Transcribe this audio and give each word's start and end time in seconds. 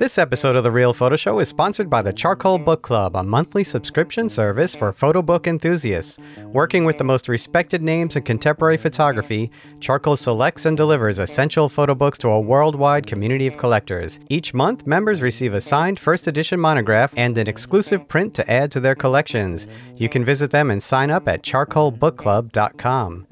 This 0.00 0.16
episode 0.16 0.56
of 0.56 0.64
The 0.64 0.70
Real 0.70 0.94
Photo 0.94 1.14
Show 1.14 1.40
is 1.40 1.50
sponsored 1.50 1.90
by 1.90 2.00
the 2.00 2.14
Charcoal 2.14 2.56
Book 2.58 2.80
Club, 2.80 3.14
a 3.14 3.22
monthly 3.22 3.62
subscription 3.62 4.30
service 4.30 4.74
for 4.74 4.92
photo 4.92 5.20
book 5.20 5.46
enthusiasts. 5.46 6.18
Working 6.38 6.86
with 6.86 6.96
the 6.96 7.04
most 7.04 7.28
respected 7.28 7.82
names 7.82 8.16
in 8.16 8.22
contemporary 8.22 8.78
photography, 8.78 9.50
Charcoal 9.78 10.16
selects 10.16 10.64
and 10.64 10.74
delivers 10.74 11.18
essential 11.18 11.68
photo 11.68 11.94
books 11.94 12.16
to 12.16 12.28
a 12.28 12.40
worldwide 12.40 13.06
community 13.06 13.46
of 13.46 13.58
collectors. 13.58 14.18
Each 14.30 14.54
month, 14.54 14.86
members 14.86 15.20
receive 15.20 15.52
a 15.52 15.60
signed 15.60 16.00
first 16.00 16.26
edition 16.26 16.58
monograph 16.58 17.12
and 17.14 17.36
an 17.36 17.46
exclusive 17.46 18.08
print 18.08 18.32
to 18.36 18.50
add 18.50 18.72
to 18.72 18.80
their 18.80 18.94
collections. 18.94 19.66
You 19.96 20.08
can 20.08 20.24
visit 20.24 20.50
them 20.50 20.70
and 20.70 20.82
sign 20.82 21.10
up 21.10 21.28
at 21.28 21.42
charcoalbookclub.com. 21.42 23.26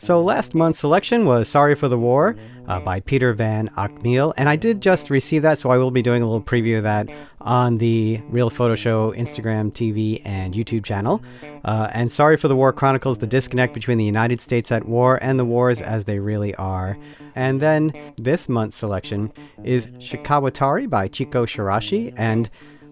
So 0.00 0.22
last 0.22 0.54
month's 0.54 0.78
selection 0.78 1.26
was 1.26 1.48
Sorry 1.48 1.74
for 1.74 1.88
the 1.88 1.98
War 1.98 2.36
uh, 2.68 2.78
by 2.78 3.00
Peter 3.00 3.32
van 3.32 3.68
Agtmael, 3.70 4.32
and 4.36 4.48
I 4.48 4.54
did 4.54 4.80
just 4.80 5.10
receive 5.10 5.42
that, 5.42 5.58
so 5.58 5.70
I 5.70 5.76
will 5.76 5.90
be 5.90 6.02
doing 6.02 6.22
a 6.22 6.24
little 6.24 6.40
preview 6.40 6.76
of 6.76 6.84
that 6.84 7.08
on 7.40 7.78
the 7.78 8.20
Real 8.28 8.48
Photo 8.48 8.76
Show 8.76 9.12
Instagram, 9.12 9.72
TV, 9.72 10.22
and 10.24 10.54
YouTube 10.54 10.84
channel. 10.84 11.20
Uh, 11.64 11.90
and 11.92 12.12
Sorry 12.12 12.36
for 12.36 12.46
the 12.46 12.54
War 12.54 12.72
chronicles 12.72 13.18
the 13.18 13.26
disconnect 13.26 13.74
between 13.74 13.98
the 13.98 14.04
United 14.04 14.40
States 14.40 14.70
at 14.70 14.86
war 14.86 15.18
and 15.20 15.38
the 15.38 15.44
wars 15.44 15.80
as 15.80 16.04
they 16.04 16.20
really 16.20 16.54
are. 16.54 16.96
And 17.34 17.60
then 17.60 17.92
this 18.16 18.48
month's 18.48 18.76
selection 18.76 19.32
is 19.64 19.88
Shikawatari 19.98 20.88
by 20.88 21.08
Chico 21.08 21.44
Shirashi, 21.44 22.14
and 22.16 22.48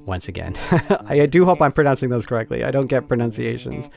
once 0.06 0.28
again, 0.28 0.54
I 1.06 1.26
do 1.26 1.44
hope 1.44 1.62
I'm 1.62 1.72
pronouncing 1.72 2.10
those 2.10 2.26
correctly. 2.26 2.64
I 2.64 2.72
don't 2.72 2.86
get 2.88 3.08
pronunciations. 3.08 3.90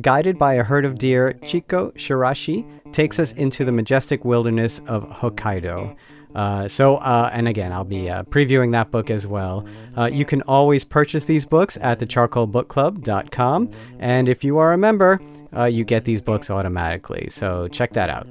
Guided 0.00 0.38
by 0.38 0.54
a 0.54 0.62
herd 0.62 0.84
of 0.84 0.98
deer, 0.98 1.32
Chico 1.44 1.90
Shirashi 1.92 2.64
takes 2.92 3.18
us 3.18 3.32
into 3.32 3.64
the 3.64 3.72
majestic 3.72 4.24
wilderness 4.24 4.80
of 4.86 5.04
Hokkaido. 5.08 5.96
Uh, 6.34 6.68
so, 6.68 6.98
uh, 6.98 7.28
and 7.32 7.48
again, 7.48 7.72
I'll 7.72 7.84
be 7.84 8.08
uh, 8.08 8.22
previewing 8.24 8.72
that 8.72 8.90
book 8.90 9.10
as 9.10 9.26
well. 9.26 9.66
Uh, 9.96 10.06
you 10.12 10.24
can 10.24 10.42
always 10.42 10.84
purchase 10.84 11.24
these 11.24 11.44
books 11.44 11.76
at 11.80 11.98
thecharcoalbookclub.com. 11.98 13.70
And 13.98 14.28
if 14.28 14.44
you 14.44 14.58
are 14.58 14.72
a 14.72 14.78
member, 14.78 15.20
uh, 15.56 15.64
you 15.64 15.84
get 15.84 16.04
these 16.04 16.20
books 16.20 16.50
automatically. 16.50 17.28
So, 17.30 17.66
check 17.68 17.92
that 17.94 18.10
out. 18.10 18.28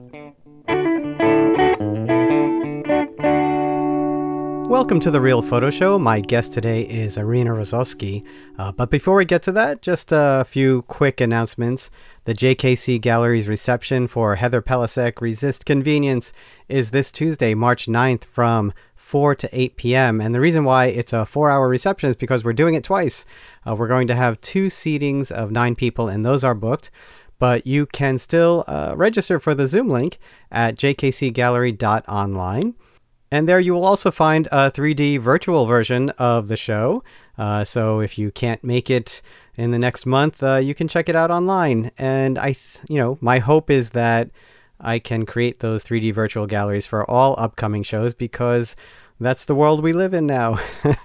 Welcome 4.70 5.00
to 5.00 5.10
the 5.10 5.20
Real 5.20 5.42
Photo 5.42 5.72
Show. 5.72 5.98
My 5.98 6.22
guest 6.22 6.54
today 6.54 6.84
is 6.84 7.18
Irina 7.18 7.50
Rozovsky. 7.50 8.24
Uh, 8.56 8.72
but 8.72 8.92
before 8.92 9.16
we 9.16 9.26
get 9.26 9.42
to 9.44 9.52
that, 9.54 9.82
just 9.82 10.12
a 10.12 10.46
few 10.48 10.84
quick 10.84 11.20
announcements. 11.20 11.90
The 12.26 12.36
JKC 12.36 13.02
Gallery's 13.02 13.48
reception 13.48 14.06
for 14.06 14.36
Heather 14.36 14.62
Pelasek 14.62 15.22
Resist 15.22 15.66
Convenience 15.66 16.32
is 16.68 16.92
this 16.92 17.12
Tuesday, 17.12 17.56
March 17.56 17.88
9th 17.88 18.26
from 18.26 18.72
4 18.94 19.34
to 19.38 19.50
8 19.52 19.76
p.m. 19.76 20.22
And 20.22 20.36
the 20.36 20.40
reason 20.40 20.66
why 20.66 20.86
it's 20.86 21.14
a 21.14 21.26
four 21.26 21.50
hour 21.50 21.68
reception 21.68 22.12
is 22.12 22.16
because 22.16 22.44
we're 22.44 22.54
doing 22.54 22.76
it 22.76 22.84
twice. 22.84 23.26
Uh, 23.68 23.76
we're 23.76 23.88
going 23.88 24.06
to 24.06 24.16
have 24.16 24.40
two 24.40 24.68
seatings 24.68 25.32
of 25.32 25.50
nine 25.50 25.74
people, 25.74 26.08
and 26.08 26.24
those 26.24 26.44
are 26.44 26.54
booked. 26.54 26.92
But 27.40 27.66
you 27.66 27.88
can 27.88 28.20
still 28.20 28.66
uh, 28.68 28.94
register 28.96 29.40
for 29.40 29.56
the 29.56 29.68
Zoom 29.68 29.90
link 29.90 30.20
at 30.52 30.76
jkcgallery.online. 30.76 32.76
And 33.32 33.48
there 33.48 33.60
you 33.60 33.74
will 33.74 33.86
also 33.86 34.12
find 34.12 34.48
a 34.52 34.72
3D 34.72 35.20
virtual 35.20 35.66
version 35.66 36.10
of 36.12 36.48
the 36.48 36.58
show. 36.58 37.04
Uh, 37.38 37.64
so 37.64 38.00
if 38.00 38.18
you 38.18 38.32
can't 38.32 38.64
make 38.64 38.90
it 38.90 39.22
in 39.58 39.72
the 39.72 39.80
next 39.80 40.06
month, 40.06 40.42
uh, 40.42 40.56
you 40.56 40.74
can 40.74 40.88
check 40.88 41.10
it 41.10 41.16
out 41.16 41.30
online. 41.32 41.92
And 41.98 42.38
I, 42.40 42.54
th- 42.54 42.78
you 42.90 42.98
know, 43.00 43.18
my 43.22 43.40
hope 43.40 43.70
is 43.70 43.92
that 43.92 44.30
I 44.80 45.00
can 45.00 45.26
create 45.26 45.60
those 45.60 45.84
3D 45.84 46.14
virtual 46.14 46.48
galleries 46.48 46.88
for 46.88 47.10
all 47.10 47.36
upcoming 47.38 47.84
shows 47.84 48.14
because 48.14 48.76
that's 49.20 49.46
the 49.46 49.56
world 49.56 49.84
we 49.84 49.94
live 49.94 50.14
in 50.14 50.26
now. 50.26 50.60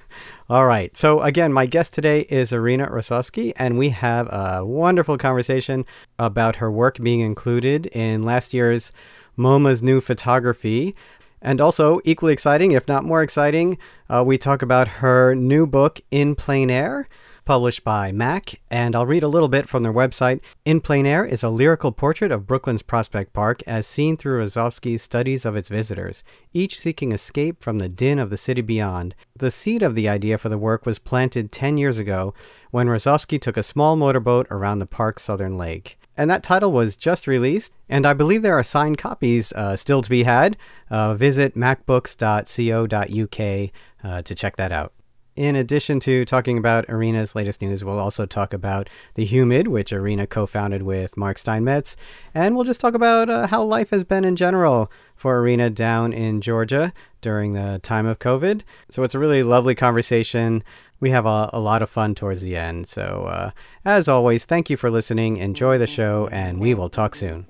all 0.48 0.66
right. 0.66 0.96
So 0.96 1.20
again, 1.20 1.52
my 1.52 1.66
guest 1.66 1.92
today 1.92 2.20
is 2.30 2.52
Irina 2.52 2.86
Rozovsky, 2.88 3.52
and 3.56 3.76
we 3.76 3.88
have 3.88 4.28
a 4.32 4.64
wonderful 4.64 5.18
conversation 5.18 5.84
about 6.18 6.56
her 6.56 6.70
work 6.70 6.98
being 7.02 7.20
included 7.20 7.86
in 7.86 8.22
last 8.22 8.54
year's 8.54 8.92
MoMA's 9.36 9.82
new 9.82 10.00
photography. 10.00 10.94
And 11.44 11.60
also, 11.60 12.00
equally 12.04 12.32
exciting, 12.32 12.72
if 12.72 12.88
not 12.88 13.04
more 13.04 13.22
exciting, 13.22 13.76
uh, 14.08 14.24
we 14.26 14.38
talk 14.38 14.62
about 14.62 14.88
her 14.88 15.34
new 15.34 15.66
book, 15.66 16.00
In 16.10 16.34
Plain 16.34 16.70
Air, 16.70 17.06
published 17.44 17.84
by 17.84 18.10
MACK. 18.10 18.62
And 18.70 18.96
I'll 18.96 19.04
read 19.04 19.22
a 19.22 19.28
little 19.28 19.50
bit 19.50 19.68
from 19.68 19.82
their 19.82 19.92
website. 19.92 20.40
In 20.64 20.80
Plain 20.80 21.04
Air 21.04 21.22
is 21.26 21.42
a 21.42 21.50
lyrical 21.50 21.92
portrait 21.92 22.32
of 22.32 22.46
Brooklyn's 22.46 22.80
Prospect 22.80 23.34
Park 23.34 23.62
as 23.66 23.86
seen 23.86 24.16
through 24.16 24.42
Rozovsky's 24.42 25.02
studies 25.02 25.44
of 25.44 25.54
its 25.54 25.68
visitors, 25.68 26.24
each 26.54 26.80
seeking 26.80 27.12
escape 27.12 27.62
from 27.62 27.78
the 27.78 27.90
din 27.90 28.18
of 28.18 28.30
the 28.30 28.38
city 28.38 28.62
beyond. 28.62 29.14
The 29.36 29.50
seed 29.50 29.82
of 29.82 29.94
the 29.94 30.08
idea 30.08 30.38
for 30.38 30.48
the 30.48 30.56
work 30.56 30.86
was 30.86 30.98
planted 30.98 31.52
10 31.52 31.76
years 31.76 31.98
ago 31.98 32.32
when 32.70 32.86
Rozovsky 32.86 33.38
took 33.38 33.58
a 33.58 33.62
small 33.62 33.96
motorboat 33.96 34.46
around 34.50 34.78
the 34.78 34.86
park's 34.86 35.24
southern 35.24 35.58
lake 35.58 35.98
and 36.16 36.30
that 36.30 36.42
title 36.42 36.72
was 36.72 36.96
just 36.96 37.26
released, 37.26 37.72
and 37.88 38.06
I 38.06 38.12
believe 38.12 38.42
there 38.42 38.58
are 38.58 38.62
signed 38.62 38.98
copies 38.98 39.52
uh, 39.52 39.76
still 39.76 40.02
to 40.02 40.10
be 40.10 40.24
had. 40.24 40.56
Uh, 40.90 41.14
visit 41.14 41.54
mackbooks.co.uk 41.54 43.70
uh, 44.04 44.22
to 44.22 44.34
check 44.34 44.56
that 44.56 44.72
out. 44.72 44.92
In 45.36 45.56
addition 45.56 45.98
to 46.00 46.24
talking 46.24 46.58
about 46.58 46.88
Irina's 46.88 47.34
latest 47.34 47.60
news, 47.60 47.82
we'll 47.82 47.98
also 47.98 48.24
talk 48.24 48.52
about 48.52 48.88
The 49.14 49.24
Humid, 49.24 49.66
which 49.66 49.92
Irina 49.92 50.28
co 50.28 50.46
founded 50.46 50.84
with 50.84 51.16
Mark 51.16 51.38
Steinmetz, 51.38 51.96
and 52.32 52.54
we'll 52.54 52.64
just 52.64 52.80
talk 52.80 52.94
about 52.94 53.28
uh, 53.28 53.48
how 53.48 53.64
life 53.64 53.90
has 53.90 54.04
been 54.04 54.24
in 54.24 54.36
general 54.36 54.92
for 55.16 55.40
Arena 55.40 55.70
down 55.70 56.12
in 56.12 56.40
Georgia 56.40 56.92
during 57.20 57.54
the 57.54 57.80
time 57.82 58.06
of 58.06 58.20
COVID. 58.20 58.62
So 58.90 59.02
it's 59.02 59.14
a 59.14 59.18
really 59.18 59.42
lovely 59.42 59.74
conversation 59.74 60.62
we 61.04 61.10
have 61.10 61.26
a, 61.26 61.50
a, 61.52 61.60
lot 61.60 61.82
of 61.82 61.90
fun 61.90 62.14
towards 62.14 62.40
the 62.40 62.56
end. 62.56 62.88
So, 62.88 63.26
uh, 63.30 63.50
as 63.84 64.08
always, 64.08 64.46
thank 64.46 64.70
you 64.70 64.78
for 64.78 64.90
listening. 64.90 65.36
Enjoy 65.36 65.76
the 65.76 65.86
show, 65.86 66.30
and 66.32 66.58
we 66.60 66.72
will 66.72 66.88
talk 66.88 67.14
soon. 67.14 67.44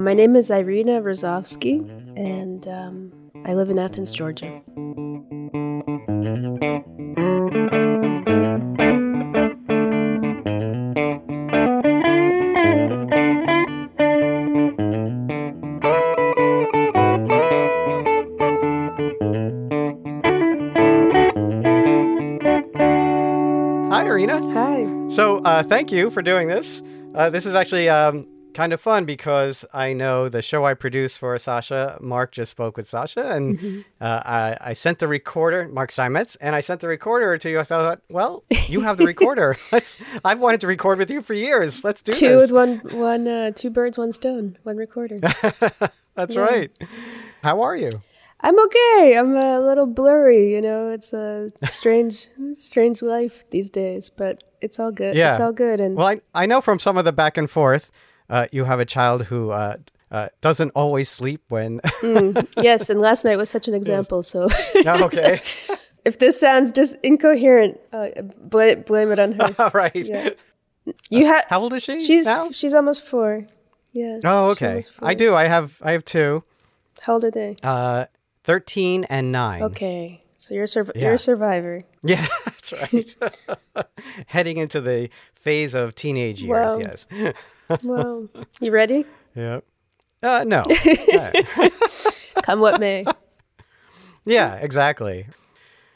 My 0.00 0.14
name 0.14 0.34
is 0.34 0.50
Irina 0.50 1.02
Rozovsky, 1.02 1.80
and 2.16 2.66
um, 2.66 3.12
I 3.44 3.52
live 3.52 3.68
in 3.68 3.78
Athens, 3.78 4.10
Georgia. 4.10 4.62
Uh, 25.56 25.62
thank 25.62 25.90
you 25.90 26.10
for 26.10 26.20
doing 26.20 26.48
this. 26.48 26.82
Uh, 27.14 27.30
this 27.30 27.46
is 27.46 27.54
actually 27.54 27.88
um, 27.88 28.26
kind 28.52 28.74
of 28.74 28.80
fun 28.80 29.06
because 29.06 29.64
I 29.72 29.94
know 29.94 30.28
the 30.28 30.42
show 30.42 30.66
I 30.66 30.74
produce 30.74 31.16
for 31.16 31.36
Sasha, 31.38 31.96
Mark 32.00 32.32
just 32.32 32.50
spoke 32.50 32.76
with 32.76 32.86
Sasha, 32.86 33.30
and 33.30 33.58
mm-hmm. 33.58 33.80
uh, 33.98 34.20
I, 34.24 34.58
I, 34.60 34.72
sent 34.74 34.98
the 34.98 35.08
recorder, 35.08 35.66
Mark 35.68 35.90
Steinmetz, 35.90 36.36
and 36.36 36.54
I 36.54 36.60
sent 36.60 36.82
the 36.82 36.88
recorder 36.88 37.38
to 37.38 37.50
you. 37.50 37.58
I 37.58 37.62
thought, 37.62 38.02
well, 38.10 38.44
you 38.68 38.82
have 38.82 38.98
the 38.98 39.06
recorder. 39.14 39.56
Let's. 39.72 39.96
I've 40.26 40.40
wanted 40.40 40.60
to 40.60 40.66
record 40.66 40.98
with 40.98 41.10
you 41.10 41.22
for 41.22 41.32
years. 41.32 41.82
Let's 41.82 42.02
do 42.02 42.12
two 42.12 42.28
this. 42.28 42.52
with 42.52 42.52
one, 42.52 43.00
one, 43.00 43.26
uh, 43.26 43.52
two 43.52 43.70
birds, 43.70 43.96
one 43.96 44.12
stone, 44.12 44.58
one 44.62 44.76
recorder. 44.76 45.16
That's 46.14 46.34
yeah. 46.34 46.40
right. 46.40 46.70
How 47.42 47.62
are 47.62 47.76
you? 47.76 48.02
I'm 48.40 48.60
okay. 48.66 49.16
I'm 49.18 49.34
a 49.34 49.58
little 49.60 49.86
blurry, 49.86 50.52
you 50.52 50.60
know. 50.60 50.90
It's 50.90 51.14
a 51.14 51.50
strange, 51.64 52.28
strange 52.52 53.00
life 53.00 53.44
these 53.50 53.70
days, 53.70 54.10
but 54.10 54.44
it's 54.60 54.78
all 54.78 54.92
good. 54.92 55.14
Yeah. 55.14 55.30
It's 55.30 55.40
all 55.40 55.52
good. 55.52 55.80
And 55.80 55.96
well, 55.96 56.08
I, 56.08 56.20
I 56.34 56.46
know 56.46 56.60
from 56.60 56.78
some 56.78 56.96
of 56.96 57.04
the 57.04 57.12
back 57.12 57.36
and 57.36 57.50
forth, 57.50 57.90
uh, 58.28 58.46
you 58.52 58.64
have 58.64 58.80
a 58.80 58.84
child 58.84 59.24
who 59.26 59.50
uh, 59.50 59.76
uh, 60.10 60.28
doesn't 60.40 60.70
always 60.70 61.08
sleep 61.08 61.42
when. 61.48 61.80
mm, 62.00 62.46
yes, 62.62 62.90
and 62.90 63.00
last 63.00 63.24
night 63.24 63.36
was 63.36 63.50
such 63.50 63.68
an 63.68 63.74
example. 63.74 64.18
Yes. 64.18 64.28
So. 64.28 64.48
Oh, 64.86 65.06
okay. 65.06 65.40
if 66.04 66.18
this 66.18 66.38
sounds 66.38 66.72
just 66.72 66.96
incoherent, 67.02 67.80
uh, 67.92 68.08
blame, 68.38 68.82
blame 68.82 69.12
it 69.12 69.18
on 69.18 69.32
her. 69.32 69.70
right. 69.74 69.94
Yeah. 69.94 70.30
You 71.10 71.26
have. 71.26 71.44
How 71.48 71.60
old 71.60 71.72
is 71.72 71.82
she? 71.82 72.00
She's 72.00 72.26
now? 72.26 72.50
she's 72.52 72.74
almost 72.74 73.04
four. 73.04 73.46
Yeah. 73.92 74.20
Oh, 74.24 74.50
okay. 74.50 74.84
I 75.00 75.14
do. 75.14 75.34
I 75.34 75.46
have 75.46 75.80
I 75.82 75.92
have 75.92 76.04
two. 76.04 76.44
How 77.00 77.14
old 77.14 77.24
are 77.24 77.30
they? 77.30 77.56
Uh, 77.62 78.06
13 78.44 79.04
and 79.04 79.32
9. 79.32 79.62
Okay. 79.64 80.22
So 80.38 80.54
you're, 80.54 80.66
sur- 80.66 80.90
yeah. 80.94 81.04
you're 81.04 81.14
a 81.14 81.18
survivor. 81.18 81.82
Yeah, 82.02 82.24
that's 82.44 82.72
right. 82.72 83.16
Heading 84.26 84.58
into 84.58 84.80
the 84.80 85.10
phase 85.34 85.74
of 85.74 85.96
teenage 85.96 86.40
years, 86.40 86.78
yes. 86.78 87.34
well, 87.82 88.28
you 88.60 88.70
ready? 88.70 89.04
Yeah. 89.34 89.60
Uh, 90.22 90.44
no. 90.46 90.62
Come 92.42 92.60
what 92.60 92.78
may. 92.78 93.04
Yeah, 94.24 94.54
exactly. 94.56 95.26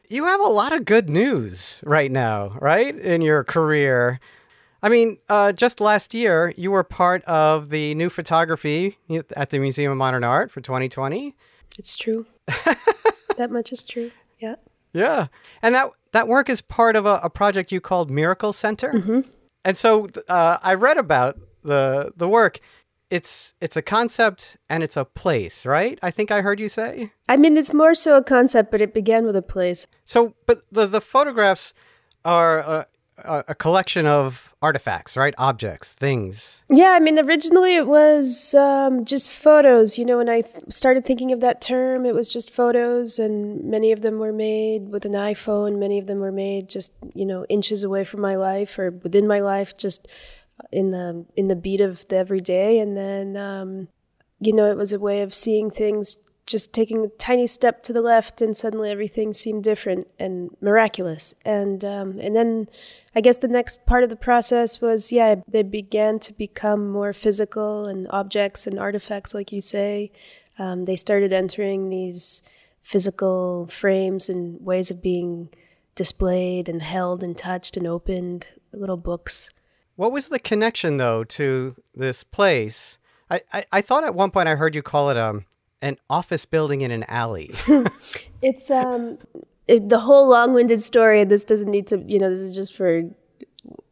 You 0.09 0.25
have 0.27 0.41
a 0.41 0.49
lot 0.49 0.73
of 0.73 0.85
good 0.85 1.09
news 1.09 1.81
right 1.85 2.11
now, 2.11 2.57
right? 2.61 2.97
In 2.99 3.23
your 3.23 3.45
career. 3.45 4.19
I 4.83 4.89
mean, 4.89 5.19
uh, 5.29 5.53
just 5.53 5.81
last 5.81 6.13
year, 6.13 6.53
you 6.57 6.73
were 6.73 6.83
part 6.83 7.23
of 7.25 7.69
the 7.69 7.95
new 7.95 8.11
photography 8.11 8.99
at 9.37 9.51
the 9.51 9.61
Museum 9.61 9.93
of 9.93 9.99
Modern 9.99 10.25
Art 10.25 10.51
for 10.51 10.61
2020. 10.61 11.37
It's 11.79 11.97
true. 11.97 12.27
that 13.37 13.51
much 13.51 13.73
is 13.73 13.85
true. 13.85 14.11
Yeah. 14.41 14.57
Yeah. 14.93 15.27
And 15.63 15.75
that 15.75 15.91
that 16.13 16.29
work 16.29 16.49
is 16.49 16.61
part 16.61 16.97
of 16.97 17.07
a, 17.07 17.21
a 17.23 17.31
project 17.31 17.73
you 17.73 17.81
called 17.81 18.11
Miracle 18.11 18.53
Center. 18.53 18.93
Mm-hmm. 18.93 19.21
And 19.65 19.77
so 19.77 20.09
uh, 20.29 20.59
I 20.63 20.75
read 20.75 20.99
about 20.99 21.39
the 21.63 22.13
the 22.17 22.29
work. 22.29 22.61
It's 23.11 23.55
it's 23.61 23.77
a 23.77 23.83
concept 23.83 24.57
and 24.69 24.83
it's 24.83 24.97
a 24.97 25.05
place, 25.05 25.67
right? 25.67 25.99
I 26.03 26.11
think 26.11 26.31
I 26.31 26.43
heard 26.43 26.61
you 26.61 26.69
say. 26.69 27.13
I 27.29 27.37
mean, 27.37 27.57
it's 27.57 27.75
more 27.75 27.95
so 27.95 28.17
a 28.17 28.25
concept, 28.25 28.71
but 28.71 28.81
it 28.81 28.95
began 28.95 29.25
with 29.25 29.37
a 29.37 29.43
place. 29.43 29.87
So, 30.05 30.35
but 30.47 30.63
the 30.71 30.87
the 30.87 31.01
photographs 31.01 31.75
are 32.25 32.59
uh, 32.59 32.85
a, 33.25 33.45
a, 33.49 33.55
collection 33.55 34.07
of 34.07 34.53
artifacts, 34.63 35.17
right? 35.17 35.35
Objects, 35.39 35.93
things. 35.93 36.63
Yeah, 36.69 36.91
I 36.91 37.01
mean, 37.01 37.19
originally 37.19 37.77
it 37.77 37.87
was 37.87 38.55
um, 38.55 39.05
just 39.05 39.31
photos. 39.31 39.99
You 39.99 40.05
know, 40.05 40.19
when 40.19 40.29
I 40.29 40.43
th- 40.43 40.65
started 40.69 41.05
thinking 41.05 41.33
of 41.33 41.41
that 41.41 41.61
term, 41.61 42.07
it 42.07 42.15
was 42.15 42.29
just 42.29 42.51
photos, 42.51 43.19
and 43.19 43.65
many 43.65 43.93
of 43.93 44.03
them 44.03 44.19
were 44.19 44.33
made 44.33 44.89
with 44.89 45.05
an 45.05 45.13
iPhone. 45.13 45.79
Many 45.79 45.99
of 45.99 46.07
them 46.07 46.21
were 46.21 46.33
made 46.33 46.69
just 46.69 46.93
you 47.15 47.27
know 47.27 47.45
inches 47.49 47.83
away 47.83 48.05
from 48.05 48.21
my 48.21 48.37
life 48.37 48.79
or 48.79 48.91
within 48.91 49.27
my 49.27 49.41
life, 49.41 49.77
just 49.77 50.09
in 50.73 50.91
the 50.91 51.25
in 51.37 51.49
the 51.49 51.57
beat 51.57 51.81
of 51.81 52.07
the 52.09 52.17
everyday. 52.17 52.79
And 52.79 52.97
then 52.97 53.37
um, 53.37 53.89
you 54.41 54.53
know, 54.53 54.71
it 54.71 54.77
was 54.77 54.93
a 54.93 54.99
way 54.99 55.21
of 55.23 55.35
seeing 55.35 55.71
things 55.71 56.17
just 56.51 56.75
taking 56.75 57.05
a 57.05 57.09
tiny 57.11 57.47
step 57.47 57.81
to 57.85 57.93
the 57.93 58.03
left 58.03 58.43
and 58.43 58.57
suddenly 58.57 58.91
everything 58.91 59.33
seemed 59.33 59.63
different 59.63 60.09
and 60.19 60.51
miraculous. 60.61 61.33
And 61.45 61.85
um, 61.85 62.19
and 62.21 62.35
then 62.35 62.69
i 63.15 63.21
guess 63.21 63.39
the 63.39 63.49
next 63.49 63.87
part 63.87 64.05
of 64.05 64.11
the 64.11 64.17
process 64.17 64.81
was 64.81 65.11
yeah 65.11 65.37
they 65.49 65.63
began 65.63 66.19
to 66.21 66.33
become 66.33 66.91
more 66.91 67.13
physical 67.13 67.87
and 67.87 68.07
objects 68.11 68.67
and 68.67 68.79
artifacts 68.79 69.33
like 69.33 69.53
you 69.53 69.61
say. 69.61 70.11
Um, 70.59 70.85
they 70.85 70.97
started 70.97 71.33
entering 71.33 71.89
these 71.89 72.43
physical 72.83 73.67
frames 73.69 74.29
and 74.29 74.61
ways 74.61 74.91
of 74.91 75.01
being 75.01 75.51
displayed 75.95 76.69
and 76.69 76.83
held 76.83 77.23
and 77.23 77.39
touched 77.39 77.77
and 77.77 77.87
opened 77.87 78.49
little 78.73 78.97
books. 78.97 79.53
What 79.95 80.13
was 80.13 80.29
the 80.29 80.39
connection 80.39 80.97
though 80.97 81.23
to 81.25 81.77
this 81.95 82.25
place? 82.25 82.99
I, 83.31 83.41
I, 83.53 83.65
I 83.71 83.81
thought 83.81 84.03
at 84.03 84.15
one 84.15 84.33
point 84.33 84.49
I 84.49 84.57
heard 84.57 84.75
you 84.75 84.83
call 84.83 85.11
it 85.11 85.17
um 85.17 85.45
an 85.83 85.99
office 86.09 86.45
building 86.45 86.81
in 86.83 86.91
an 86.91 87.05
alley. 87.09 87.55
it's 88.43 88.71
um 88.71 89.19
it, 89.69 89.89
the 89.89 90.01
whole 90.01 90.29
long-winded 90.29 90.83
story. 90.83 91.23
This 91.25 91.45
doesn't 91.45 91.71
need 91.71 91.87
to, 91.89 91.99
you 91.99 92.19
know, 92.19 92.29
this 92.29 92.41
is 92.41 92.55
just 92.55 92.75
for 92.75 93.03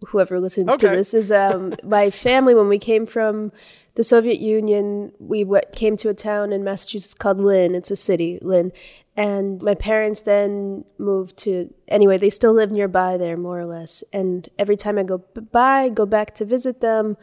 whoever 0.06 0.40
listens 0.40 0.73
okay. 0.75 0.88
to 0.88 0.96
this. 0.96 1.14
Is 1.14 1.32
um 1.32 1.75
my 1.82 2.11
family 2.11 2.55
when 2.55 2.69
we 2.69 2.79
came 2.79 3.06
from 3.06 3.52
the 3.98 4.04
Soviet 4.04 4.38
Union, 4.38 5.10
we 5.18 5.42
w- 5.42 5.60
came 5.72 5.96
to 5.96 6.08
a 6.08 6.14
town 6.14 6.52
in 6.52 6.62
Massachusetts 6.62 7.14
called 7.14 7.40
Lynn. 7.40 7.74
It's 7.74 7.90
a 7.90 7.96
city, 7.96 8.38
Lynn. 8.40 8.70
And 9.16 9.60
my 9.60 9.74
parents 9.74 10.20
then 10.20 10.84
moved 10.98 11.36
to, 11.38 11.74
anyway, 11.88 12.16
they 12.16 12.30
still 12.30 12.52
live 12.52 12.70
nearby 12.70 13.16
there, 13.16 13.36
more 13.36 13.58
or 13.58 13.66
less. 13.66 14.04
And 14.12 14.48
every 14.56 14.76
time 14.76 14.98
I 14.98 15.02
go 15.02 15.18
by, 15.50 15.88
go 15.88 16.06
back 16.06 16.32
to 16.36 16.44
visit 16.44 16.80
them, 16.80 17.16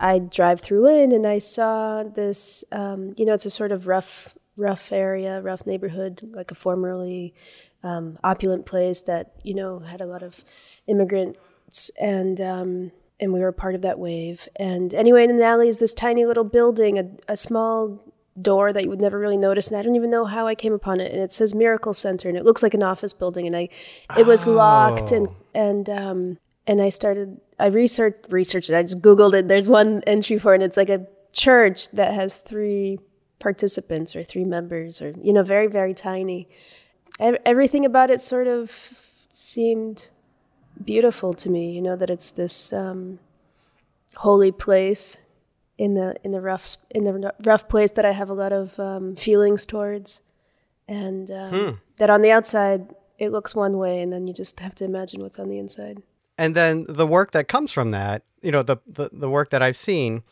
I 0.00 0.20
drive 0.20 0.62
through 0.62 0.84
Lynn 0.84 1.12
and 1.12 1.26
I 1.26 1.36
saw 1.36 2.02
this, 2.02 2.64
um, 2.72 3.12
you 3.18 3.26
know, 3.26 3.34
it's 3.34 3.44
a 3.44 3.50
sort 3.50 3.70
of 3.70 3.86
rough, 3.86 4.38
rough 4.56 4.90
area, 4.90 5.42
rough 5.42 5.66
neighborhood, 5.66 6.26
like 6.32 6.50
a 6.50 6.54
formerly 6.54 7.34
um, 7.82 8.18
opulent 8.24 8.64
place 8.64 9.02
that, 9.02 9.34
you 9.42 9.52
know, 9.52 9.80
had 9.80 10.00
a 10.00 10.06
lot 10.06 10.22
of 10.22 10.46
immigrants 10.86 11.90
and, 12.00 12.40
um, 12.40 12.92
and 13.22 13.32
we 13.32 13.40
were 13.40 13.52
part 13.52 13.74
of 13.74 13.82
that 13.82 13.98
wave. 13.98 14.48
And 14.56 14.94
anyway, 14.94 15.24
in 15.24 15.36
the 15.36 15.44
alley 15.44 15.68
is 15.68 15.78
this 15.78 15.94
tiny 15.94 16.26
little 16.26 16.44
building, 16.44 16.98
a, 16.98 17.08
a 17.28 17.36
small 17.36 18.02
door 18.40 18.72
that 18.72 18.82
you 18.82 18.90
would 18.90 19.00
never 19.00 19.18
really 19.18 19.36
notice 19.36 19.68
and 19.68 19.76
I 19.76 19.82
don't 19.82 19.94
even 19.94 20.08
know 20.08 20.24
how 20.24 20.46
I 20.46 20.54
came 20.54 20.72
upon 20.72 21.00
it 21.00 21.12
and 21.12 21.20
it 21.20 21.34
says 21.34 21.54
Miracle 21.54 21.92
Center 21.92 22.30
and 22.30 22.38
it 22.38 22.46
looks 22.46 22.62
like 22.62 22.72
an 22.72 22.82
office 22.82 23.12
building 23.12 23.46
and 23.46 23.54
I 23.54 23.68
it 24.16 24.24
was 24.24 24.46
oh. 24.46 24.52
locked 24.52 25.12
and 25.12 25.28
and 25.52 25.90
um 25.90 26.38
and 26.66 26.80
I 26.80 26.88
started 26.88 27.40
I 27.58 27.66
researched 27.66 28.26
researched 28.30 28.70
it. 28.70 28.76
I 28.76 28.82
just 28.82 29.00
googled 29.00 29.34
it. 29.34 29.48
There's 29.48 29.68
one 29.68 30.02
entry 30.06 30.38
for 30.38 30.52
it, 30.52 30.56
and 30.56 30.64
it's 30.64 30.76
like 30.76 30.90
a 30.90 31.06
church 31.32 31.90
that 31.92 32.12
has 32.14 32.36
three 32.36 32.98
participants 33.38 34.14
or 34.16 34.24
three 34.24 34.44
members, 34.44 35.00
or 35.00 35.14
you 35.22 35.32
know, 35.32 35.42
very 35.42 35.66
very 35.66 35.94
tiny. 35.94 36.48
Everything 37.20 37.84
about 37.84 38.10
it 38.10 38.20
sort 38.20 38.48
of 38.48 38.70
seemed 39.32 40.08
beautiful 40.84 41.34
to 41.34 41.50
me. 41.50 41.72
You 41.72 41.82
know 41.82 41.96
that 41.96 42.10
it's 42.10 42.30
this 42.30 42.72
um, 42.72 43.18
holy 44.16 44.52
place 44.52 45.18
in 45.78 45.94
the 45.94 46.16
in 46.24 46.32
the 46.32 46.40
rough 46.40 46.76
in 46.90 47.04
the 47.04 47.32
rough 47.44 47.68
place 47.68 47.92
that 47.92 48.04
I 48.04 48.12
have 48.12 48.30
a 48.30 48.34
lot 48.34 48.52
of 48.52 48.78
um, 48.78 49.16
feelings 49.16 49.66
towards, 49.66 50.22
and 50.88 51.30
um, 51.30 51.50
hmm. 51.50 51.70
that 51.98 52.10
on 52.10 52.22
the 52.22 52.30
outside 52.30 52.94
it 53.18 53.30
looks 53.30 53.54
one 53.54 53.78
way, 53.78 54.00
and 54.00 54.12
then 54.12 54.26
you 54.26 54.34
just 54.34 54.58
have 54.60 54.74
to 54.76 54.84
imagine 54.84 55.22
what's 55.22 55.38
on 55.38 55.48
the 55.48 55.58
inside 55.58 56.02
and 56.38 56.54
then 56.54 56.86
the 56.88 57.06
work 57.06 57.32
that 57.32 57.48
comes 57.48 57.72
from 57.72 57.90
that, 57.90 58.22
you 58.42 58.50
know, 58.50 58.62
the, 58.62 58.78
the, 58.86 59.10
the 59.12 59.30
work 59.30 59.50
that 59.50 59.62
I've 59.62 59.76
seen, 59.76 60.22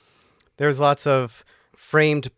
there's 0.57 0.81
lots 0.81 1.07
of 1.07 1.45
framed 1.77 2.31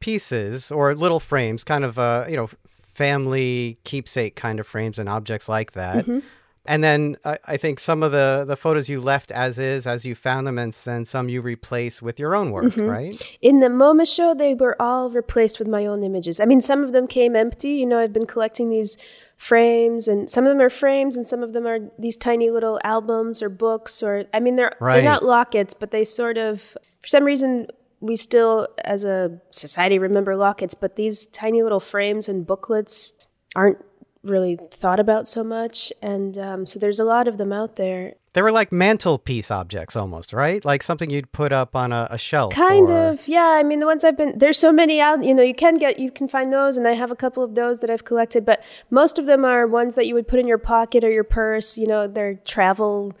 pieces 0.00 0.70
or 0.70 0.94
little 0.94 1.20
frames, 1.20 1.62
kind 1.62 1.84
of, 1.84 1.98
uh, 1.98 2.24
you 2.28 2.36
know, 2.36 2.48
family 2.94 3.78
keepsake 3.84 4.36
kind 4.36 4.58
of 4.58 4.66
frames 4.66 4.98
and 4.98 5.08
objects 5.08 5.48
like 5.48 5.72
that. 5.72 6.06
Mm-hmm. 6.06 6.26
And 6.66 6.84
then 6.84 7.16
I, 7.24 7.38
I, 7.46 7.56
think 7.56 7.80
some 7.80 8.02
of 8.02 8.12
the, 8.12 8.44
the 8.46 8.54
photos 8.54 8.88
you 8.88 9.00
left 9.00 9.30
as 9.30 9.58
is, 9.58 9.86
as 9.86 10.04
you 10.04 10.14
found 10.14 10.46
them, 10.46 10.58
and 10.58 10.72
then 10.72 11.06
some 11.06 11.28
you 11.28 11.40
replace 11.40 12.02
with 12.02 12.20
your 12.20 12.34
own 12.34 12.50
work, 12.50 12.64
mm-hmm. 12.64 12.82
right? 12.82 13.38
In 13.40 13.60
the 13.60 13.68
MoMA 13.68 14.06
show, 14.06 14.34
they 14.34 14.54
were 14.54 14.80
all 14.80 15.10
replaced 15.10 15.58
with 15.58 15.68
my 15.68 15.86
own 15.86 16.04
images. 16.04 16.38
I 16.38 16.44
mean, 16.44 16.60
some 16.60 16.84
of 16.84 16.92
them 16.92 17.06
came 17.06 17.34
empty. 17.34 17.70
You 17.70 17.86
know, 17.86 17.98
I've 17.98 18.12
been 18.12 18.26
collecting 18.26 18.68
these 18.68 18.98
frames 19.40 20.06
and 20.06 20.28
some 20.28 20.44
of 20.44 20.50
them 20.50 20.60
are 20.60 20.68
frames 20.68 21.16
and 21.16 21.26
some 21.26 21.42
of 21.42 21.54
them 21.54 21.66
are 21.66 21.78
these 21.98 22.14
tiny 22.14 22.50
little 22.50 22.78
albums 22.84 23.40
or 23.40 23.48
books 23.48 24.02
or 24.02 24.26
I 24.34 24.40
mean 24.40 24.56
they're 24.56 24.76
right. 24.80 24.96
they're 24.96 25.10
not 25.10 25.24
lockets 25.24 25.72
but 25.72 25.92
they 25.92 26.04
sort 26.04 26.36
of 26.36 26.76
for 27.00 27.06
some 27.06 27.24
reason 27.24 27.68
we 28.00 28.16
still 28.16 28.68
as 28.84 29.02
a 29.02 29.40
society 29.50 29.98
remember 29.98 30.36
lockets 30.36 30.74
but 30.74 30.96
these 30.96 31.24
tiny 31.24 31.62
little 31.62 31.80
frames 31.80 32.28
and 32.28 32.46
booklets 32.46 33.14
aren't 33.56 33.78
really 34.22 34.58
thought 34.70 35.00
about 35.00 35.26
so 35.26 35.42
much 35.42 35.92
and 36.02 36.36
um, 36.36 36.66
so 36.66 36.78
there's 36.78 37.00
a 37.00 37.04
lot 37.04 37.26
of 37.26 37.38
them 37.38 37.52
out 37.52 37.76
there 37.76 38.14
they 38.32 38.42
were 38.42 38.52
like 38.52 38.70
mantelpiece 38.70 39.50
objects 39.50 39.96
almost, 39.96 40.32
right? 40.32 40.64
Like 40.64 40.84
something 40.84 41.10
you'd 41.10 41.32
put 41.32 41.52
up 41.52 41.74
on 41.74 41.92
a, 41.92 42.06
a 42.10 42.18
shelf. 42.18 42.54
Kind 42.54 42.88
or... 42.88 43.08
of, 43.08 43.26
yeah. 43.26 43.56
I 43.58 43.64
mean, 43.64 43.80
the 43.80 43.86
ones 43.86 44.04
I've 44.04 44.16
been 44.16 44.38
there's 44.38 44.56
so 44.56 44.70
many 44.70 45.00
out. 45.00 45.24
You 45.24 45.34
know, 45.34 45.42
you 45.42 45.54
can 45.54 45.78
get 45.78 45.98
you 45.98 46.12
can 46.12 46.28
find 46.28 46.52
those, 46.52 46.76
and 46.76 46.86
I 46.86 46.92
have 46.92 47.10
a 47.10 47.16
couple 47.16 47.42
of 47.42 47.56
those 47.56 47.80
that 47.80 47.90
I've 47.90 48.04
collected. 48.04 48.44
But 48.44 48.62
most 48.88 49.18
of 49.18 49.26
them 49.26 49.44
are 49.44 49.66
ones 49.66 49.96
that 49.96 50.06
you 50.06 50.14
would 50.14 50.28
put 50.28 50.38
in 50.38 50.46
your 50.46 50.58
pocket 50.58 51.02
or 51.02 51.10
your 51.10 51.24
purse. 51.24 51.76
You 51.76 51.88
know, 51.88 52.06
they're 52.06 52.34
travel 52.34 53.14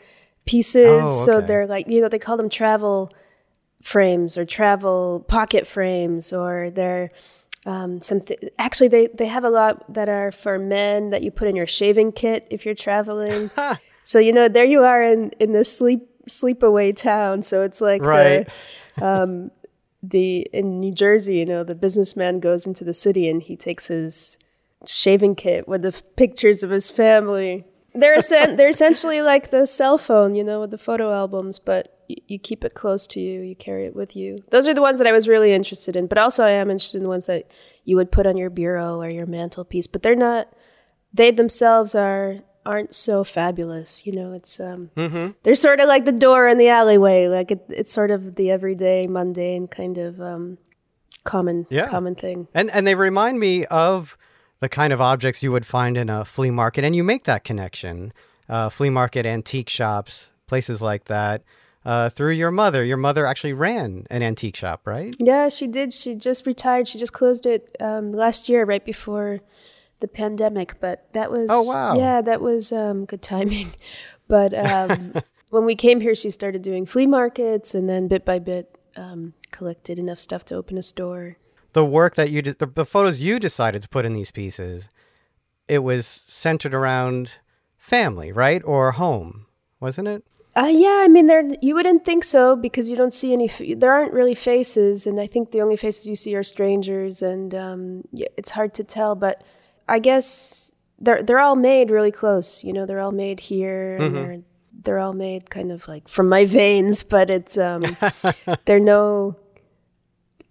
pieces, 0.46 0.86
oh, 0.86 1.06
okay. 1.06 1.10
so 1.10 1.40
they're 1.40 1.66
like 1.66 1.88
you 1.88 2.00
know 2.00 2.08
they 2.08 2.18
call 2.18 2.36
them 2.36 2.48
travel 2.48 3.12
frames 3.82 4.38
or 4.38 4.44
travel 4.44 5.24
pocket 5.26 5.66
frames, 5.66 6.32
or 6.32 6.70
they're 6.70 7.10
um, 7.66 8.00
something 8.00 8.36
actually 8.58 8.88
they 8.88 9.08
they 9.08 9.26
have 9.26 9.44
a 9.44 9.50
lot 9.50 9.92
that 9.92 10.08
are 10.08 10.32
for 10.32 10.58
men 10.58 11.10
that 11.10 11.22
you 11.22 11.30
put 11.30 11.46
in 11.46 11.56
your 11.56 11.66
shaving 11.66 12.12
kit 12.12 12.46
if 12.50 12.64
you're 12.64 12.74
traveling. 12.74 13.50
So 14.02 14.18
you 14.18 14.32
know, 14.32 14.48
there 14.48 14.64
you 14.64 14.82
are 14.82 15.02
in 15.02 15.30
in 15.38 15.52
this 15.52 15.76
sleep 15.76 16.08
sleepaway 16.28 16.96
town. 16.96 17.42
So 17.42 17.62
it's 17.62 17.80
like 17.80 18.02
right. 18.02 18.48
the, 18.96 19.06
um, 19.06 19.50
the 20.02 20.48
in 20.52 20.80
New 20.80 20.92
Jersey, 20.92 21.36
you 21.36 21.46
know, 21.46 21.64
the 21.64 21.74
businessman 21.74 22.40
goes 22.40 22.66
into 22.66 22.84
the 22.84 22.94
city 22.94 23.28
and 23.28 23.42
he 23.42 23.56
takes 23.56 23.88
his 23.88 24.38
shaving 24.86 25.34
kit 25.34 25.68
with 25.68 25.82
the 25.82 25.92
pictures 26.16 26.62
of 26.62 26.70
his 26.70 26.90
family. 26.90 27.66
They're 27.94 28.20
they're 28.20 28.68
essentially 28.68 29.22
like 29.22 29.50
the 29.50 29.66
cell 29.66 29.98
phone, 29.98 30.34
you 30.34 30.44
know, 30.44 30.60
with 30.60 30.70
the 30.70 30.78
photo 30.78 31.12
albums, 31.12 31.58
but 31.58 31.98
you, 32.08 32.16
you 32.28 32.38
keep 32.38 32.64
it 32.64 32.74
close 32.74 33.06
to 33.08 33.20
you, 33.20 33.40
you 33.40 33.56
carry 33.56 33.86
it 33.86 33.94
with 33.94 34.14
you. 34.14 34.44
Those 34.50 34.68
are 34.68 34.74
the 34.74 34.82
ones 34.82 34.98
that 34.98 35.06
I 35.06 35.12
was 35.12 35.28
really 35.28 35.52
interested 35.52 35.96
in, 35.96 36.06
but 36.06 36.18
also 36.18 36.44
I 36.44 36.50
am 36.50 36.70
interested 36.70 36.98
in 36.98 37.02
the 37.02 37.08
ones 37.08 37.26
that 37.26 37.50
you 37.84 37.96
would 37.96 38.12
put 38.12 38.26
on 38.26 38.36
your 38.36 38.50
bureau 38.50 39.00
or 39.00 39.08
your 39.08 39.26
mantelpiece, 39.26 39.86
but 39.86 40.02
they're 40.02 40.14
not 40.14 40.48
they 41.12 41.30
themselves 41.30 41.94
are 41.94 42.38
aren't 42.66 42.94
so 42.94 43.24
fabulous. 43.24 44.06
You 44.06 44.12
know, 44.12 44.32
it's 44.32 44.60
um, 44.60 44.90
mm-hmm. 44.96 45.32
they're 45.42 45.54
sort 45.54 45.80
of 45.80 45.88
like 45.88 46.04
the 46.04 46.12
door 46.12 46.48
in 46.48 46.58
the 46.58 46.68
alleyway. 46.68 47.28
Like 47.28 47.50
it, 47.50 47.64
it's 47.68 47.92
sort 47.92 48.10
of 48.10 48.36
the 48.36 48.50
everyday, 48.50 49.06
mundane 49.06 49.68
kind 49.68 49.98
of 49.98 50.20
um, 50.20 50.58
common 51.24 51.66
yeah. 51.70 51.88
common 51.88 52.14
thing. 52.14 52.48
And 52.54 52.70
and 52.70 52.86
they 52.86 52.94
remind 52.94 53.38
me 53.40 53.66
of 53.66 54.16
the 54.60 54.68
kind 54.68 54.92
of 54.92 55.00
objects 55.00 55.42
you 55.42 55.52
would 55.52 55.66
find 55.66 55.96
in 55.96 56.08
a 56.08 56.24
flea 56.24 56.50
market, 56.50 56.84
and 56.84 56.94
you 56.94 57.04
make 57.04 57.24
that 57.24 57.44
connection. 57.44 58.12
Uh, 58.48 58.68
flea 58.68 58.90
market, 58.90 59.26
antique 59.26 59.68
shops, 59.68 60.32
places 60.46 60.82
like 60.82 61.04
that. 61.04 61.42
Uh, 61.82 62.10
through 62.10 62.32
your 62.32 62.50
mother. 62.50 62.84
Your 62.84 62.98
mother 62.98 63.24
actually 63.24 63.54
ran 63.54 64.06
an 64.10 64.22
antique 64.22 64.54
shop, 64.54 64.82
right? 64.86 65.16
Yeah, 65.18 65.48
she 65.48 65.66
did. 65.66 65.94
She 65.94 66.14
just 66.14 66.46
retired. 66.46 66.86
She 66.88 66.98
just 66.98 67.14
closed 67.14 67.46
it 67.46 67.74
um, 67.80 68.12
last 68.12 68.50
year, 68.50 68.66
right 68.66 68.84
before 68.84 69.40
the 70.00 70.08
pandemic, 70.08 70.80
but 70.80 71.06
that 71.12 71.30
was 71.30 71.48
oh 71.50 71.62
wow 71.62 71.96
yeah 71.96 72.20
that 72.20 72.40
was 72.40 72.72
um, 72.72 73.04
good 73.04 73.22
timing. 73.22 73.72
But 74.28 74.54
um, 74.54 75.14
when 75.50 75.64
we 75.64 75.74
came 75.74 76.00
here, 76.00 76.14
she 76.14 76.30
started 76.30 76.62
doing 76.62 76.86
flea 76.86 77.08
markets, 77.08 77.74
and 77.74 77.88
then 77.88 78.06
bit 78.06 78.24
by 78.24 78.38
bit 78.38 78.78
um, 78.94 79.34
collected 79.50 79.98
enough 79.98 80.20
stuff 80.20 80.44
to 80.46 80.54
open 80.54 80.78
a 80.78 80.84
store. 80.84 81.36
The 81.72 81.84
work 81.84 82.16
that 82.16 82.30
you 82.30 82.42
did, 82.42 82.58
the, 82.58 82.66
the 82.66 82.84
photos 82.84 83.20
you 83.20 83.38
decided 83.38 83.82
to 83.82 83.88
put 83.88 84.04
in 84.04 84.12
these 84.12 84.30
pieces, 84.30 84.88
it 85.68 85.80
was 85.80 86.06
centered 86.06 86.74
around 86.74 87.38
family, 87.78 88.32
right, 88.32 88.62
or 88.64 88.92
home, 88.92 89.46
wasn't 89.80 90.08
it? 90.08 90.24
Uh, 90.56 90.66
yeah, 90.66 90.98
I 91.00 91.08
mean, 91.08 91.26
there 91.26 91.48
you 91.62 91.76
wouldn't 91.76 92.04
think 92.04 92.24
so 92.24 92.56
because 92.56 92.88
you 92.88 92.96
don't 92.96 93.14
see 93.14 93.32
any. 93.32 93.48
F- 93.48 93.62
there 93.76 93.92
aren't 93.92 94.12
really 94.12 94.34
faces, 94.34 95.06
and 95.06 95.20
I 95.20 95.28
think 95.28 95.52
the 95.52 95.62
only 95.62 95.76
faces 95.76 96.06
you 96.08 96.16
see 96.16 96.34
are 96.34 96.42
strangers, 96.42 97.22
and 97.22 97.54
um, 97.54 98.02
yeah, 98.12 98.26
it's 98.36 98.50
hard 98.50 98.74
to 98.74 98.84
tell. 98.84 99.14
But 99.14 99.44
I 99.88 100.00
guess 100.00 100.72
they're 100.98 101.22
they're 101.22 101.38
all 101.38 101.54
made 101.54 101.90
really 101.90 102.10
close. 102.10 102.64
You 102.64 102.72
know, 102.72 102.84
they're 102.84 103.00
all 103.00 103.12
made 103.12 103.38
here, 103.38 103.98
mm-hmm. 104.00 104.14
they're 104.14 104.38
they're 104.82 104.98
all 104.98 105.12
made 105.12 105.50
kind 105.50 105.70
of 105.70 105.86
like 105.86 106.08
from 106.08 106.28
my 106.28 106.44
veins. 106.58 107.04
But 107.04 107.30
it's 107.30 107.56
um, 107.56 107.84
they're 108.64 108.80
no. 108.80 109.36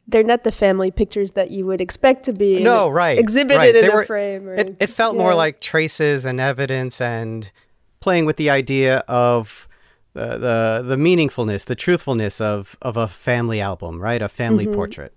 They're 0.10 0.24
not 0.24 0.44
the 0.44 0.52
family 0.52 0.92
pictures 0.92 1.32
that 1.32 1.52
you 1.52 1.66
would 1.66 1.82
expect 1.82 2.26
to 2.26 2.34
be 2.34 2.64
no 2.64 2.90
right 2.90 3.18
exhibited 3.18 3.58
right. 3.58 3.76
in 3.76 3.92
were, 3.92 4.02
a 4.02 4.06
frame. 4.06 4.48
Or, 4.48 4.54
it, 4.54 4.76
it 4.80 4.88
felt 4.88 5.16
yeah. 5.16 5.22
more 5.22 5.36
like 5.36 5.62
traces 5.62 6.26
and 6.26 6.40
evidence 6.40 7.00
and 7.00 7.52
playing 8.00 8.26
with 8.26 8.38
the 8.38 8.50
idea 8.50 8.98
of 9.08 9.68
the 10.14 10.38
the 10.38 10.84
the 10.86 10.96
meaningfulness, 10.96 11.66
the 11.66 11.76
truthfulness 11.76 12.42
of 12.42 12.76
of 12.82 12.98
a 12.98 13.08
family 13.08 13.62
album, 13.62 14.02
right? 14.02 14.22
A 14.22 14.30
family 14.30 14.66
mm-hmm. 14.66 14.76
portrait. 14.76 15.14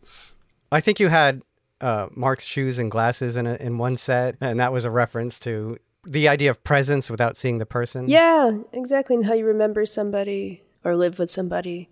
I 0.71 0.81
think 0.81 1.01
you 1.01 1.09
had 1.09 1.43
uh, 1.81 2.09
Mark's 2.15 2.45
shoes 2.45 2.79
and 2.79 2.91
glasses 2.91 3.37
in 3.37 3.47
a, 3.47 3.55
in 3.57 3.79
one 3.79 3.97
set, 3.97 4.37
and 4.41 4.61
that 4.61 4.73
was 4.73 4.85
a 4.85 4.91
reference 4.91 5.39
to 5.41 5.79
the 6.05 6.29
idea 6.29 6.51
of 6.51 6.63
presence 6.65 7.11
without 7.11 7.37
seeing 7.37 7.59
the 7.59 7.67
person. 7.67 8.09
Yeah, 8.09 8.59
exactly, 8.73 9.17
and 9.17 9.27
how 9.27 9.35
you 9.35 9.47
remember 9.47 9.85
somebody 9.85 10.63
or 10.85 10.97
live 10.97 11.19
with 11.19 11.31
somebody, 11.31 11.89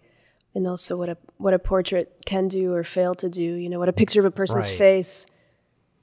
and 0.55 0.67
also 0.67 0.97
what 0.97 1.09
a 1.09 1.17
what 1.39 1.55
a 1.55 1.59
portrait 1.59 2.23
can 2.27 2.49
do 2.49 2.75
or 2.75 2.85
fail 2.85 3.15
to 3.17 3.29
do. 3.29 3.43
You 3.43 3.69
know, 3.69 3.79
what 3.79 3.89
a 3.89 3.93
picture 3.93 4.21
of 4.21 4.27
a 4.27 4.31
person's 4.31 4.69
right. 4.69 4.79
face 4.79 5.27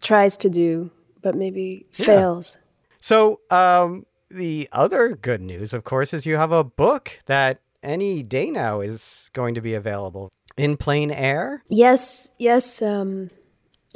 tries 0.01 0.38
to 0.38 0.50
do, 0.50 0.92
but 1.22 1.36
maybe 1.36 1.86
yeah. 1.96 2.06
fails. 2.06 2.58
So, 3.00 3.42
um, 3.51 4.06
the 4.30 4.68
other 4.72 5.16
good 5.16 5.42
news, 5.42 5.74
of 5.74 5.84
course, 5.84 6.13
is 6.13 6.25
you 6.25 6.36
have 6.36 6.51
a 6.51 6.63
book 6.63 7.20
that 7.27 7.60
any 7.84 8.24
day 8.24 8.51
now 8.51 8.82
is 8.82 9.30
going 9.34 9.56
to 9.56 9.62
be 9.62 9.74
available 9.74 10.32
in 10.58 10.75
plain 10.77 11.12
air. 11.12 11.63
Yes, 11.70 12.30
yes, 12.38 12.82
um, 12.82 13.30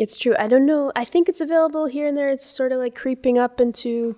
it's 0.02 0.18
true. 0.18 0.36
I 0.40 0.48
don't 0.48 0.66
know. 0.66 0.92
I 0.96 1.06
think 1.06 1.30
it's 1.30 1.42
available 1.42 1.86
here 1.86 2.08
and 2.08 2.18
there. 2.18 2.30
It's 2.30 2.44
sort 2.44 2.72
of 2.72 2.80
like 2.80 2.96
creeping 2.96 3.38
up 3.38 3.62
into, 3.62 4.16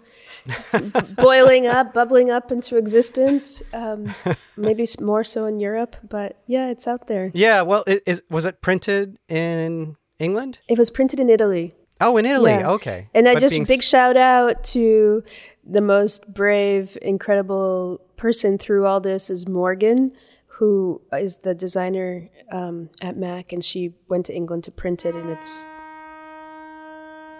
boiling 1.17 1.67
up, 1.67 1.93
bubbling 1.93 2.31
up 2.31 2.53
into 2.53 2.77
existence. 2.77 3.61
Um, 3.73 4.15
maybe 4.55 4.87
more 5.01 5.25
so 5.25 5.45
in 5.45 5.59
Europe, 5.59 5.97
but 6.07 6.37
yeah, 6.47 6.69
it's 6.69 6.87
out 6.87 7.07
there. 7.07 7.29
Yeah. 7.33 7.63
Well, 7.63 7.83
it, 7.85 8.01
is, 8.05 8.23
was 8.29 8.45
it 8.45 8.61
printed 8.61 9.19
in 9.27 9.97
England? 10.19 10.59
It 10.69 10.79
was 10.79 10.89
printed 10.89 11.19
in 11.19 11.29
Italy. 11.29 11.75
Oh, 11.99 12.15
in 12.15 12.25
Italy. 12.25 12.51
Yeah. 12.51 12.71
Okay. 12.71 13.09
And 13.13 13.27
I 13.27 13.33
but 13.33 13.41
just 13.41 13.67
big 13.67 13.83
shout 13.83 14.15
out 14.15 14.63
to 14.75 15.21
the 15.65 15.81
most 15.81 16.33
brave, 16.33 16.97
incredible 17.01 17.99
person 18.15 18.57
through 18.57 18.85
all 18.85 19.01
this 19.01 19.29
is 19.29 19.49
Morgan, 19.49 20.13
who 20.47 21.01
is 21.11 21.39
the 21.39 21.53
designer 21.53 22.29
um, 22.53 22.89
at 23.01 23.17
MACK, 23.17 23.51
and 23.51 23.65
she 23.65 23.91
went 24.07 24.25
to 24.27 24.33
England 24.33 24.63
to 24.63 24.71
print 24.71 25.05
it, 25.05 25.13
and 25.13 25.29
it's. 25.29 25.67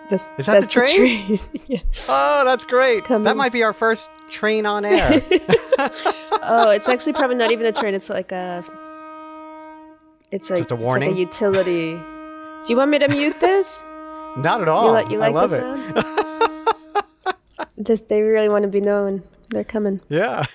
That's, 0.10 0.28
is 0.38 0.46
that 0.48 0.62
the 0.62 0.68
train? 0.68 1.28
The 1.28 1.38
train. 1.38 1.62
yeah. 1.68 1.80
Oh, 2.10 2.44
that's 2.46 2.66
great. 2.66 3.08
That 3.08 3.38
might 3.38 3.52
be 3.52 3.64
our 3.64 3.74
first 3.74 4.10
train 4.30 4.66
on 4.66 4.86
air. 4.86 5.22
oh, 6.42 6.70
it's 6.70 6.90
actually 6.90 7.14
probably 7.14 7.36
not 7.36 7.52
even 7.52 7.66
a 7.66 7.72
train. 7.72 7.94
It's 7.94 8.10
like 8.10 8.32
a. 8.32 8.64
It's 10.32 10.50
like, 10.50 10.58
Just 10.60 10.72
a 10.72 10.76
warning. 10.76 11.10
Like 11.10 11.18
a 11.18 11.22
utility. 11.22 11.94
Do 11.94 12.70
you 12.72 12.78
want 12.78 12.92
me 12.92 13.00
to 13.00 13.08
mute 13.08 13.40
this? 13.40 13.84
Not 14.38 14.62
at 14.62 14.68
all. 14.68 14.88
You, 14.88 14.92
like, 14.92 15.12
you 15.12 15.18
like 15.20 15.36
I 15.36 15.46
love 15.46 15.54
it. 17.26 17.36
this, 17.78 18.02
they 18.02 18.22
really 18.22 18.50
want 18.50 18.64
to 18.64 18.70
be 18.70 18.82
known. 18.82 19.24
They're 19.50 19.64
coming. 19.64 20.02
Yeah. 20.10 20.46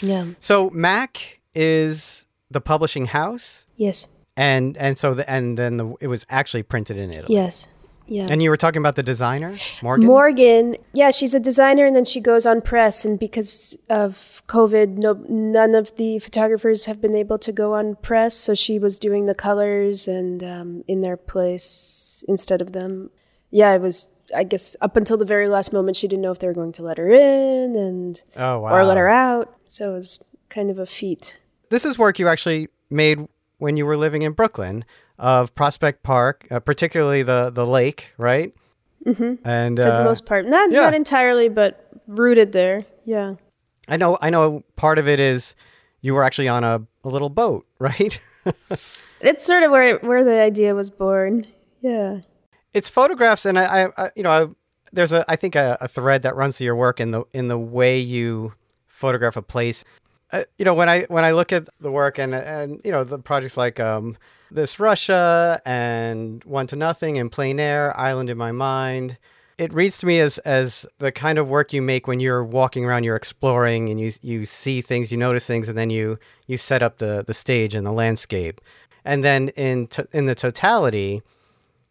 yeah. 0.00 0.26
So 0.38 0.70
MACK 0.70 1.40
is 1.54 2.26
the 2.50 2.60
publishing 2.60 3.06
house. 3.06 3.66
Yes. 3.76 4.08
And 4.36 4.76
and 4.76 4.96
so 4.96 5.14
the 5.14 5.28
and 5.28 5.58
then 5.58 5.76
the, 5.78 5.94
it 6.00 6.06
was 6.06 6.24
actually 6.30 6.62
printed 6.62 6.98
in 6.98 7.10
Italy. 7.10 7.34
Yes. 7.34 7.66
Yeah. 8.08 8.26
And 8.30 8.42
you 8.42 8.48
were 8.48 8.56
talking 8.56 8.80
about 8.80 8.96
the 8.96 9.02
designer, 9.02 9.54
Morgan? 9.82 10.06
Morgan. 10.06 10.76
Yeah, 10.94 11.10
she's 11.10 11.34
a 11.34 11.40
designer 11.40 11.84
and 11.84 11.94
then 11.94 12.06
she 12.06 12.20
goes 12.20 12.46
on 12.46 12.62
press 12.62 13.04
and 13.04 13.18
because 13.18 13.76
of 13.90 14.42
COVID, 14.48 14.96
no 14.96 15.12
none 15.28 15.74
of 15.74 15.94
the 15.96 16.18
photographers 16.18 16.86
have 16.86 17.00
been 17.00 17.14
able 17.14 17.38
to 17.38 17.52
go 17.52 17.74
on 17.74 17.96
press, 17.96 18.34
so 18.34 18.54
she 18.54 18.78
was 18.78 18.98
doing 18.98 19.26
the 19.26 19.34
colors 19.34 20.08
and 20.08 20.42
um, 20.42 20.84
in 20.88 21.02
their 21.02 21.18
place 21.18 22.24
instead 22.26 22.62
of 22.62 22.72
them. 22.72 23.10
Yeah, 23.50 23.74
it 23.74 23.82
was 23.82 24.08
I 24.34 24.44
guess 24.44 24.74
up 24.80 24.96
until 24.96 25.18
the 25.18 25.24
very 25.26 25.48
last 25.48 25.72
moment 25.72 25.96
she 25.96 26.08
didn't 26.08 26.22
know 26.22 26.32
if 26.32 26.38
they 26.38 26.46
were 26.46 26.54
going 26.54 26.72
to 26.72 26.82
let 26.82 26.98
her 26.98 27.10
in 27.10 27.76
and 27.76 28.22
oh, 28.36 28.60
wow. 28.60 28.74
or 28.74 28.84
let 28.84 28.96
her 28.96 29.08
out. 29.08 29.54
So 29.66 29.92
it 29.92 29.94
was 29.94 30.24
kind 30.48 30.70
of 30.70 30.78
a 30.78 30.86
feat. 30.86 31.38
This 31.68 31.84
is 31.84 31.98
work 31.98 32.18
you 32.18 32.28
actually 32.28 32.68
made 32.88 33.28
when 33.58 33.76
you 33.76 33.84
were 33.84 33.96
living 33.96 34.22
in 34.22 34.32
Brooklyn 34.32 34.84
of 35.18 35.54
Prospect 35.54 36.02
Park, 36.02 36.46
uh, 36.50 36.60
particularly 36.60 37.22
the 37.22 37.50
the 37.50 37.66
lake, 37.66 38.12
right? 38.18 38.54
Mm-hmm. 39.04 39.46
And 39.48 39.78
for 39.78 39.84
uh, 39.84 39.98
the 39.98 40.04
most 40.04 40.26
part, 40.26 40.46
not 40.46 40.70
yeah. 40.70 40.80
not 40.80 40.94
entirely, 40.94 41.48
but 41.48 41.90
rooted 42.06 42.52
there. 42.52 42.84
Yeah. 43.04 43.34
I 43.88 43.96
know. 43.96 44.18
I 44.20 44.30
know. 44.30 44.64
Part 44.76 44.98
of 44.98 45.08
it 45.08 45.20
is 45.20 45.54
you 46.00 46.14
were 46.14 46.24
actually 46.24 46.48
on 46.48 46.64
a, 46.64 46.82
a 47.04 47.08
little 47.08 47.30
boat, 47.30 47.66
right? 47.78 48.18
it's 49.20 49.46
sort 49.46 49.62
of 49.62 49.70
where 49.70 49.98
where 49.98 50.24
the 50.24 50.40
idea 50.40 50.74
was 50.74 50.90
born. 50.90 51.46
Yeah. 51.80 52.20
It's 52.74 52.88
photographs, 52.88 53.46
and 53.46 53.58
I, 53.58 53.88
I, 53.96 54.10
you 54.14 54.22
know, 54.22 54.30
I, 54.30 54.46
there's 54.92 55.12
a 55.12 55.24
I 55.28 55.36
think 55.36 55.56
a, 55.56 55.78
a, 55.80 55.88
thread 55.88 56.22
that 56.22 56.36
runs 56.36 56.58
through 56.58 56.66
your 56.66 56.76
work 56.76 57.00
in 57.00 57.12
the 57.12 57.24
in 57.32 57.48
the 57.48 57.58
way 57.58 57.98
you 57.98 58.52
photograph 58.86 59.36
a 59.36 59.42
place. 59.42 59.84
Uh, 60.30 60.44
you 60.58 60.64
know, 60.64 60.74
when 60.74 60.88
I 60.88 61.04
when 61.04 61.24
I 61.24 61.32
look 61.32 61.52
at 61.52 61.68
the 61.80 61.90
work 61.90 62.18
and 62.18 62.34
and 62.34 62.80
you 62.84 62.92
know 62.92 63.04
the 63.04 63.18
projects 63.18 63.56
like 63.56 63.80
um, 63.80 64.18
this 64.50 64.80
Russia 64.80 65.60
and 65.64 66.42
One 66.44 66.66
to 66.68 66.76
Nothing 66.76 67.18
and 67.18 67.30
Plain 67.30 67.60
Air, 67.60 67.98
Island 67.98 68.30
in 68.30 68.38
My 68.38 68.52
Mind. 68.52 69.18
It 69.58 69.74
reads 69.74 69.98
to 69.98 70.06
me 70.06 70.20
as 70.20 70.38
as 70.38 70.86
the 70.98 71.10
kind 71.10 71.38
of 71.38 71.50
work 71.50 71.72
you 71.72 71.82
make 71.82 72.06
when 72.06 72.20
you're 72.20 72.44
walking 72.44 72.84
around, 72.84 73.04
you're 73.04 73.16
exploring, 73.16 73.88
and 73.88 74.00
you 74.00 74.12
you 74.22 74.46
see 74.46 74.80
things, 74.80 75.10
you 75.10 75.18
notice 75.18 75.46
things, 75.46 75.68
and 75.68 75.76
then 75.76 75.90
you 75.90 76.18
you 76.46 76.56
set 76.56 76.82
up 76.82 76.98
the 76.98 77.24
the 77.26 77.34
stage 77.34 77.74
and 77.74 77.86
the 77.86 77.92
landscape, 77.92 78.60
and 79.04 79.24
then 79.24 79.48
in 79.50 79.88
to, 79.88 80.06
in 80.12 80.26
the 80.26 80.36
totality, 80.36 81.22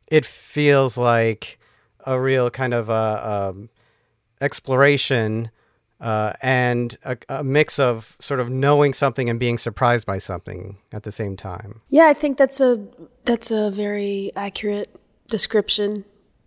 it 0.08 0.26
feels 0.26 0.98
like 0.98 1.60
a 2.06 2.20
real 2.20 2.50
kind 2.50 2.74
of 2.74 2.90
a, 2.90 3.50
um, 3.50 3.70
exploration 4.40 5.52
uh, 6.00 6.34
and 6.42 6.98
a, 7.04 7.18
a, 7.30 7.44
mix 7.44 7.80
of 7.80 8.16
sort 8.20 8.40
of 8.40 8.50
knowing 8.50 8.94
something 8.94 9.30
and 9.30 9.40
being 9.40 9.58
surprised 9.58 10.06
by 10.06 10.20
something 10.20 10.78
at 10.92 11.04
the 11.04 11.12
same 11.12 11.36
time. 11.36 11.82
Yeah, 11.90 12.08
I 12.08 12.14
think 12.14 12.38
that's 12.38 12.62
a 12.62 12.86
that's 13.26 13.50
a 13.50 13.72
very 13.72 14.32
accurate 14.36 14.96
description. 15.28 16.06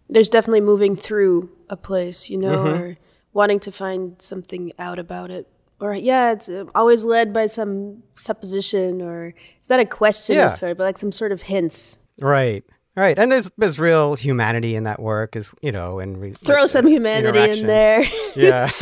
There's 0.08 0.30
definitely 0.30 0.60
moving 0.60 0.96
through 0.96 1.50
a 1.68 1.76
place, 1.76 2.30
you 2.30 2.38
know, 2.38 2.58
mm-hmm. 2.58 2.82
or 2.82 2.98
wanting 3.32 3.60
to 3.60 3.72
find 3.72 4.20
something 4.22 4.72
out 4.78 4.98
about 4.98 5.30
it. 5.30 5.48
Or 5.80 5.94
yeah, 5.94 6.32
it's 6.32 6.48
uh, 6.48 6.66
always 6.74 7.04
led 7.04 7.32
by 7.32 7.46
some 7.46 8.02
supposition, 8.14 9.02
or 9.02 9.34
it's 9.58 9.70
not 9.70 9.80
a 9.80 9.86
question 9.86 10.36
yeah. 10.36 10.44
necessarily, 10.44 10.74
but 10.74 10.84
like 10.84 10.98
some 10.98 11.12
sort 11.12 11.32
of 11.32 11.42
hints. 11.42 11.98
Right. 12.20 12.64
Right, 12.96 13.16
and 13.18 13.30
there's 13.30 13.50
there's 13.56 13.78
real 13.78 14.14
humanity 14.14 14.74
in 14.74 14.82
that 14.84 15.00
work, 15.00 15.36
is 15.36 15.48
you 15.62 15.70
know, 15.70 16.00
and 16.00 16.20
re- 16.20 16.32
throw 16.32 16.62
like, 16.62 16.70
some 16.70 16.86
humanity 16.88 17.60
in 17.60 17.66
there. 17.66 18.02
yeah. 18.34 18.68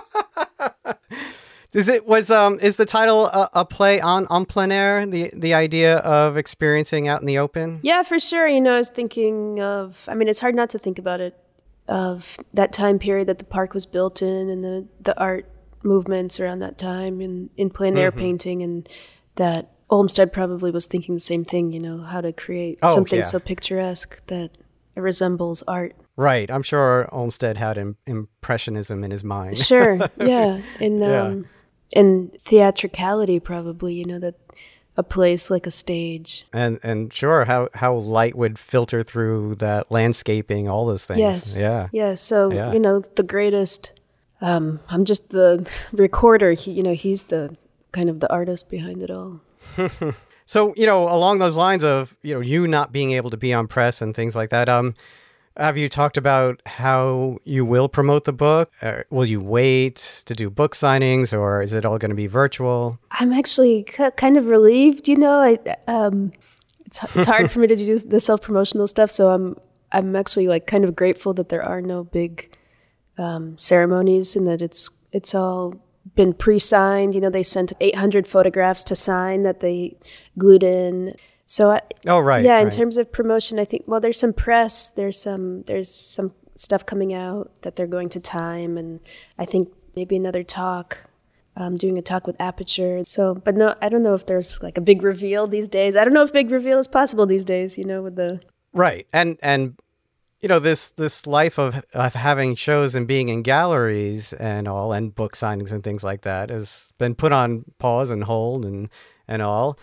Is 1.72 1.88
it 1.88 2.06
was 2.06 2.30
um 2.30 2.58
is 2.60 2.76
the 2.76 2.86
title 2.86 3.26
a, 3.26 3.48
a, 3.54 3.64
play 3.64 4.00
on 4.00 4.26
on 4.26 4.44
plein 4.44 4.72
air 4.72 5.06
the 5.06 5.30
the 5.32 5.54
idea 5.54 5.98
of 5.98 6.36
experiencing 6.36 7.06
out 7.06 7.20
in 7.20 7.26
the 7.26 7.38
open? 7.38 7.78
Yeah, 7.82 8.02
for 8.02 8.18
sure. 8.18 8.48
You 8.48 8.60
know, 8.60 8.74
I 8.74 8.78
was 8.78 8.90
thinking 8.90 9.60
of. 9.60 10.04
I 10.08 10.14
mean, 10.14 10.28
it's 10.28 10.40
hard 10.40 10.54
not 10.54 10.70
to 10.70 10.78
think 10.78 10.98
about 10.98 11.20
it 11.20 11.38
of 11.88 12.38
that 12.54 12.72
time 12.72 12.98
period 12.98 13.28
that 13.28 13.38
the 13.38 13.44
park 13.44 13.74
was 13.74 13.86
built 13.86 14.22
in 14.22 14.48
and 14.48 14.64
the 14.64 14.86
the 15.00 15.18
art 15.20 15.48
movements 15.82 16.38
around 16.40 16.58
that 16.58 16.78
time 16.78 17.20
and 17.20 17.50
in 17.56 17.70
plein 17.70 17.96
air 17.96 18.10
mm-hmm. 18.10 18.20
painting 18.20 18.62
and 18.62 18.88
that 19.36 19.72
Olmsted 19.88 20.32
probably 20.32 20.70
was 20.70 20.86
thinking 20.86 21.14
the 21.14 21.20
same 21.20 21.44
thing, 21.44 21.72
you 21.72 21.80
know, 21.80 22.02
how 22.02 22.20
to 22.20 22.32
create 22.32 22.78
oh, 22.82 22.94
something 22.94 23.20
yeah. 23.20 23.24
so 23.24 23.40
picturesque 23.40 24.24
that 24.26 24.50
it 24.94 25.00
resembles 25.00 25.62
art. 25.66 25.96
Right. 26.16 26.50
I'm 26.50 26.62
sure 26.62 27.08
Olmsted 27.10 27.56
had 27.56 27.76
Im- 27.76 27.96
impressionism 28.06 29.02
in 29.02 29.10
his 29.10 29.24
mind. 29.24 29.58
sure. 29.58 29.98
Yeah. 30.20 30.60
And 30.78 31.02
um, 31.02 31.08
yeah. 31.10 31.48
And 31.94 32.36
theatricality 32.44 33.40
probably, 33.40 33.94
you 33.94 34.04
know, 34.04 34.18
that 34.18 34.34
a 34.96 35.02
place 35.02 35.50
like 35.50 35.66
a 35.66 35.70
stage. 35.70 36.46
And 36.52 36.78
and 36.82 37.12
sure 37.12 37.44
how 37.44 37.68
how 37.74 37.94
light 37.94 38.36
would 38.36 38.58
filter 38.58 39.02
through 39.02 39.56
that 39.56 39.90
landscaping, 39.90 40.68
all 40.68 40.86
those 40.86 41.04
things. 41.04 41.20
Yes. 41.20 41.58
Yeah. 41.58 41.88
Yeah. 41.92 42.14
So, 42.14 42.52
yeah. 42.52 42.72
you 42.72 42.80
know, 42.80 43.00
the 43.16 43.22
greatest 43.22 43.92
um, 44.40 44.80
I'm 44.88 45.04
just 45.04 45.30
the 45.30 45.68
recorder. 45.92 46.52
He, 46.52 46.72
you 46.72 46.82
know, 46.82 46.94
he's 46.94 47.24
the 47.24 47.56
kind 47.92 48.08
of 48.08 48.20
the 48.20 48.30
artist 48.32 48.70
behind 48.70 49.02
it 49.02 49.10
all. 49.10 49.40
So, 50.50 50.74
you 50.76 50.84
know, 50.84 51.04
along 51.04 51.38
those 51.38 51.56
lines 51.56 51.84
of, 51.84 52.16
you 52.22 52.34
know, 52.34 52.40
you 52.40 52.66
not 52.66 52.90
being 52.90 53.12
able 53.12 53.30
to 53.30 53.36
be 53.36 53.54
on 53.54 53.68
press 53.68 54.02
and 54.02 54.12
things 54.12 54.34
like 54.34 54.50
that, 54.50 54.68
um, 54.68 54.96
have 55.60 55.76
you 55.76 55.88
talked 55.88 56.16
about 56.16 56.62
how 56.66 57.38
you 57.44 57.64
will 57.64 57.88
promote 57.88 58.24
the 58.24 58.32
book? 58.32 58.72
Uh, 58.82 59.02
will 59.10 59.26
you 59.26 59.40
wait 59.40 60.22
to 60.26 60.34
do 60.34 60.48
book 60.48 60.74
signings 60.74 61.38
or 61.38 61.62
is 61.62 61.74
it 61.74 61.84
all 61.84 61.98
going 61.98 62.10
to 62.10 62.16
be 62.16 62.26
virtual? 62.26 62.98
I'm 63.12 63.32
actually 63.32 63.86
c- 63.94 64.10
kind 64.16 64.36
of 64.36 64.46
relieved, 64.46 65.06
you 65.06 65.16
know. 65.16 65.38
I 65.38 65.58
um 65.86 66.32
it's, 66.86 67.02
it's 67.14 67.26
hard 67.26 67.50
for 67.50 67.60
me 67.60 67.66
to 67.68 67.76
do 67.76 67.98
the 67.98 68.20
self-promotional 68.20 68.86
stuff, 68.86 69.10
so 69.10 69.30
I'm 69.30 69.56
I'm 69.92 70.16
actually 70.16 70.48
like 70.48 70.66
kind 70.66 70.84
of 70.84 70.96
grateful 70.96 71.34
that 71.34 71.50
there 71.50 71.62
are 71.62 71.80
no 71.80 72.04
big 72.04 72.56
um, 73.18 73.58
ceremonies 73.58 74.34
and 74.34 74.46
that 74.48 74.62
it's 74.62 74.90
it's 75.12 75.34
all 75.34 75.74
been 76.14 76.32
pre-signed. 76.32 77.14
You 77.14 77.20
know, 77.20 77.30
they 77.30 77.42
sent 77.42 77.72
800 77.80 78.26
photographs 78.26 78.82
to 78.84 78.96
sign 78.96 79.42
that 79.42 79.60
they 79.60 79.96
glued 80.38 80.62
in. 80.62 81.14
So 81.50 81.72
I, 81.72 81.80
oh 82.06 82.20
right, 82.20 82.44
yeah. 82.44 82.60
In 82.60 82.70
terms 82.70 82.96
of 82.96 83.10
promotion, 83.10 83.58
I 83.58 83.64
think 83.64 83.82
well, 83.88 83.98
there's 83.98 84.20
some 84.20 84.32
press, 84.32 84.86
there's 84.86 85.20
some 85.20 85.64
there's 85.64 85.92
some 85.92 86.32
stuff 86.54 86.86
coming 86.86 87.12
out 87.12 87.50
that 87.62 87.74
they're 87.74 87.88
going 87.88 88.08
to 88.10 88.20
time, 88.20 88.78
and 88.78 89.00
I 89.36 89.46
think 89.46 89.68
maybe 89.96 90.14
another 90.14 90.44
talk. 90.44 91.10
Um, 91.56 91.76
doing 91.76 91.98
a 91.98 92.02
talk 92.02 92.28
with 92.28 92.40
Aperture. 92.40 93.04
So, 93.04 93.34
but 93.34 93.56
no, 93.56 93.74
I 93.82 93.88
don't 93.88 94.04
know 94.04 94.14
if 94.14 94.26
there's 94.26 94.62
like 94.62 94.78
a 94.78 94.80
big 94.80 95.02
reveal 95.02 95.48
these 95.48 95.66
days. 95.66 95.96
I 95.96 96.04
don't 96.04 96.14
know 96.14 96.22
if 96.22 96.32
big 96.32 96.52
reveal 96.52 96.78
is 96.78 96.86
possible 96.86 97.26
these 97.26 97.44
days. 97.44 97.76
You 97.76 97.84
know, 97.84 98.00
with 98.00 98.14
the 98.14 98.40
right 98.72 99.08
and 99.12 99.36
and 99.42 99.76
you 100.38 100.48
know 100.48 100.60
this 100.60 100.92
this 100.92 101.26
life 101.26 101.58
of 101.58 101.84
of 101.92 102.14
having 102.14 102.54
shows 102.54 102.94
and 102.94 103.08
being 103.08 103.28
in 103.28 103.42
galleries 103.42 104.32
and 104.34 104.68
all 104.68 104.92
and 104.92 105.16
book 105.16 105.34
signings 105.34 105.72
and 105.72 105.82
things 105.82 106.04
like 106.04 106.22
that 106.22 106.48
has 106.48 106.92
been 106.98 107.16
put 107.16 107.32
on 107.32 107.64
pause 107.80 108.12
and 108.12 108.22
hold 108.22 108.64
and 108.64 108.88
and 109.26 109.42
all. 109.42 109.76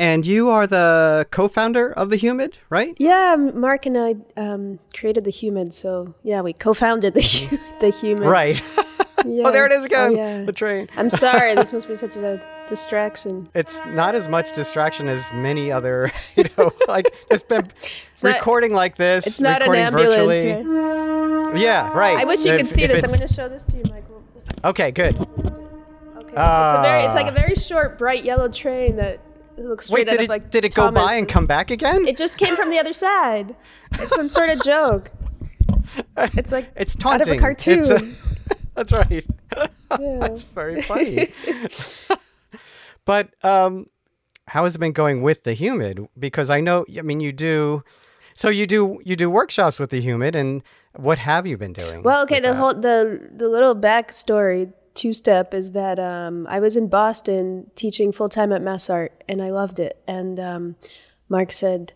And 0.00 0.24
you 0.24 0.48
are 0.48 0.66
the 0.66 1.26
co-founder 1.30 1.92
of 1.92 2.08
the 2.08 2.16
Humid, 2.16 2.56
right? 2.70 2.96
Yeah, 2.98 3.36
Mark 3.36 3.84
and 3.84 3.98
I 3.98 4.14
um, 4.34 4.78
created 4.96 5.24
the 5.24 5.30
Humid, 5.30 5.74
so 5.74 6.14
yeah, 6.22 6.40
we 6.40 6.54
co-founded 6.54 7.12
the 7.12 7.20
the 7.80 7.90
Humid. 7.90 8.26
Right. 8.26 8.62
Yeah. 9.26 9.42
oh, 9.46 9.52
there 9.52 9.66
it 9.66 9.72
is 9.72 9.84
again. 9.84 10.12
Oh, 10.12 10.16
yeah. 10.16 10.44
The 10.44 10.54
train. 10.54 10.88
I'm 10.96 11.10
sorry, 11.10 11.54
this 11.54 11.70
must 11.74 11.86
be 11.86 11.96
such 11.96 12.16
a 12.16 12.40
distraction. 12.66 13.50
It's 13.54 13.78
not 13.88 14.14
as 14.14 14.26
much 14.26 14.54
distraction 14.54 15.06
as 15.06 15.30
many 15.34 15.70
other, 15.70 16.10
you 16.34 16.44
know, 16.56 16.72
like 16.88 17.14
there's 17.28 17.42
been 17.42 17.68
not- 18.22 18.36
recording 18.36 18.72
like 18.72 18.96
this. 18.96 19.26
It's 19.26 19.38
not 19.40 19.60
an 19.60 19.74
ambulance. 19.74 20.14
virtually. 20.16 20.62
right? 20.64 21.60
Yeah, 21.60 21.92
right. 21.92 22.16
I 22.16 22.24
wish 22.24 22.46
you 22.46 22.52
If- 22.52 22.60
could 22.60 22.68
see 22.70 22.86
this. 22.86 23.04
I'm 23.04 23.10
going 23.10 23.20
to 23.20 23.28
show 23.34 23.50
this 23.50 23.64
to 23.64 23.76
you, 23.76 23.82
Michael. 23.84 24.22
Okay, 24.64 24.92
good. 24.92 25.16
Okay. 25.20 25.26
it's 26.32 26.74
a 26.74 26.80
very, 26.82 27.02
it's 27.04 27.14
like 27.14 27.26
Ah. 27.26 27.30
a 27.30 27.32
very 27.32 27.54
short, 27.54 27.98
bright 27.98 28.24
yellow 28.24 28.48
train 28.48 28.96
that 28.96 29.20
looks 29.56 29.86
straight 29.86 30.06
Wait, 30.06 30.08
out 30.08 30.18
did 30.18 30.24
it 30.24 30.28
like 30.28 30.50
did 30.50 30.64
it 30.64 30.74
go 30.74 30.86
Thomas. 30.86 31.04
by 31.04 31.14
and 31.14 31.28
come 31.28 31.46
back 31.46 31.70
again? 31.70 32.06
It 32.06 32.16
just 32.16 32.38
came 32.38 32.56
from 32.56 32.70
the 32.70 32.78
other 32.78 32.92
side. 32.92 33.54
It's 33.92 34.14
some 34.14 34.28
sort 34.28 34.50
of 34.50 34.62
joke. 34.64 35.10
It's 36.16 36.52
like 36.52 36.70
it's 36.76 36.94
out 36.96 37.00
taunting. 37.00 37.30
of 37.32 37.36
a 37.36 37.40
cartoon. 37.40 37.78
It's 37.80 37.90
a- 37.90 38.54
that's 38.74 38.92
right. 38.92 39.26
Yeah. 39.56 39.66
that's 40.20 40.44
very 40.44 40.82
funny. 40.82 41.32
but 43.04 43.30
um, 43.44 43.86
how 44.48 44.64
has 44.64 44.76
it 44.76 44.78
been 44.78 44.92
going 44.92 45.22
with 45.22 45.44
the 45.44 45.52
humid? 45.52 46.06
Because 46.18 46.50
I 46.50 46.60
know, 46.60 46.84
I 46.96 47.02
mean, 47.02 47.20
you 47.20 47.32
do. 47.32 47.82
So 48.34 48.48
you 48.48 48.66
do 48.66 48.98
you 49.04 49.16
do 49.16 49.28
workshops 49.28 49.78
with 49.80 49.90
the 49.90 50.00
humid, 50.00 50.34
and 50.36 50.62
what 50.96 51.18
have 51.18 51.46
you 51.46 51.58
been 51.58 51.72
doing? 51.72 52.02
Well, 52.02 52.22
okay, 52.22 52.40
the 52.40 52.48
that? 52.48 52.54
whole 52.56 52.74
the 52.74 53.28
the 53.34 53.48
little 53.48 53.74
backstory 53.74 54.72
two 55.00 55.14
step 55.14 55.54
is 55.54 55.72
that 55.72 55.98
um, 55.98 56.46
I 56.46 56.60
was 56.60 56.76
in 56.76 56.88
Boston 56.88 57.70
teaching 57.74 58.12
full 58.12 58.28
time 58.28 58.52
at 58.52 58.60
Mass 58.60 58.90
Art, 58.90 59.24
and 59.26 59.40
I 59.40 59.50
loved 59.50 59.80
it. 59.80 59.98
And 60.06 60.38
um, 60.38 60.76
Mark 61.30 61.52
said, 61.52 61.94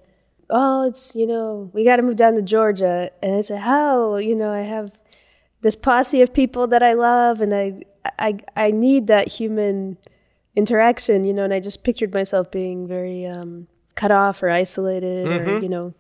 "Oh, 0.49 0.87
it's 0.89 1.15
you 1.15 1.27
know 1.27 1.71
we 1.75 1.85
got 1.85 1.97
to 1.97 2.03
move 2.03 2.17
down 2.17 2.35
to 2.37 2.43
Georgia," 2.43 3.11
and 3.23 3.37
I 3.37 3.43
said, 3.43 3.61
"How? 3.61 4.17
You 4.17 4.35
know, 4.35 4.51
I 4.51 4.63
have 4.63 4.91
this 5.61 5.77
posse 5.77 6.23
of 6.23 6.33
people 6.33 6.67
that 6.69 6.83
I 6.83 6.95
love, 6.95 7.43
and 7.43 7.55
I 7.55 7.83
I 8.19 8.39
I 8.57 8.71
need 8.71 9.07
that 9.09 9.29
human 9.29 9.99
interaction, 10.57 11.25
you 11.25 11.35
know." 11.35 11.45
And 11.45 11.53
I 11.53 11.61
just 11.61 11.85
pictured 11.85 12.15
myself 12.15 12.51
being 12.51 12.89
very 12.89 13.27
um, 13.27 13.69
cut 13.97 14.13
off 14.13 14.43
or 14.43 14.49
isolated, 14.49 15.29
or 15.29 15.59
you 15.61 15.69
know, 15.69 15.93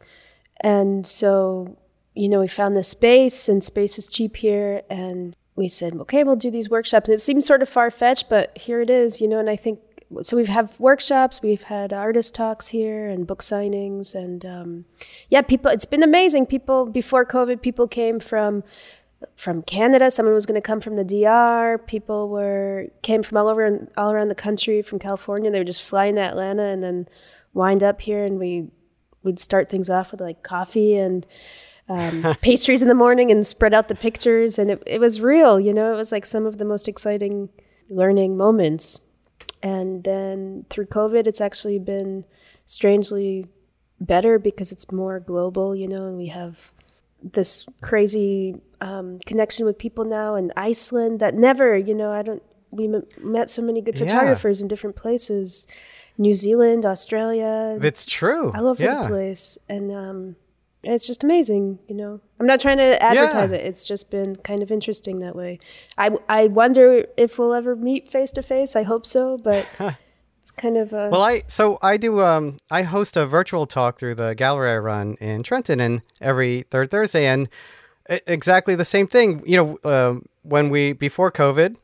and 0.63 1.07
so 1.07 1.77
you 2.15 2.31
know 2.31 2.41
we 2.41 2.49
found 2.49 2.75
this 2.75 2.89
space, 2.89 3.47
and 3.47 3.63
space 3.63 3.99
is 3.99 4.07
cheap 4.07 4.37
here, 4.37 4.81
and 4.89 5.37
we 5.57 5.69
said, 5.69 5.95
okay, 5.95 6.25
we'll 6.25 6.37
do 6.37 6.51
these 6.51 6.69
workshops. 6.69 7.09
And 7.09 7.15
it 7.15 7.21
seems 7.21 7.47
sort 7.47 7.63
of 7.63 7.69
far 7.69 7.91
fetched, 7.91 8.29
but 8.29 8.57
here 8.59 8.81
it 8.81 8.91
is, 8.91 9.21
you 9.21 9.29
know. 9.29 9.39
And 9.39 9.49
I 9.49 9.57
think 9.57 9.79
so. 10.23 10.37
We've 10.37 10.49
had 10.49 10.71
workshops, 10.79 11.43
we've 11.43 11.63
had 11.63 11.93
artist 11.93 12.35
talks 12.35 12.69
here, 12.69 13.09
and 13.09 13.27
book 13.27 13.43
signings, 13.43 14.15
and 14.15 14.45
um, 14.45 14.85
yeah, 15.29 15.43
people. 15.43 15.71
It's 15.71 15.85
been 15.85 16.03
amazing. 16.03 16.47
People 16.47 16.87
before 16.87 17.25
COVID, 17.25 17.63
people 17.63 17.87
came 17.87 18.19
from 18.19 18.65
from 19.37 19.63
Canada. 19.63 20.11
Someone 20.11 20.35
was 20.35 20.47
going 20.47 20.61
to 20.61 20.67
come 20.67 20.81
from 20.81 20.97
the 20.97 21.05
DR. 21.05 21.79
People 21.87 22.29
were 22.29 22.89
came 23.03 23.23
from 23.23 23.39
all 23.39 23.49
over 23.49 23.89
all 23.97 24.11
around 24.11 24.29
the 24.29 24.35
country, 24.35 24.83
from 24.83 24.99
California. 24.99 25.51
They 25.51 25.59
would 25.59 25.69
just 25.69 25.83
fly 25.83 26.07
into 26.07 26.21
Atlanta 26.21 26.65
and 26.65 26.83
then 26.83 27.09
wind 27.53 27.85
up 27.85 28.01
here, 28.01 28.25
and 28.25 28.41
we 28.41 28.71
we'd 29.23 29.39
start 29.39 29.71
things 29.71 29.89
off 29.89 30.11
with 30.11 30.21
like 30.21 30.43
coffee 30.43 30.97
and 30.97 31.27
um, 31.89 32.23
pastries 32.43 32.83
in 32.83 32.89
the 32.89 32.95
morning 32.95 33.31
and 33.31 33.47
spread 33.47 33.75
out 33.75 33.89
the 33.89 33.95
pictures. 33.95 34.59
And 34.59 34.71
it, 34.71 34.83
it 34.87 35.01
was 35.01 35.21
real, 35.21 35.59
you 35.61 35.73
know, 35.73 35.93
it 35.93 35.97
was 35.97 36.13
like 36.13 36.25
some 36.27 36.47
of 36.47 36.59
the 36.59 36.65
most 36.65 36.89
exciting 36.89 37.49
learning 37.89 38.37
moments. 38.37 39.01
And 39.63 40.05
then 40.05 40.67
through 40.71 40.87
COVID, 40.87 41.27
it's 41.27 41.41
actually 41.41 41.79
been 41.79 42.25
strangely 42.67 43.47
better 44.01 44.39
because 44.39 44.73
it's 44.73 44.91
more 44.91 45.21
global, 45.21 45.75
you 45.75 45.89
know, 45.89 46.07
and 46.07 46.17
we 46.17 46.27
have 46.29 46.73
this 47.23 47.67
crazy 47.81 48.57
um, 48.81 49.19
connection 49.27 49.65
with 49.65 49.79
people 49.79 50.05
now 50.05 50.35
in 50.35 50.53
Iceland 50.57 51.21
that 51.21 51.35
never, 51.35 51.77
you 51.77 51.95
know, 51.95 52.11
I 52.13 52.23
don't, 52.23 52.43
we 52.71 52.87
m- 52.87 53.05
met 53.23 53.49
so 53.51 53.63
many 53.63 53.81
good 53.81 53.95
Yeah. 53.95 54.07
photographers 54.07 54.61
in 54.61 54.69
different 54.69 54.97
places. 54.97 55.67
New 56.19 56.35
Zealand, 56.35 56.85
Australia, 56.85 57.77
That's 57.81 58.05
true. 58.05 58.53
all 58.55 58.69
over 58.69 58.83
yeah. 58.83 59.03
the 59.03 59.09
place 59.09 59.59
and 59.69 59.91
um 59.93 60.37
it's 60.87 61.07
just 61.07 61.25
amazing 61.25 61.79
you 61.89 61.95
know? 61.95 62.21
I'm 62.41 62.47
not 62.47 62.61
trying 62.61 62.79
to 62.79 63.03
advertise 63.03 63.53
Yeah. 63.53 63.59
it. 63.59 63.67
It's 63.67 63.87
just 63.87 64.11
been 64.11 64.37
kind 64.37 64.63
of 64.63 64.71
interesting 64.71 65.21
that 65.21 65.35
way. 65.37 65.59
I 65.99 66.11
i 66.29 66.47
wonder 66.49 67.07
if 67.17 67.39
we'll 67.39 67.55
ever 67.55 67.75
meet 67.77 68.09
face 68.09 68.31
to 68.33 68.43
face 68.43 68.77
i 68.77 68.83
hope 68.83 69.07
so 69.07 69.39
but 69.39 69.67
it's 70.41 70.51
kind 70.51 70.77
of 70.77 70.93
a 70.93 71.09
Well, 71.11 71.23
I 71.23 71.43
so 71.47 71.79
I 71.83 71.97
do 71.97 72.21
um 72.21 72.59
I 72.71 72.83
host 72.83 73.17
a 73.17 73.25
virtual 73.27 73.67
talk 73.67 73.99
through 73.99 74.17
the 74.17 74.35
gallery 74.35 74.71
I 74.73 74.79
run 74.79 75.17
in 75.21 75.43
Trenton, 75.43 75.81
and 75.81 76.03
every 76.21 76.63
third 76.71 76.91
Thursday, 76.91 77.27
and 77.27 77.49
exactly 78.27 78.75
the 78.75 78.85
same 78.85 79.07
thing. 79.07 79.43
You 79.47 79.57
know, 79.57 79.91
um, 79.91 80.27
when 80.43 80.69
we 80.69 80.93
before 80.93 81.33
COVID, 81.33 81.77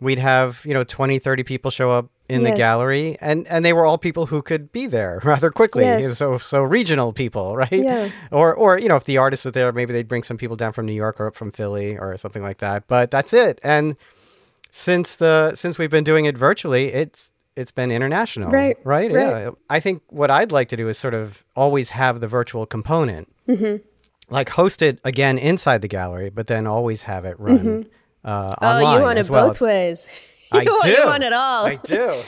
we'd 0.00 0.18
have 0.18 0.62
you 0.64 0.74
know 0.74 0.84
20, 0.84 1.18
30 1.18 1.42
people 1.44 1.70
show 1.70 1.90
up 1.90 2.10
in 2.28 2.42
the 2.42 2.52
gallery, 2.52 3.16
and 3.22 3.46
and 3.48 3.64
they 3.64 3.72
were 3.72 3.86
all 3.86 3.96
people 3.96 4.26
who 4.26 4.42
could 4.42 4.70
be 4.70 4.86
there 4.86 5.20
rather 5.24 5.50
quickly. 5.50 5.84
Yes. 5.84 6.18
So 6.18 6.36
so 6.38 6.62
regional 6.62 7.12
people, 7.12 7.56
right? 7.62 7.72
Yeah. 7.72 8.10
Or 8.30 8.54
or 8.54 8.78
you 8.78 8.88
know 8.88 8.96
if 8.96 9.04
the 9.04 9.16
artist 9.18 9.44
was 9.44 9.52
there, 9.52 9.72
maybe 9.72 9.92
they'd 9.92 10.08
bring 10.08 10.22
some 10.22 10.36
people 10.36 10.56
down 10.56 10.72
from 10.72 10.84
New 10.86 10.92
York 10.92 11.18
or 11.20 11.26
up 11.28 11.34
from 11.36 11.50
Philly 11.50 11.96
or 11.98 12.16
something 12.16 12.42
like 12.42 12.58
that. 12.58 12.86
But 12.86 13.10
that's 13.10 13.32
it. 13.32 13.60
And 13.64 13.96
since 14.70 15.16
the 15.16 15.54
since 15.54 15.78
we've 15.78 15.90
been 15.90 16.04
doing 16.04 16.26
it 16.26 16.36
virtually, 16.36 16.88
it's 16.92 17.32
it's 17.56 17.72
been 17.72 17.90
international, 17.90 18.50
Right, 18.52 18.76
Right. 18.84 19.10
right. 19.12 19.14
Yeah. 19.42 19.50
I 19.68 19.80
think 19.80 20.02
what 20.10 20.30
I'd 20.30 20.52
like 20.52 20.68
to 20.68 20.76
do 20.76 20.88
is 20.88 20.96
sort 20.96 21.14
of 21.14 21.44
always 21.56 21.90
have 21.90 22.20
the 22.20 22.28
virtual 22.28 22.66
component, 22.66 23.26
Mm-hmm. 23.48 23.82
like 24.32 24.50
host 24.50 24.80
it 24.82 25.00
again 25.04 25.38
inside 25.38 25.82
the 25.82 25.88
gallery, 25.88 26.30
but 26.30 26.46
then 26.46 26.66
always 26.68 27.04
have 27.04 27.24
it 27.24 27.34
run 27.40 27.86
uh, 28.28 28.54
oh 28.60 28.66
online 28.66 28.98
you 28.98 29.02
want 29.04 29.18
it 29.18 29.30
well. 29.30 29.48
both 29.48 29.60
ways 29.60 30.08
I 30.52 30.62
you, 30.62 30.70
want, 30.70 30.82
do. 30.82 30.90
you 30.90 31.04
want 31.06 31.22
it 31.22 31.32
all 31.32 31.66
I 31.66 31.76
do. 31.76 32.12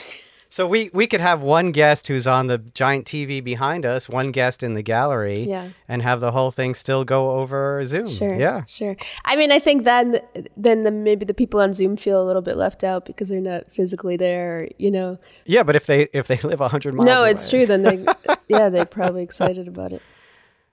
So 0.53 0.67
we 0.67 0.89
we 0.93 1.07
could 1.07 1.21
have 1.21 1.41
one 1.43 1.71
guest 1.71 2.09
who's 2.09 2.27
on 2.27 2.47
the 2.47 2.57
giant 2.57 3.05
TV 3.05 3.41
behind 3.41 3.85
us, 3.85 4.09
one 4.09 4.31
guest 4.31 4.63
in 4.63 4.73
the 4.73 4.81
gallery, 4.81 5.43
Yeah. 5.47 5.69
and 5.87 6.01
have 6.01 6.19
the 6.19 6.33
whole 6.33 6.51
thing 6.51 6.73
still 6.75 7.05
go 7.05 7.39
over 7.39 7.81
Zoom. 7.85 8.05
Sure. 8.05 8.35
Yeah. 8.35 8.65
Sure. 8.65 8.97
I 9.23 9.37
mean, 9.37 9.49
I 9.53 9.59
think 9.59 9.85
then 9.85 10.19
then 10.57 10.83
the, 10.83 10.91
maybe 10.91 11.23
the 11.23 11.33
people 11.33 11.61
on 11.61 11.73
Zoom 11.73 11.95
feel 11.95 12.21
a 12.21 12.25
little 12.27 12.41
bit 12.41 12.57
left 12.57 12.83
out 12.83 13.05
because 13.05 13.29
they're 13.29 13.39
not 13.39 13.71
physically 13.73 14.17
there. 14.17 14.67
You 14.77 14.91
know. 14.91 15.17
Yeah, 15.45 15.63
but 15.63 15.77
if 15.77 15.85
they 15.85 16.09
if 16.11 16.27
they 16.27 16.35
live 16.43 16.59
hundred 16.59 16.95
miles, 16.95 17.05
no, 17.05 17.23
it's 17.23 17.47
true. 17.49 17.65
Then 17.65 17.83
they, 17.83 18.05
yeah, 18.49 18.67
they're 18.67 18.83
probably 18.83 19.23
excited 19.23 19.69
about 19.69 19.93
it. 19.93 20.01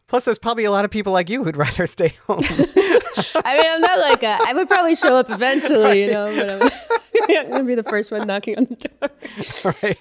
Plus, 0.09 0.25
there's 0.25 0.39
probably 0.39 0.65
a 0.65 0.71
lot 0.71 0.85
of 0.85 0.91
people 0.91 1.13
like 1.13 1.29
you 1.31 1.45
who'd 1.45 1.57
rather 1.67 1.87
stay 1.87 2.09
home. 2.27 2.41
I 2.49 3.57
mean, 3.57 3.67
I'm 3.67 3.81
not 3.81 3.99
like 4.01 4.23
a, 4.23 4.39
I 4.47 4.53
would 4.55 4.67
probably 4.69 4.97
show 4.97 5.17
up 5.17 5.31
eventually, 5.31 6.03
you 6.05 6.11
know, 6.11 6.35
but 6.35 6.51
I'm, 6.51 7.31
I'm 7.45 7.51
gonna 7.51 7.65
be 7.65 7.75
the 7.75 7.83
first 7.83 8.11
one 8.11 8.27
knocking 8.27 8.57
on 8.59 8.65
the 8.65 8.77
door. 8.77 9.75
right? 9.83 9.99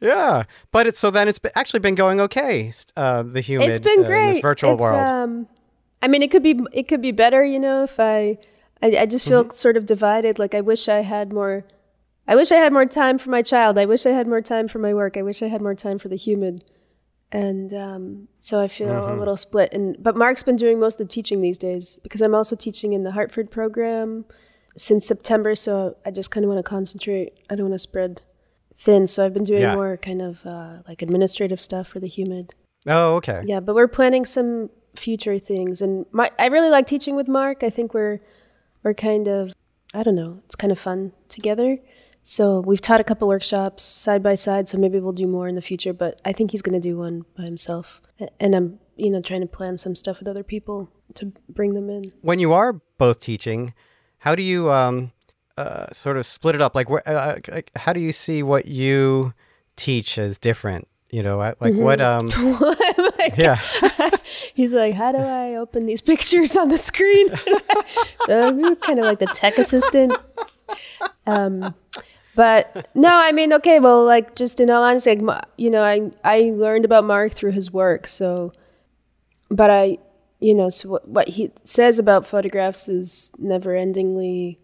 yeah, 0.00 0.44
but 0.70 0.86
it's 0.86 1.00
so 1.00 1.10
then 1.10 1.28
it's 1.28 1.40
actually 1.54 1.80
been 1.80 1.94
going 1.96 2.20
okay. 2.20 2.72
Uh, 2.96 3.22
the 3.24 3.40
humid, 3.40 3.70
It's 3.70 3.80
been 3.80 4.04
uh, 4.04 4.06
great. 4.06 4.24
in 4.26 4.32
this 4.34 4.40
virtual 4.40 4.72
It's, 4.74 4.80
world. 4.80 5.08
Um, 5.08 5.48
I 6.02 6.08
mean, 6.08 6.22
it 6.22 6.30
could 6.30 6.42
be 6.42 6.60
it 6.72 6.86
could 6.88 7.02
be 7.02 7.10
better, 7.12 7.44
you 7.44 7.58
know. 7.58 7.82
If 7.82 7.98
I, 7.98 8.38
I, 8.82 8.96
I 8.98 9.06
just 9.06 9.26
feel 9.26 9.44
Mm-hmm. 9.44 9.54
sort 9.54 9.76
of 9.76 9.86
divided. 9.86 10.38
Like 10.38 10.54
I 10.54 10.60
wish 10.60 10.88
I 10.88 11.02
had 11.02 11.32
more 11.32 11.64
I 12.28 12.36
wish 12.36 12.52
I 12.52 12.56
had 12.56 12.72
more 12.72 12.86
time 12.86 13.18
for 13.18 13.30
my 13.30 13.42
child. 13.42 13.76
I 13.78 13.86
wish 13.86 14.06
I 14.06 14.10
had 14.10 14.26
more 14.28 14.40
time 14.40 14.68
for 14.68 14.78
my 14.78 14.94
work. 14.94 15.16
I 15.16 15.22
wish 15.22 15.42
I 15.42 15.48
had 15.48 15.60
more 15.62 15.74
time 15.74 15.98
for 15.98 16.08
the 16.08 16.16
Humid. 16.16 16.64
And 17.32 17.74
um, 17.74 18.28
so 18.38 18.60
I 18.60 18.68
feel 18.68 18.88
mm-hmm. 18.88 19.14
a 19.14 19.18
little 19.18 19.36
split. 19.36 19.72
And 19.72 19.96
but 20.02 20.16
Mark's 20.16 20.42
been 20.42 20.56
doing 20.56 20.78
most 20.78 21.00
of 21.00 21.08
the 21.08 21.12
teaching 21.12 21.40
these 21.40 21.58
days 21.58 21.98
because 22.02 22.20
I'm 22.20 22.34
also 22.34 22.56
teaching 22.56 22.92
in 22.92 23.02
the 23.02 23.12
Hartford 23.12 23.50
program 23.50 24.24
since 24.76 25.06
September. 25.06 25.54
So 25.54 25.96
I 26.06 26.10
just 26.10 26.30
kind 26.30 26.44
of 26.44 26.48
want 26.48 26.64
to 26.64 26.68
concentrate. 26.68 27.34
I 27.50 27.56
don't 27.56 27.66
want 27.66 27.74
to 27.74 27.78
spread 27.78 28.20
thin. 28.76 29.06
So 29.06 29.24
I've 29.24 29.34
been 29.34 29.44
doing 29.44 29.62
yeah. 29.62 29.74
more 29.74 29.96
kind 29.96 30.22
of 30.22 30.44
uh, 30.46 30.78
like 30.86 31.02
administrative 31.02 31.60
stuff 31.60 31.88
for 31.88 32.00
the 32.00 32.08
HUMID. 32.08 32.50
Oh, 32.86 33.16
okay. 33.16 33.42
Yeah, 33.44 33.60
but 33.60 33.74
we're 33.74 33.88
planning 33.88 34.24
some 34.24 34.70
future 34.94 35.38
things, 35.38 35.82
and 35.82 36.06
my 36.12 36.30
I 36.38 36.46
really 36.46 36.70
like 36.70 36.86
teaching 36.86 37.16
with 37.16 37.28
Mark. 37.28 37.62
I 37.62 37.70
think 37.70 37.92
we're 37.92 38.20
we're 38.82 38.94
kind 38.94 39.28
of 39.28 39.52
I 39.94 40.02
don't 40.02 40.14
know. 40.14 40.40
It's 40.44 40.54
kind 40.54 40.72
of 40.72 40.78
fun 40.78 41.12
together. 41.28 41.78
So 42.28 42.58
we've 42.58 42.80
taught 42.80 43.00
a 43.00 43.04
couple 43.04 43.28
workshops 43.28 43.84
side 43.84 44.20
by 44.20 44.34
side. 44.34 44.68
So 44.68 44.78
maybe 44.78 44.98
we'll 44.98 45.12
do 45.12 45.28
more 45.28 45.46
in 45.46 45.54
the 45.54 45.62
future. 45.62 45.92
But 45.92 46.20
I 46.24 46.32
think 46.32 46.50
he's 46.50 46.60
going 46.60 46.72
to 46.72 46.80
do 46.80 46.98
one 46.98 47.24
by 47.36 47.44
himself, 47.44 48.02
and 48.40 48.56
I'm 48.56 48.80
you 48.96 49.10
know 49.10 49.20
trying 49.20 49.42
to 49.42 49.46
plan 49.46 49.78
some 49.78 49.94
stuff 49.94 50.18
with 50.18 50.26
other 50.26 50.42
people 50.42 50.90
to 51.14 51.32
bring 51.48 51.74
them 51.74 51.88
in. 51.88 52.12
When 52.22 52.40
you 52.40 52.52
are 52.52 52.80
both 52.98 53.20
teaching, 53.20 53.74
how 54.18 54.34
do 54.34 54.42
you 54.42 54.72
um, 54.72 55.12
uh, 55.56 55.92
sort 55.92 56.16
of 56.16 56.26
split 56.26 56.56
it 56.56 56.60
up? 56.60 56.74
Like, 56.74 56.88
wh- 56.88 57.06
uh, 57.06 57.36
like, 57.48 57.70
how 57.76 57.92
do 57.92 58.00
you 58.00 58.10
see 58.10 58.42
what 58.42 58.66
you 58.66 59.32
teach 59.76 60.18
as 60.18 60.36
different? 60.36 60.88
You 61.10 61.22
know, 61.22 61.36
like 61.36 61.58
mm-hmm. 61.60 61.78
what? 61.80 62.00
Um, 62.00 62.28
yeah. 63.38 63.60
He's 64.52 64.72
like, 64.72 64.94
how 64.94 65.12
do 65.12 65.18
I 65.18 65.54
open 65.54 65.86
these 65.86 66.00
pictures 66.00 66.56
on 66.56 66.70
the 66.70 66.78
screen? 66.78 67.28
so 68.26 68.48
I'm 68.48 68.74
kind 68.74 68.98
of 68.98 69.04
like 69.04 69.20
the 69.20 69.26
tech 69.26 69.58
assistant. 69.58 70.16
Um, 71.24 71.72
but 72.36 72.88
no, 72.94 73.08
I 73.08 73.32
mean, 73.32 73.52
okay, 73.54 73.80
well, 73.80 74.04
like 74.04 74.36
just 74.36 74.60
in 74.60 74.70
all 74.70 74.84
honesty, 74.84 75.16
like, 75.16 75.44
you 75.56 75.70
know, 75.70 75.82
I 75.82 76.12
I 76.22 76.52
learned 76.54 76.84
about 76.84 77.04
Mark 77.04 77.32
through 77.32 77.52
his 77.52 77.72
work. 77.72 78.06
So, 78.06 78.52
but 79.50 79.70
I, 79.70 79.98
you 80.38 80.54
know, 80.54 80.68
so 80.68 80.90
what, 80.90 81.08
what 81.08 81.28
he 81.28 81.50
says 81.64 81.98
about 81.98 82.26
photographs 82.26 82.88
is 82.88 83.32
never-endingly 83.38 84.58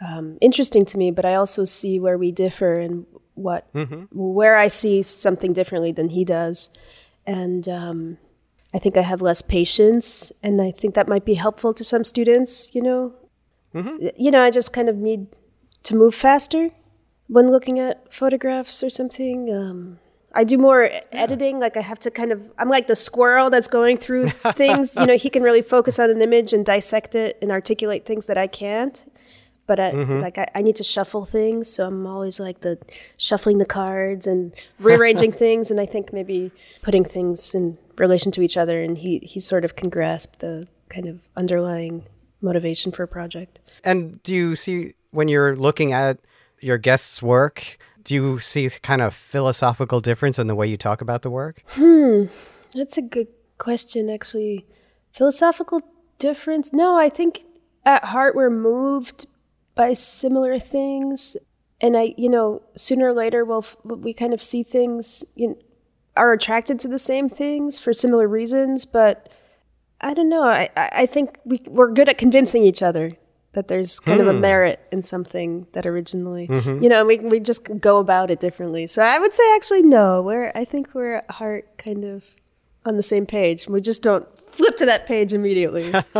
um, 0.00 0.38
interesting 0.40 0.84
to 0.86 0.98
me. 0.98 1.10
But 1.10 1.24
I 1.24 1.34
also 1.34 1.64
see 1.66 2.00
where 2.00 2.16
we 2.16 2.32
differ 2.32 2.74
and 2.80 3.06
what 3.34 3.72
mm-hmm. 3.74 4.04
where 4.10 4.56
I 4.56 4.68
see 4.68 5.02
something 5.02 5.52
differently 5.52 5.92
than 5.92 6.08
he 6.08 6.24
does, 6.24 6.70
and 7.26 7.68
um, 7.68 8.18
I 8.74 8.78
think 8.78 8.96
I 8.96 9.02
have 9.02 9.20
less 9.20 9.42
patience, 9.42 10.32
and 10.42 10.60
I 10.62 10.70
think 10.70 10.94
that 10.94 11.08
might 11.08 11.24
be 11.24 11.34
helpful 11.34 11.74
to 11.74 11.84
some 11.84 12.04
students. 12.04 12.74
You 12.74 12.82
know, 12.82 13.14
mm-hmm. 13.74 14.08
you 14.16 14.30
know, 14.30 14.42
I 14.42 14.50
just 14.50 14.72
kind 14.72 14.88
of 14.88 14.96
need 14.96 15.26
to 15.82 15.94
move 15.94 16.14
faster 16.14 16.70
when 17.32 17.50
looking 17.50 17.78
at 17.78 18.12
photographs 18.12 18.82
or 18.82 18.90
something. 18.90 19.52
Um, 19.52 19.98
I 20.34 20.44
do 20.44 20.56
more 20.56 20.84
yeah. 20.84 21.00
editing. 21.12 21.58
Like 21.58 21.76
I 21.76 21.82
have 21.82 21.98
to 22.00 22.10
kind 22.10 22.32
of, 22.32 22.40
I'm 22.58 22.70
like 22.70 22.86
the 22.86 22.96
squirrel 22.96 23.50
that's 23.50 23.68
going 23.68 23.98
through 23.98 24.26
things. 24.54 24.96
you 24.96 25.04
know, 25.04 25.16
he 25.16 25.28
can 25.28 25.42
really 25.42 25.60
focus 25.60 25.98
on 25.98 26.10
an 26.10 26.22
image 26.22 26.52
and 26.52 26.64
dissect 26.64 27.14
it 27.14 27.38
and 27.42 27.50
articulate 27.50 28.06
things 28.06 28.26
that 28.26 28.38
I 28.38 28.46
can't 28.46 29.04
but 29.66 29.78
I, 29.78 29.92
mm-hmm. 29.92 30.18
like 30.18 30.38
I, 30.38 30.48
I, 30.54 30.62
need 30.62 30.76
to 30.76 30.84
shuffle 30.84 31.24
things, 31.24 31.72
so 31.72 31.86
I'm 31.86 32.06
always 32.06 32.40
like 32.40 32.60
the 32.60 32.78
shuffling 33.16 33.58
the 33.58 33.64
cards 33.64 34.26
and 34.26 34.52
rearranging 34.78 35.32
things, 35.44 35.70
and 35.70 35.80
I 35.80 35.86
think 35.86 36.12
maybe 36.12 36.50
putting 36.82 37.04
things 37.04 37.54
in 37.54 37.78
relation 37.96 38.32
to 38.32 38.42
each 38.42 38.56
other, 38.56 38.82
and 38.82 38.98
he 38.98 39.18
he 39.20 39.40
sort 39.40 39.64
of 39.64 39.76
can 39.76 39.88
grasp 39.88 40.40
the 40.40 40.66
kind 40.88 41.06
of 41.06 41.20
underlying 41.36 42.04
motivation 42.40 42.92
for 42.92 43.04
a 43.04 43.08
project. 43.08 43.60
And 43.84 44.22
do 44.22 44.34
you 44.34 44.56
see 44.56 44.94
when 45.10 45.28
you're 45.28 45.54
looking 45.56 45.92
at 45.92 46.18
your 46.62 46.78
guest's 46.78 47.22
work? 47.22 47.78
Do 48.04 48.14
you 48.14 48.38
see 48.38 48.68
kind 48.82 49.00
of 49.00 49.14
philosophical 49.14 50.00
difference 50.00 50.38
in 50.38 50.46
the 50.46 50.54
way 50.54 50.66
you 50.66 50.76
talk 50.76 51.00
about 51.00 51.22
the 51.22 51.30
work? 51.30 51.62
Hmm, 51.68 52.24
that's 52.74 52.98
a 52.98 53.02
good 53.02 53.28
question, 53.58 54.10
actually. 54.10 54.66
Philosophical 55.12 55.82
difference? 56.18 56.72
No, 56.72 56.96
I 56.96 57.08
think 57.08 57.44
at 57.84 58.04
heart 58.06 58.34
we're 58.34 58.50
moved 58.50 59.26
by 59.74 59.92
similar 59.92 60.58
things 60.58 61.36
and 61.80 61.96
i 61.96 62.14
you 62.16 62.28
know 62.28 62.62
sooner 62.76 63.08
or 63.08 63.12
later 63.12 63.44
we'll 63.44 63.64
we 63.84 64.12
kind 64.12 64.32
of 64.32 64.42
see 64.42 64.62
things 64.62 65.24
you 65.34 65.48
know, 65.48 65.56
are 66.16 66.32
attracted 66.32 66.78
to 66.78 66.88
the 66.88 66.98
same 66.98 67.28
things 67.28 67.78
for 67.78 67.92
similar 67.92 68.28
reasons 68.28 68.84
but 68.84 69.28
i 70.00 70.14
don't 70.14 70.28
know 70.28 70.44
i 70.44 70.68
i 70.76 71.06
think 71.06 71.38
we 71.44 71.60
we're 71.66 71.90
good 71.90 72.08
at 72.08 72.18
convincing 72.18 72.64
each 72.64 72.82
other 72.82 73.12
that 73.52 73.68
there's 73.68 74.00
kind 74.00 74.20
of 74.20 74.26
a 74.26 74.32
hmm. 74.32 74.40
merit 74.40 74.80
in 74.90 75.02
something 75.02 75.66
that 75.72 75.86
originally 75.86 76.48
mm-hmm. 76.48 76.82
you 76.82 76.88
know 76.88 77.04
we 77.04 77.18
we 77.18 77.38
just 77.38 77.68
go 77.80 77.98
about 77.98 78.30
it 78.30 78.40
differently 78.40 78.86
so 78.86 79.02
i 79.02 79.18
would 79.18 79.34
say 79.34 79.42
actually 79.54 79.82
no 79.82 80.22
we're 80.22 80.50
i 80.54 80.64
think 80.64 80.94
we're 80.94 81.16
at 81.16 81.30
heart 81.30 81.66
kind 81.78 82.04
of 82.04 82.34
on 82.84 82.96
the 82.96 83.02
same 83.02 83.26
page 83.26 83.68
we 83.68 83.80
just 83.80 84.02
don't 84.02 84.26
flip 84.48 84.76
to 84.76 84.86
that 84.86 85.06
page 85.06 85.32
immediately 85.32 85.90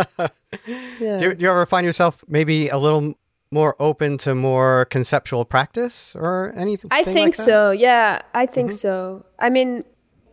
yeah. 0.98 1.18
do, 1.18 1.34
do 1.34 1.42
you 1.44 1.50
ever 1.50 1.66
find 1.66 1.84
yourself 1.84 2.24
maybe 2.28 2.68
a 2.68 2.78
little 2.78 3.14
more 3.52 3.76
open 3.78 4.16
to 4.16 4.34
more 4.34 4.86
conceptual 4.86 5.44
practice 5.44 6.16
or 6.16 6.52
anything? 6.56 6.88
I 6.90 7.04
think 7.04 7.18
like 7.18 7.34
so. 7.34 7.70
Yeah, 7.70 8.22
I 8.34 8.46
think 8.46 8.70
mm-hmm. 8.70 8.76
so. 8.76 9.26
I 9.38 9.50
mean, 9.50 9.84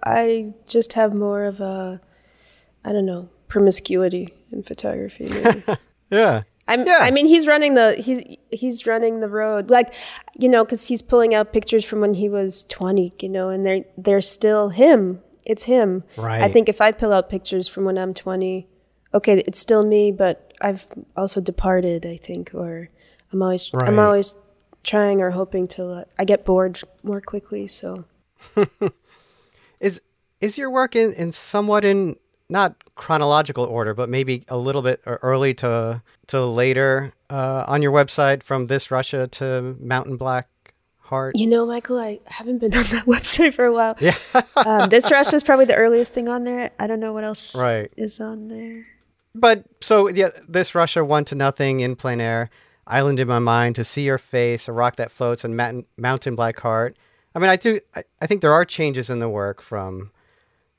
I 0.03 0.53
just 0.65 0.93
have 0.93 1.13
more 1.13 1.43
of 1.43 1.59
a, 1.59 2.01
I 2.85 2.93
don't 2.93 3.05
know, 3.05 3.29
promiscuity 3.49 4.33
in 4.51 4.63
photography. 4.63 5.27
yeah. 6.09 6.43
I'm, 6.69 6.85
yeah. 6.85 6.99
I 7.01 7.09
mean, 7.09 7.25
he's 7.25 7.47
running 7.47 7.73
the 7.73 7.95
he's 7.95 8.21
he's 8.51 8.85
running 8.85 9.21
the 9.21 9.27
road, 9.27 9.71
like, 9.71 9.93
you 10.37 10.47
know, 10.47 10.63
because 10.63 10.87
he's 10.87 11.01
pulling 11.01 11.33
out 11.33 11.51
pictures 11.51 11.83
from 11.83 11.99
when 11.99 12.13
he 12.13 12.29
was 12.29 12.63
twenty, 12.65 13.11
you 13.19 13.27
know, 13.27 13.49
and 13.49 13.65
they're 13.65 13.85
they're 13.97 14.21
still 14.21 14.69
him. 14.69 15.21
It's 15.45 15.63
him. 15.63 16.03
Right. 16.15 16.43
I 16.43 16.47
think 16.47 16.69
if 16.69 16.79
I 16.79 16.91
pull 16.91 17.11
out 17.11 17.27
pictures 17.27 17.67
from 17.67 17.85
when 17.85 17.97
I'm 17.97 18.13
twenty, 18.13 18.67
okay, 19.15 19.39
it's 19.47 19.59
still 19.59 19.83
me, 19.83 20.11
but 20.11 20.53
I've 20.61 20.87
also 21.17 21.41
departed. 21.41 22.05
I 22.05 22.17
think, 22.17 22.51
or 22.53 22.89
I'm 23.33 23.41
always 23.41 23.73
right. 23.73 23.87
I'm 23.87 23.97
always 23.97 24.35
trying 24.83 25.21
or 25.21 25.31
hoping 25.31 25.67
to. 25.69 25.91
Uh, 25.91 26.03
I 26.19 26.23
get 26.23 26.45
bored 26.45 26.79
more 27.01 27.19
quickly, 27.19 27.65
so. 27.65 28.05
is 29.79 30.01
is 30.39 30.55
your 30.57 30.69
work 30.69 30.95
in, 30.95 31.13
in 31.13 31.31
somewhat 31.31 31.83
in 31.83 32.15
not 32.49 32.75
chronological 32.95 33.65
order, 33.65 33.93
but 33.93 34.09
maybe 34.09 34.43
a 34.47 34.57
little 34.57 34.81
bit 34.81 35.01
early 35.05 35.53
to 35.55 36.01
to 36.27 36.45
later 36.45 37.13
uh, 37.29 37.65
on 37.67 37.81
your 37.81 37.91
website 37.91 38.43
from 38.43 38.65
this 38.67 38.91
Russia 38.91 39.27
to 39.27 39.75
Mountain 39.79 40.17
Black 40.17 40.47
Heart? 40.99 41.37
You 41.37 41.47
know, 41.47 41.65
Michael, 41.65 41.99
I 41.99 42.19
haven't 42.25 42.59
been 42.59 42.75
on 42.75 42.83
that 42.85 43.05
website 43.07 43.53
for 43.53 43.65
a 43.65 43.73
while. 43.73 43.95
Yeah, 43.99 44.15
um, 44.55 44.89
this 44.89 45.11
Russia 45.11 45.35
is 45.35 45.43
probably 45.43 45.65
the 45.65 45.75
earliest 45.75 46.13
thing 46.13 46.27
on 46.27 46.43
there. 46.43 46.71
I 46.79 46.87
don't 46.87 46.99
know 46.99 47.13
what 47.13 47.23
else 47.23 47.55
right. 47.55 47.91
is 47.97 48.19
on 48.19 48.47
there. 48.47 48.85
But 49.35 49.65
so 49.81 50.09
yeah, 50.09 50.29
this 50.47 50.75
Russia 50.75 51.05
one 51.05 51.25
to 51.25 51.35
nothing 51.35 51.79
in 51.79 51.95
plein 51.95 52.21
air. 52.21 52.49
Island 52.89 53.19
in 53.19 53.27
My 53.27 53.37
Mind, 53.39 53.75
To 53.75 53.83
See 53.83 54.01
Your 54.01 54.17
Face, 54.17 54.67
A 54.67 54.73
Rock 54.73 54.95
That 54.95 55.11
Floats, 55.11 55.43
and 55.43 55.85
Mountain 55.97 56.35
Black 56.35 56.59
Heart. 56.59 56.97
I 57.35 57.39
mean, 57.39 57.49
I 57.51 57.55
do. 57.55 57.79
I, 57.95 58.03
I, 58.21 58.25
think 58.25 58.41
there 58.41 58.51
are 58.51 58.65
changes 58.65 59.11
in 59.11 59.19
the 59.19 59.29
work 59.29 59.61
from, 59.61 60.11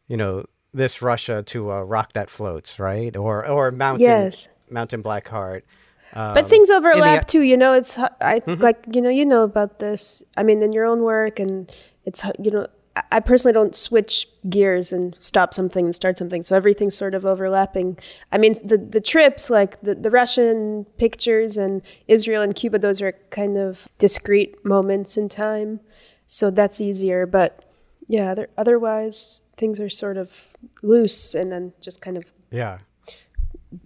you 0.09 0.17
know, 0.17 0.45
this 0.73 1.03
Russia 1.03 1.43
to 1.47 1.71
a 1.71 1.85
Rock 1.85 2.13
That 2.13 2.31
Floats, 2.31 2.79
right? 2.79 3.17
Or 3.17 3.47
or 3.47 3.71
Mountain 3.71 4.03
yes. 4.03 4.49
Mountain 4.69 5.03
Black 5.03 5.29
Heart. 5.29 5.65
Um, 6.13 6.35
but 6.35 6.49
things 6.49 6.71
overlap 6.71 7.27
the, 7.27 7.33
too. 7.33 7.43
You 7.43 7.57
know, 7.57 7.75
it's 7.75 7.99
I 7.99 8.41
mm-hmm. 8.41 8.61
like 8.61 8.85
you 8.91 9.01
know 9.01 9.11
you 9.11 9.25
know 9.25 9.43
about 9.43 9.79
this. 9.79 10.23
I 10.37 10.43
mean, 10.43 10.63
in 10.63 10.73
your 10.73 10.85
own 10.85 11.03
work, 11.03 11.39
and 11.39 11.71
it's 12.05 12.25
you 12.39 12.51
know 12.51 12.67
I 13.13 13.21
personally 13.21 13.53
don't 13.53 13.77
switch 13.77 14.29
gears 14.49 14.93
and 14.93 15.17
stop 15.21 15.55
something 15.55 15.87
and 15.87 15.95
start 15.95 16.19
something. 16.19 16.43
So 16.43 16.57
everything's 16.57 16.97
sort 16.97 17.15
of 17.15 17.25
overlapping. 17.25 17.99
I 18.33 18.39
mean, 18.39 18.59
the 18.67 18.79
the 18.79 19.01
trips, 19.01 19.51
like 19.51 19.81
the, 19.81 19.95
the 19.95 20.11
Russian 20.11 20.87
pictures 20.99 21.57
and 21.57 21.83
Israel 22.09 22.43
and 22.43 22.55
Cuba, 22.55 22.79
those 22.79 23.01
are 23.01 23.13
kind 23.31 23.57
of 23.57 23.89
discrete 23.99 24.65
moments 24.65 25.17
in 25.17 25.29
time. 25.29 25.81
So 26.27 26.51
that's 26.51 26.81
easier. 26.81 27.27
But 27.27 27.65
yeah, 28.09 28.33
other, 28.33 28.51
otherwise 28.59 29.43
things 29.61 29.79
are 29.79 29.91
sort 29.91 30.17
of 30.17 30.49
loose 30.83 31.35
and 31.35 31.53
then 31.53 31.73
just 31.81 32.01
kind 32.01 32.17
of 32.17 32.25
yeah 32.51 32.79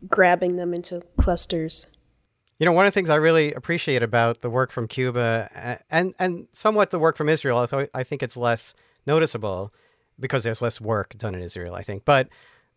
grabbing 0.09 0.57
them 0.57 0.73
into 0.73 1.03
clusters. 1.19 1.87
You 2.59 2.67
know, 2.67 2.73
one 2.73 2.87
of 2.87 2.93
the 2.93 2.95
things 2.95 3.11
I 3.11 3.17
really 3.17 3.53
appreciate 3.53 4.03
about 4.03 4.41
the 4.41 4.49
work 4.49 4.71
from 4.71 4.87
Cuba 4.89 5.81
and 5.91 6.15
and 6.19 6.47
somewhat 6.53 6.91
the 6.91 6.99
work 6.99 7.17
from 7.17 7.29
Israel, 7.29 7.59
although 7.59 7.89
I 7.93 8.05
think 8.05 8.23
it's 8.23 8.37
less 8.37 8.73
noticeable 9.07 9.75
because 10.19 10.45
there's 10.45 10.63
less 10.63 10.81
work 10.81 11.19
done 11.19 11.35
in 11.35 11.43
Israel, 11.43 11.75
I 11.75 11.83
think. 11.83 12.05
But 12.05 12.29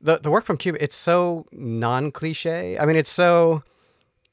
the 0.02 0.18
the 0.18 0.32
work 0.32 0.46
from 0.46 0.58
Cuba, 0.58 0.84
it's 0.84 0.96
so 0.96 1.46
non 1.52 2.12
cliche. 2.12 2.78
I 2.80 2.86
mean, 2.86 2.96
it's 2.96 3.12
so 3.12 3.64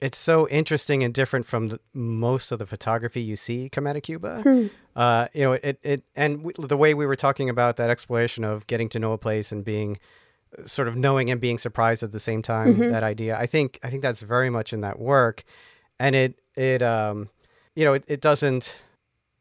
it's 0.01 0.19
so 0.19 0.49
interesting 0.49 1.03
and 1.03 1.15
different 1.15 1.47
from 1.47 1.69
the, 1.69 1.81
most 1.93 2.53
of 2.53 2.59
the 2.59 2.67
photography 2.67 3.21
you 3.21 3.37
see 3.37 3.69
come 3.69 3.87
out 3.87 3.97
of 3.97 4.03
Cuba. 4.03 4.43
Hmm. 4.43 4.67
Uh, 4.97 5.29
you 5.33 5.43
know, 5.43 5.53
it 5.53 5.79
it 5.83 6.05
and 6.15 6.45
w- 6.45 6.69
the 6.69 6.77
way 6.77 6.95
we 6.95 7.07
were 7.07 7.17
talking 7.17 7.49
about 7.49 7.77
that 7.77 7.91
exploration 7.91 8.45
of 8.45 8.67
getting 8.67 8.89
to 8.91 8.99
know 8.99 9.13
a 9.13 9.19
place 9.19 9.53
and 9.53 9.65
being 9.65 9.99
sort 10.67 10.87
of 10.87 10.97
knowing 10.97 11.31
and 11.31 11.41
being 11.41 11.59
surprised 11.59 12.03
at 12.03 12.13
the 12.13 12.21
same 12.21 12.43
time. 12.43 12.75
Mm-hmm. 12.75 12.93
That 12.93 13.03
idea, 13.03 13.37
I 13.37 13.47
think, 13.47 13.79
I 13.83 13.91
think 13.91 14.03
that's 14.03 14.23
very 14.23 14.51
much 14.51 14.73
in 14.73 14.83
that 14.83 14.99
work, 14.99 15.43
and 15.99 16.15
it 16.15 16.39
it 16.57 16.83
um 16.83 17.29
you 17.75 17.85
know, 17.85 17.95
it, 17.95 18.05
it 18.07 18.21
doesn't. 18.21 18.83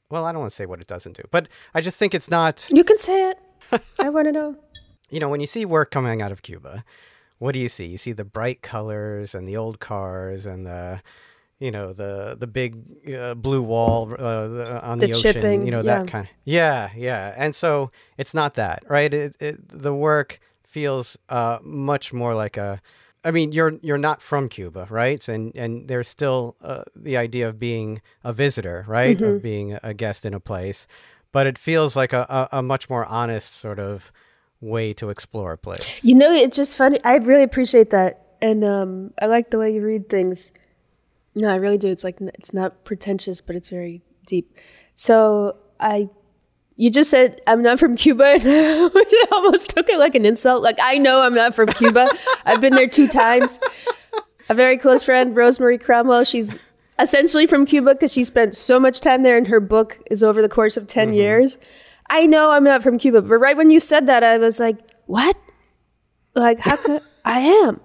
Well, 0.10 0.26
I 0.26 0.32
don't 0.32 0.42
want 0.42 0.52
to 0.52 0.56
say 0.56 0.66
what 0.66 0.80
it 0.80 0.88
doesn't 0.88 1.16
do, 1.16 1.24
but 1.32 1.48
I 1.74 1.82
just 1.82 1.98
think 1.98 2.14
it's 2.14 2.30
not. 2.30 2.68
You 2.72 2.84
can 2.84 3.00
say 3.00 3.30
it. 3.30 3.40
I 4.00 4.10
want 4.10 4.28
to 4.28 4.32
know. 4.32 4.56
You 5.10 5.20
know, 5.20 5.30
when 5.30 5.40
you 5.40 5.48
see 5.48 5.66
work 5.66 5.92
coming 5.92 6.22
out 6.22 6.32
of 6.32 6.42
Cuba, 6.42 6.84
what 7.44 7.54
do 7.54 7.60
you 7.60 7.68
see? 7.68 7.88
You 7.88 7.98
see 7.98 8.14
the 8.14 8.24
bright 8.24 8.62
colors 8.62 9.36
and 9.36 9.46
the 9.46 9.58
old 9.58 9.82
cars 9.82 10.46
and 10.46 10.66
the, 10.66 11.02
you 11.60 11.72
know, 11.72 11.92
the 11.92 12.38
the 12.40 12.48
big 12.48 12.72
uh, 13.14 13.36
blue 13.36 13.62
wall 13.62 14.16
uh, 14.18 14.80
on 14.82 15.00
the, 15.00 15.08
the 15.08 15.14
ocean. 15.14 15.34
Chipping, 15.34 15.66
you 15.66 15.72
know 15.72 15.82
yeah. 15.82 16.00
that 16.00 16.08
kind 16.08 16.26
of. 16.26 16.32
Yeah, 16.46 16.90
yeah. 16.96 17.34
And 17.36 17.54
so 17.54 17.92
it's 18.18 18.34
not 18.34 18.54
that, 18.54 18.84
right? 18.88 19.14
It, 19.14 19.36
it 19.42 19.68
the 19.68 19.94
work 19.94 20.40
feels 20.64 21.18
uh, 21.28 21.60
much 21.62 22.14
more 22.14 22.34
like 22.34 22.56
a 22.56 22.82
I 23.26 23.32
mean, 23.32 23.52
you're 23.52 23.78
you're 23.82 23.98
not 23.98 24.22
from 24.22 24.48
Cuba, 24.48 24.88
right? 24.90 25.28
And 25.28 25.54
and 25.54 25.90
there's 25.90 26.08
still 26.08 26.56
uh, 26.62 26.84
the 26.96 27.18
idea 27.18 27.50
of 27.50 27.60
being 27.60 28.02
a 28.24 28.32
visitor, 28.32 28.86
right? 28.88 29.18
Mm-hmm. 29.18 29.36
Of 29.36 29.44
being 29.44 29.78
a 29.84 29.94
guest 29.94 30.26
in 30.26 30.34
a 30.34 30.40
place, 30.40 30.88
but 31.34 31.46
it 31.46 31.58
feels 31.58 31.98
like 31.98 32.14
a, 32.14 32.26
a, 32.30 32.60
a, 32.60 32.64
much 32.64 32.90
more 32.90 33.06
honest 33.06 33.54
sort 33.54 33.80
of 33.80 34.14
way 34.64 34.94
to 34.94 35.10
explore 35.10 35.52
a 35.54 35.58
place. 35.58 36.04
You 36.04 36.16
know, 36.16 36.32
it's 36.32 36.56
just 36.56 36.76
funny. 36.76 37.00
I 37.04 37.16
really 37.16 37.44
appreciate 37.44 37.90
that, 37.92 38.26
and 38.42 38.64
um, 38.64 39.14
I 39.22 39.26
like 39.26 39.52
the 39.52 39.60
way 39.60 39.72
you 39.74 39.84
read 39.84 40.10
things. 40.10 40.52
No, 41.36 41.50
I 41.50 41.56
really 41.56 41.78
do. 41.78 41.90
It's 41.90 42.04
like 42.04 42.20
it's 42.22 42.54
not 42.54 42.86
pretentious, 42.86 43.42
but 43.42 43.56
it's 43.56 43.70
very 43.70 44.02
deep. 44.26 44.56
So 44.96 45.58
I 45.80 46.10
you 46.76 46.90
just 46.90 47.10
said 47.10 47.42
I'm 47.48 47.62
not 47.62 47.80
from 47.80 47.96
Cuba. 47.96 48.24
I 48.40 49.26
almost 49.32 49.70
took 49.72 49.90
it 49.90 49.98
like 49.98 50.16
an 50.16 50.26
insult. 50.26 50.64
Like 50.64 50.78
I 50.82 50.98
know 50.98 51.22
I'm 51.22 51.34
not 51.34 51.56
from 51.56 51.68
Cuba. 51.70 52.08
I've 52.46 52.62
been 52.62 52.74
there 52.74 52.88
two 52.88 53.08
times. 53.08 53.60
A 54.50 54.54
very 54.54 54.78
close 54.78 55.04
friend, 55.04 55.36
Rose 55.36 55.60
Marie 55.60 55.78
Cromwell. 55.78 56.24
She's 56.24 56.60
essentially 57.00 57.48
from 57.48 57.66
Cuba 57.66 57.94
because 57.96 58.12
she 58.12 58.24
spent 58.24 58.56
so 58.56 58.80
much 58.80 59.00
time 59.00 59.24
there, 59.24 59.38
and 59.38 59.48
her 59.48 59.60
book 59.60 60.00
is 60.12 60.22
over 60.22 60.42
the 60.42 60.50
course 60.50 60.78
of 60.78 60.88
10 60.88 61.08
mm-hmm. 61.08 61.16
years. 61.16 61.58
I 62.10 62.26
know 62.26 62.52
I'm 62.52 62.64
not 62.64 62.84
from 62.84 62.98
Cuba, 62.98 63.22
but 63.22 63.38
right 63.38 63.58
when 63.58 63.70
you 63.70 63.80
said 63.80 64.08
that, 64.08 64.24
I 64.24 64.38
was 64.38 64.60
like, 64.60 64.78
"What? 65.06 65.38
Like 66.36 66.60
how 66.60 66.78
could 66.78 67.02
I 67.26 67.40
am?" 67.40 67.80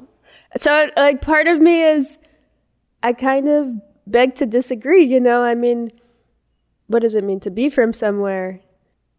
So 0.57 0.88
like 0.96 1.20
part 1.20 1.46
of 1.46 1.61
me 1.61 1.83
is, 1.83 2.18
I 3.02 3.12
kind 3.12 3.48
of 3.48 3.68
beg 4.07 4.35
to 4.37 4.46
disagree. 4.46 5.04
You 5.04 5.20
know, 5.20 5.42
I 5.42 5.54
mean, 5.54 5.92
what 6.87 7.02
does 7.02 7.14
it 7.14 7.24
mean 7.24 7.40
to 7.40 7.50
be 7.50 7.70
from 7.70 7.92
somewhere? 7.92 8.61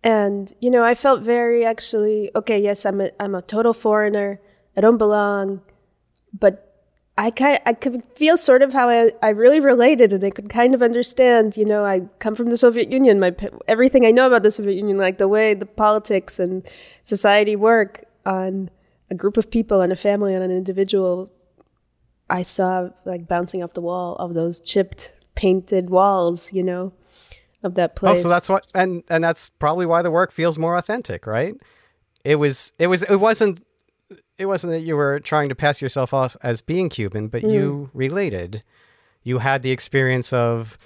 And 0.04 0.54
you 0.60 0.70
know, 0.70 0.84
I 0.84 0.96
felt 0.96 1.22
very 1.22 1.66
actually 1.66 2.32
okay. 2.36 2.60
Yes, 2.60 2.86
I'm 2.86 3.02
a 3.02 3.12
I'm 3.20 3.36
a 3.36 3.42
total 3.42 3.74
foreigner. 3.74 4.40
I 4.78 4.82
don't 4.82 4.98
belong, 4.98 5.62
but 6.38 6.69
I 7.20 7.32
kind 7.32 7.60
I 7.66 7.74
could 7.74 8.06
feel 8.16 8.38
sort 8.38 8.62
of 8.62 8.72
how 8.72 8.88
I, 8.88 9.12
I 9.22 9.30
really 9.30 9.60
related 9.60 10.14
and 10.14 10.24
I 10.24 10.30
could 10.30 10.50
kind 10.50 10.74
of 10.74 10.82
understand. 10.82 11.58
You 11.58 11.66
know, 11.66 11.86
I 11.86 12.04
come 12.20 12.34
from 12.34 12.50
the 12.50 12.56
Soviet 12.56 12.90
Union. 12.90 13.20
My 13.20 13.36
everything 13.68 14.06
I 14.06 14.12
know 14.12 14.26
about 14.26 14.44
the 14.44 14.52
Soviet 14.52 14.76
Union, 14.76 14.98
like 14.98 15.18
the 15.18 15.28
way 15.28 15.54
the 15.54 15.66
politics 15.66 16.40
and 16.40 16.66
society 17.04 17.58
work 17.58 18.06
on 18.26 18.70
a 19.12 19.16
group 19.16 19.36
of 19.36 19.52
people 19.52 19.82
and 19.82 19.92
a 19.92 19.98
family 19.98 20.34
and 20.34 20.44
an 20.44 20.52
individual, 20.52 21.30
I 22.30 22.42
saw 22.42 22.90
like 23.04 23.28
bouncing 23.28 23.64
off 23.64 23.74
the 23.74 23.82
wall 23.82 24.16
of 24.16 24.34
those 24.34 24.62
chipped 24.62 25.12
painted 25.36 25.90
walls. 25.90 26.54
You 26.54 26.64
know, 26.64 26.94
of 27.64 27.76
that 27.76 27.96
place. 27.96 28.20
Oh, 28.20 28.24
so 28.24 28.30
that's 28.30 28.48
what, 28.48 28.66
and 28.74 29.04
and 29.10 29.22
that's 29.22 29.50
probably 29.50 29.86
why 29.86 30.02
the 30.02 30.12
work 30.12 30.32
feels 30.32 30.58
more 30.58 30.78
authentic, 30.78 31.28
right? 31.28 31.56
It 32.24 32.36
was, 32.36 32.74
it 32.80 32.88
was, 32.88 33.04
it 33.04 33.16
wasn't, 33.16 33.64
it 34.38 34.46
wasn't 34.46 34.72
that 34.72 34.82
you 34.82 34.96
were 34.96 35.20
trying 35.20 35.50
to 35.50 35.56
pass 35.56 35.82
yourself 35.82 36.14
off 36.14 36.36
as 36.42 36.62
being 36.62 36.90
Cuban, 36.90 37.28
but 37.28 37.44
mm. 37.44 37.54
you 37.54 37.90
related. 37.94 38.64
You 39.24 39.40
had 39.40 39.62
the 39.64 39.72
experience 39.72 40.34
of 40.34 40.78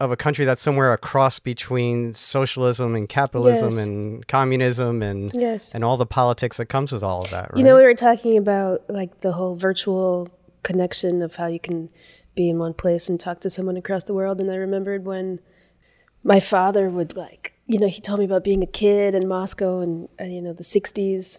of 0.00 0.10
a 0.10 0.16
country 0.16 0.44
that's 0.44 0.62
somewhere 0.62 0.92
across 0.92 1.38
between 1.38 2.12
socialism 2.14 2.96
and 2.96 3.08
capitalism 3.08 3.70
yes. 3.70 3.86
and 3.86 4.26
communism 4.26 5.02
and 5.02 5.30
yes. 5.34 5.72
and 5.72 5.84
all 5.84 5.96
the 5.96 6.06
politics 6.06 6.56
that 6.56 6.66
comes 6.66 6.90
with 6.90 7.02
all 7.02 7.22
of 7.22 7.30
that. 7.30 7.50
Right? 7.50 7.58
You 7.58 7.64
know, 7.64 7.76
we 7.76 7.84
were 7.84 7.94
talking 7.94 8.36
about 8.36 8.88
like 8.88 9.20
the 9.20 9.32
whole 9.32 9.54
virtual 9.54 10.28
connection 10.62 11.22
of 11.22 11.36
how 11.36 11.46
you 11.46 11.60
can 11.60 11.90
be 12.34 12.50
in 12.50 12.58
one 12.58 12.74
place 12.74 13.08
and 13.08 13.20
talk 13.20 13.40
to 13.40 13.50
someone 13.50 13.76
across 13.76 14.04
the 14.04 14.14
world. 14.14 14.40
And 14.40 14.50
I 14.50 14.56
remembered 14.56 15.04
when 15.04 15.38
my 16.24 16.40
father 16.40 16.90
would 16.90 17.16
like, 17.16 17.52
you 17.66 17.78
know, 17.78 17.86
he 17.86 18.00
told 18.00 18.18
me 18.18 18.24
about 18.24 18.44
being 18.44 18.62
a 18.62 18.66
kid 18.66 19.14
in 19.14 19.28
Moscow 19.28 19.80
and, 19.80 20.08
uh, 20.20 20.24
you 20.24 20.42
know, 20.42 20.52
the 20.52 20.64
60s. 20.64 21.38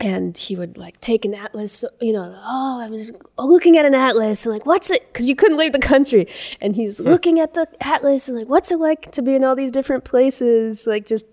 And 0.00 0.36
he 0.36 0.56
would 0.56 0.78
like 0.78 0.98
take 1.00 1.26
an 1.26 1.34
atlas, 1.34 1.84
you 2.00 2.14
know, 2.14 2.34
oh, 2.34 2.80
I 2.80 2.88
was 2.88 3.12
looking 3.36 3.76
at 3.76 3.84
an 3.84 3.94
atlas 3.94 4.46
and 4.46 4.54
like, 4.54 4.64
what's 4.64 4.90
it? 4.90 5.06
Because 5.12 5.26
you 5.26 5.36
couldn't 5.36 5.58
leave 5.58 5.72
the 5.72 5.78
country. 5.78 6.26
And 6.60 6.74
he's 6.74 7.00
looking 7.00 7.38
at 7.38 7.52
the 7.52 7.68
atlas 7.82 8.28
and 8.28 8.38
like, 8.38 8.48
what's 8.48 8.72
it 8.72 8.78
like 8.78 9.12
to 9.12 9.20
be 9.20 9.34
in 9.34 9.44
all 9.44 9.54
these 9.54 9.70
different 9.70 10.04
places? 10.04 10.86
Like, 10.86 11.06
just 11.06 11.26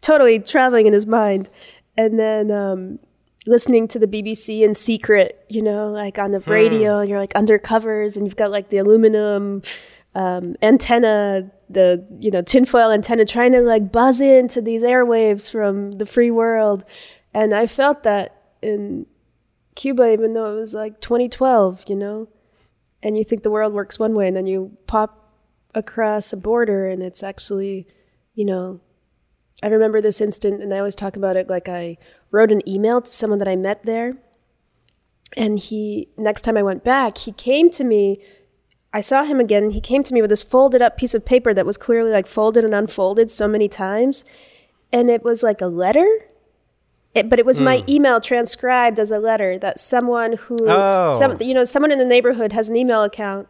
totally 0.00 0.38
traveling 0.38 0.86
in 0.86 0.94
his 0.94 1.06
mind. 1.06 1.50
And 1.98 2.18
then 2.18 2.50
um, 2.50 2.98
listening 3.46 3.88
to 3.88 3.98
the 3.98 4.06
BBC 4.06 4.62
in 4.62 4.74
secret, 4.74 5.44
you 5.48 5.62
know, 5.62 5.90
like 5.90 6.18
on 6.18 6.32
the 6.32 6.40
hmm. 6.40 6.50
radio, 6.50 7.00
and 7.00 7.08
you're 7.08 7.20
like 7.20 7.34
undercovers 7.34 8.16
and 8.16 8.26
you've 8.26 8.36
got 8.36 8.50
like 8.50 8.70
the 8.70 8.78
aluminum 8.78 9.62
um, 10.14 10.56
antenna, 10.62 11.50
the 11.68 12.06
you 12.18 12.30
know 12.30 12.42
tinfoil 12.42 12.90
antenna, 12.90 13.24
trying 13.24 13.52
to 13.52 13.60
like 13.60 13.92
buzz 13.92 14.20
into 14.20 14.60
these 14.60 14.82
airwaves 14.82 15.50
from 15.50 15.92
the 15.92 16.06
free 16.06 16.30
world, 16.30 16.84
and 17.36 17.52
I 17.52 17.66
felt 17.66 18.02
that 18.04 18.34
in 18.62 19.04
Cuba, 19.74 20.10
even 20.10 20.32
though 20.32 20.56
it 20.56 20.58
was 20.58 20.72
like 20.72 21.02
2012, 21.02 21.84
you 21.86 21.94
know, 21.94 22.28
and 23.02 23.18
you 23.18 23.24
think 23.24 23.42
the 23.42 23.50
world 23.50 23.74
works 23.74 23.98
one 23.98 24.14
way, 24.14 24.26
and 24.26 24.34
then 24.34 24.46
you 24.46 24.78
pop 24.86 25.34
across 25.74 26.32
a 26.32 26.36
border, 26.38 26.88
and 26.88 27.02
it's 27.02 27.22
actually, 27.22 27.86
you 28.34 28.46
know, 28.46 28.80
I 29.62 29.66
remember 29.66 30.00
this 30.00 30.22
instant, 30.22 30.62
and 30.62 30.72
I 30.72 30.78
always 30.78 30.94
talk 30.94 31.14
about 31.14 31.36
it 31.36 31.50
like 31.50 31.68
I 31.68 31.98
wrote 32.30 32.50
an 32.50 32.66
email 32.66 33.02
to 33.02 33.10
someone 33.10 33.38
that 33.40 33.48
I 33.48 33.56
met 33.56 33.84
there. 33.84 34.14
And 35.36 35.58
he, 35.58 36.08
next 36.16 36.40
time 36.40 36.56
I 36.56 36.62
went 36.62 36.84
back, 36.84 37.18
he 37.18 37.32
came 37.32 37.68
to 37.72 37.84
me 37.84 38.22
I 38.92 39.00
saw 39.00 39.24
him 39.24 39.40
again. 39.40 39.72
He 39.72 39.80
came 39.82 40.02
to 40.04 40.14
me 40.14 40.22
with 40.22 40.30
this 40.30 40.42
folded 40.42 40.80
up 40.80 40.96
piece 40.96 41.12
of 41.12 41.26
paper 41.26 41.52
that 41.52 41.66
was 41.66 41.76
clearly 41.76 42.10
like 42.10 42.26
folded 42.26 42.64
and 42.64 42.72
unfolded 42.72 43.30
so 43.30 43.46
many 43.46 43.68
times. 43.68 44.24
And 44.90 45.10
it 45.10 45.22
was 45.22 45.42
like 45.42 45.60
a 45.60 45.66
letter. 45.66 46.06
It, 47.16 47.30
but 47.30 47.38
it 47.38 47.46
was 47.46 47.58
mm. 47.58 47.64
my 47.64 47.78
hmm. 47.78 47.90
email 47.90 48.20
transcribed 48.20 49.00
as 49.00 49.10
a 49.10 49.18
letter 49.18 49.56
that 49.58 49.80
someone 49.80 50.34
who, 50.34 50.58
oh. 50.60 51.14
some, 51.18 51.40
you 51.40 51.54
know, 51.54 51.64
someone 51.64 51.90
in 51.90 51.98
the 51.98 52.04
neighborhood 52.04 52.52
has 52.52 52.68
an 52.68 52.76
email 52.76 53.02
account, 53.02 53.48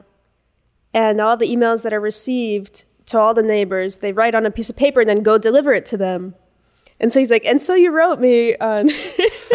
and 0.95 1.21
all 1.21 1.37
the 1.37 1.49
emails 1.49 1.83
that 1.83 1.93
are 1.93 2.01
received 2.01 2.85
to 3.07 3.19
all 3.19 3.35
the 3.35 3.43
neighbors, 3.43 3.97
they 3.97 4.13
write 4.13 4.37
on 4.37 4.47
a 4.47 4.53
piece 4.53 4.71
of 4.71 4.77
paper 4.77 5.01
and 5.01 5.09
then 5.09 5.25
go 5.25 5.37
deliver 5.37 5.73
it 5.73 5.85
to 5.87 5.97
them. 5.97 6.37
And 6.99 7.13
so 7.13 7.19
he's 7.19 7.31
like, 7.31 7.45
and 7.45 7.61
so 7.63 7.75
you 7.75 7.91
wrote 7.91 8.21
me 8.21 8.57
on. 8.57 8.87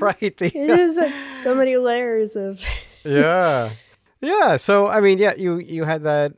right. 0.00 0.36
The, 0.36 0.52
it 0.54 0.78
is 0.78 0.96
like 0.96 1.12
so 1.36 1.54
many 1.54 1.76
layers 1.76 2.36
of. 2.36 2.60
yeah. 3.04 3.70
Yeah. 4.20 4.56
So 4.56 4.88
I 4.88 5.00
mean, 5.00 5.18
yeah, 5.18 5.34
you 5.36 5.58
you 5.58 5.84
had 5.84 6.02
that 6.02 6.34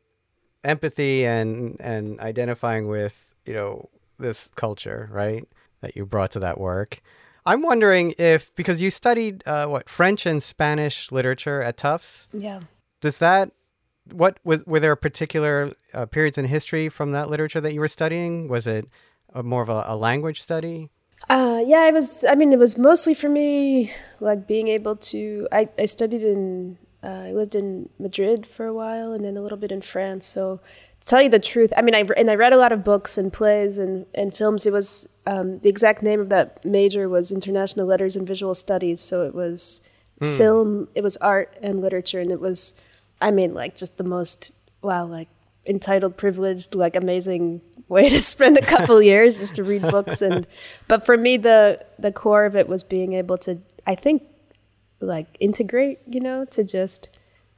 empathy 0.63 1.25
and 1.27 1.77
and 1.81 2.21
identifying 2.21 2.87
with 2.87 3.35
you 3.47 3.55
know 3.55 3.89
this 4.19 4.49
culture, 4.55 5.09
right? 5.11 5.49
That 5.81 5.97
you 5.97 6.07
brought 6.07 6.33
to 6.33 6.39
that 6.41 6.59
work. 6.59 7.01
I'm 7.45 7.63
wondering 7.63 8.15
if 8.19 8.55
because 8.55 8.83
you 8.83 8.91
studied 8.91 9.47
uh, 9.47 9.67
what 9.67 9.89
French 9.89 10.27
and 10.27 10.43
Spanish 10.43 11.13
literature 11.13 11.63
at 11.63 11.77
Tufts. 11.77 12.29
Yeah. 12.33 12.61
Does 13.01 13.19
that 13.19 13.53
what 14.13 14.39
was 14.45 14.65
were 14.67 14.81
there 14.81 14.97
particular 14.97 15.73
uh, 15.95 16.07
periods 16.07 16.39
in 16.39 16.47
history 16.47 16.89
from 16.89 17.13
that 17.13 17.29
literature 17.29 17.61
that 17.61 17.73
you 17.73 17.81
were 17.81 17.89
studying? 17.89 18.49
Was 18.49 18.67
it 18.67 18.89
a, 19.33 19.43
more 19.43 19.63
of 19.63 19.69
a, 19.69 19.85
a 19.87 19.97
language 19.97 20.41
study? 20.41 20.91
Uh, 21.29 21.63
yeah, 21.65 21.81
I 21.81 21.91
was. 21.91 22.25
I 22.25 22.35
mean, 22.35 22.53
it 22.53 22.59
was 22.59 22.77
mostly 22.77 23.15
for 23.15 23.29
me, 23.29 23.93
like 24.21 24.47
being 24.47 24.69
able 24.69 24.97
to. 24.97 25.49
I, 25.51 25.69
I 25.79 25.87
studied 25.87 26.23
in 26.23 26.79
uh, 27.03 27.27
I 27.27 27.33
lived 27.33 27.55
in 27.55 27.89
Madrid 27.99 28.47
for 28.47 28.67
a 28.67 28.75
while 28.75 29.13
and 29.13 29.25
then 29.25 29.37
a 29.37 29.41
little 29.41 29.59
bit 29.59 29.71
in 29.71 29.81
France. 29.81 30.27
So, 30.27 30.61
tell 31.07 31.23
you 31.23 31.31
the 31.31 31.39
truth, 31.39 31.73
I 31.77 31.83
mean, 31.83 31.95
I 31.95 32.05
and 32.17 32.31
I 32.31 32.35
read 32.35 32.53
a 32.53 32.59
lot 32.59 32.73
of 32.73 32.85
books 32.85 33.17
and 33.17 33.33
plays 33.33 33.79
and, 33.79 34.05
and 34.15 34.37
films. 34.37 34.67
It 34.67 34.73
was 34.73 35.09
um, 35.27 35.61
the 35.61 35.69
exact 35.69 36.03
name 36.03 36.21
of 36.21 36.29
that 36.29 36.63
major 36.65 37.09
was 37.09 37.33
International 37.33 37.87
Letters 37.87 38.17
and 38.17 38.27
Visual 38.27 38.55
Studies. 38.55 39.01
So 39.01 39.23
it 39.23 39.35
was 39.35 39.81
mm. 40.21 40.37
film, 40.37 40.89
it 40.95 41.03
was 41.03 41.17
art 41.19 41.57
and 41.63 41.81
literature, 41.81 42.21
and 42.21 42.31
it 42.31 42.41
was, 42.41 42.75
I 43.21 43.31
mean, 43.31 43.55
like 43.55 43.77
just 43.77 43.97
the 43.97 44.05
most 44.05 44.53
wow, 44.83 45.07
like 45.07 45.29
entitled, 45.65 46.17
privileged, 46.17 46.75
like 46.75 46.95
amazing 46.95 47.61
way 47.89 48.09
to 48.09 48.21
spend 48.35 48.59
a 48.59 48.67
couple 48.67 49.01
years 49.01 49.39
just 49.39 49.55
to 49.57 49.65
read 49.65 49.83
books 49.83 50.21
and. 50.21 50.47
But 50.89 51.07
for 51.07 51.17
me, 51.17 51.37
the 51.37 51.85
the 51.99 52.13
core 52.13 52.45
of 52.45 52.57
it 52.57 52.69
was 52.69 52.83
being 52.85 53.13
able 53.13 53.39
to, 53.39 53.59
I 53.87 53.95
think, 53.95 54.25
like 55.01 55.27
integrate, 55.41 56.01
you 56.07 56.21
know, 56.21 56.45
to 56.47 56.65
just 56.65 57.09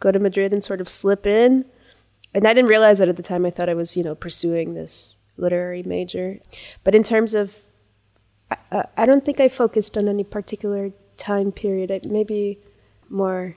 go 0.01 0.11
to 0.13 0.19
Madrid 0.19 0.53
and 0.53 0.63
sort 0.63 0.81
of 0.81 0.89
slip 0.89 1.27
in. 1.27 1.65
And 2.35 2.47
I 2.47 2.55
didn't 2.55 2.69
realize 2.69 2.99
that 2.99 3.09
at 3.09 3.17
the 3.17 3.23
time. 3.23 3.47
I 3.47 3.51
thought 3.51 3.69
I 3.69 3.75
was, 3.75 3.97
you 3.97 4.05
know, 4.05 4.15
pursuing 4.15 4.75
this 4.75 5.19
literary 5.37 5.83
major. 5.83 6.41
But 6.85 6.95
in 6.95 7.03
terms 7.03 7.35
of, 7.35 7.55
I, 8.71 8.85
I 8.97 9.07
don't 9.07 9.25
think 9.25 9.41
I 9.41 9.49
focused 9.49 9.97
on 9.97 10.09
any 10.09 10.25
particular 10.25 10.91
time 11.17 11.53
period. 11.53 11.91
I, 11.91 12.01
maybe 12.05 12.59
more 13.09 13.57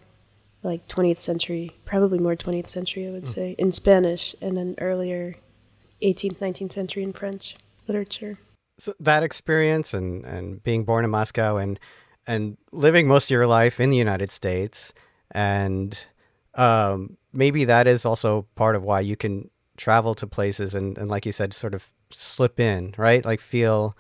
like 0.64 0.88
20th 0.88 1.20
century, 1.20 1.72
probably 1.86 2.20
more 2.20 2.36
20th 2.36 2.70
century, 2.70 3.08
I 3.08 3.12
would 3.12 3.24
mm. 3.24 3.34
say, 3.34 3.56
in 3.58 3.72
Spanish, 3.72 4.36
and 4.42 4.56
then 4.56 4.76
earlier 4.80 5.36
18th, 6.02 6.38
19th 6.38 6.72
century 6.72 7.04
in 7.04 7.14
French 7.14 7.56
literature. 7.88 8.38
So 8.78 8.94
that 9.00 9.24
experience 9.24 9.94
and, 9.94 10.26
and 10.26 10.64
being 10.64 10.86
born 10.86 11.06
in 11.06 11.12
Moscow 11.12 11.58
and 11.58 11.80
and 12.28 12.58
living 12.72 13.08
most 13.08 13.26
of 13.26 13.30
your 13.32 13.48
life 13.48 13.80
in 13.80 13.90
the 13.90 13.98
United 13.98 14.32
States, 14.32 14.94
and 15.32 16.08
um, 16.56 17.18
maybe 17.34 17.66
that 17.66 17.88
is 17.88 18.06
also 18.06 18.46
part 18.56 18.76
of 18.76 18.84
why 18.84 19.00
you 19.00 19.16
can 19.16 19.50
travel 19.78 20.14
to 20.16 20.28
places 20.28 20.76
and, 20.76 20.98
and 20.98 21.10
like 21.10 21.26
you 21.26 21.32
said, 21.32 21.54
sort 21.54 21.74
of 21.74 21.92
slip 22.12 22.60
in, 22.60 22.94
right? 22.98 23.26
Like 23.26 23.40
feel 23.40 23.96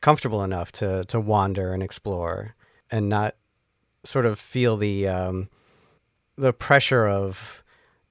comfortable 0.00 0.42
enough 0.42 0.72
to 0.72 1.04
to 1.04 1.20
wander 1.20 1.72
and 1.74 1.82
explore 1.82 2.54
and 2.90 3.08
not 3.08 3.36
sort 4.02 4.26
of 4.26 4.38
feel 4.38 4.76
the 4.76 5.06
um, 5.06 5.48
the 6.36 6.52
pressure 6.52 7.06
of 7.06 7.62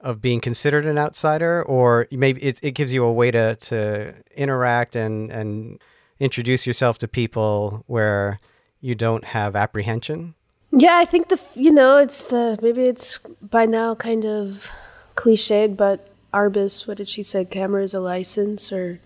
of 0.01 0.21
being 0.21 0.39
considered 0.39 0.85
an 0.85 0.97
outsider, 0.97 1.61
or 1.63 2.07
maybe 2.11 2.41
it, 2.41 2.59
it 2.63 2.71
gives 2.71 2.93
you 2.93 3.03
a 3.03 3.11
way 3.11 3.31
to 3.31 3.55
to 3.55 4.13
interact 4.35 4.95
and 4.95 5.31
and 5.31 5.81
introduce 6.19 6.67
yourself 6.67 6.97
to 6.99 7.07
people 7.07 7.83
where 7.87 8.39
you 8.81 8.95
don't 8.95 9.25
have 9.25 9.55
apprehension. 9.55 10.35
Yeah, 10.71 10.97
I 10.97 11.05
think 11.05 11.29
the 11.29 11.41
you 11.55 11.71
know 11.71 11.97
it's 11.97 12.23
the 12.23 12.59
maybe 12.61 12.83
it's 12.83 13.17
by 13.41 13.65
now 13.65 13.95
kind 13.95 14.25
of 14.25 14.69
cliched, 15.15 15.75
but 15.75 16.07
Arbus, 16.33 16.87
what 16.87 16.97
did 16.97 17.09
she 17.09 17.23
say? 17.23 17.43
Camera 17.45 17.83
is 17.83 17.93
a 17.93 17.99
license 17.99 18.71
or 18.71 18.99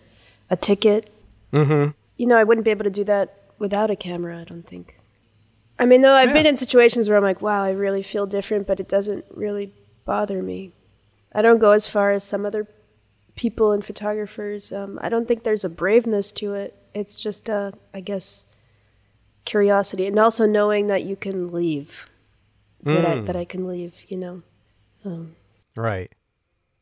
a 0.49 0.58
ticket. 0.58 1.10
Mm-hmm. 1.54 1.91
You 2.17 2.26
know, 2.26 2.38
I 2.38 2.43
wouldn't 2.43 2.65
be 2.65 2.71
able 2.71 2.84
to 2.84 2.89
do 2.89 3.04
that 3.06 3.38
without 3.60 3.89
a 3.89 3.95
camera. 3.95 4.39
I 4.39 4.43
don't 4.43 4.67
think. 4.67 4.99
I 5.80 5.86
mean, 5.86 6.02
though 6.02 6.13
I've 6.13 6.30
yeah. 6.30 6.34
been 6.34 6.45
in 6.45 6.58
situations 6.58 7.10
where 7.10 7.17
I'm 7.17 7.23
like, 7.23 7.41
wow, 7.41 7.63
I 7.63 7.71
really 7.71 8.04
feel 8.04 8.26
different, 8.26 8.67
but 8.67 8.80
it 8.80 8.88
doesn't 8.88 9.26
really 9.34 9.73
bother 10.06 10.43
me. 10.43 10.71
I 11.34 11.41
don't 11.41 11.60
go 11.60 11.71
as 11.71 11.88
far 11.88 12.12
as 12.12 12.23
some 12.23 12.45
other 12.45 12.67
people 13.36 13.71
and 13.71 13.84
photographers. 13.84 14.71
Um, 14.71 14.99
I 15.02 15.10
don't 15.10 15.28
think 15.28 15.43
there's 15.43 15.65
a 15.65 15.69
braveness 15.69 16.32
to 16.34 16.54
it. 16.54 16.76
It's 16.93 17.19
just, 17.19 17.49
uh, 17.49 17.71
I 17.93 18.02
guess, 18.02 18.45
curiosity, 19.45 20.08
and 20.08 20.19
also 20.19 20.45
knowing 20.45 20.88
that 20.88 21.03
you 21.03 21.15
can 21.15 21.51
leave. 21.51 22.10
Mm. 22.84 22.95
That, 22.95 23.06
I, 23.06 23.19
that 23.21 23.36
I 23.36 23.45
can 23.45 23.67
leave. 23.67 24.03
You 24.08 24.17
know. 24.17 24.41
Um, 25.06 25.36
right. 25.75 26.12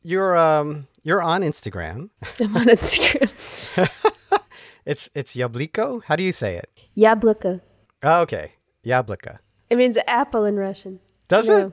You're 0.02 0.36
um 0.36 0.88
you're 1.02 1.22
on 1.22 1.42
Instagram. 1.42 2.10
I'm 2.40 2.56
on 2.56 2.66
Instagram. 2.66 3.30
it's 4.84 5.10
it's 5.14 5.36
Yabliko. 5.36 6.02
How 6.04 6.16
do 6.16 6.22
you 6.22 6.32
say 6.32 6.56
it? 6.56 6.70
Yablika. 6.96 7.60
Oh, 8.02 8.20
okay. 8.22 8.52
Yablika. 8.84 9.38
It 9.70 9.76
means 9.76 9.96
apple 10.06 10.44
in 10.44 10.56
Russian. 10.56 11.00
Does 11.28 11.48
you 11.48 11.54
it? 11.54 11.62
Know. 11.62 11.72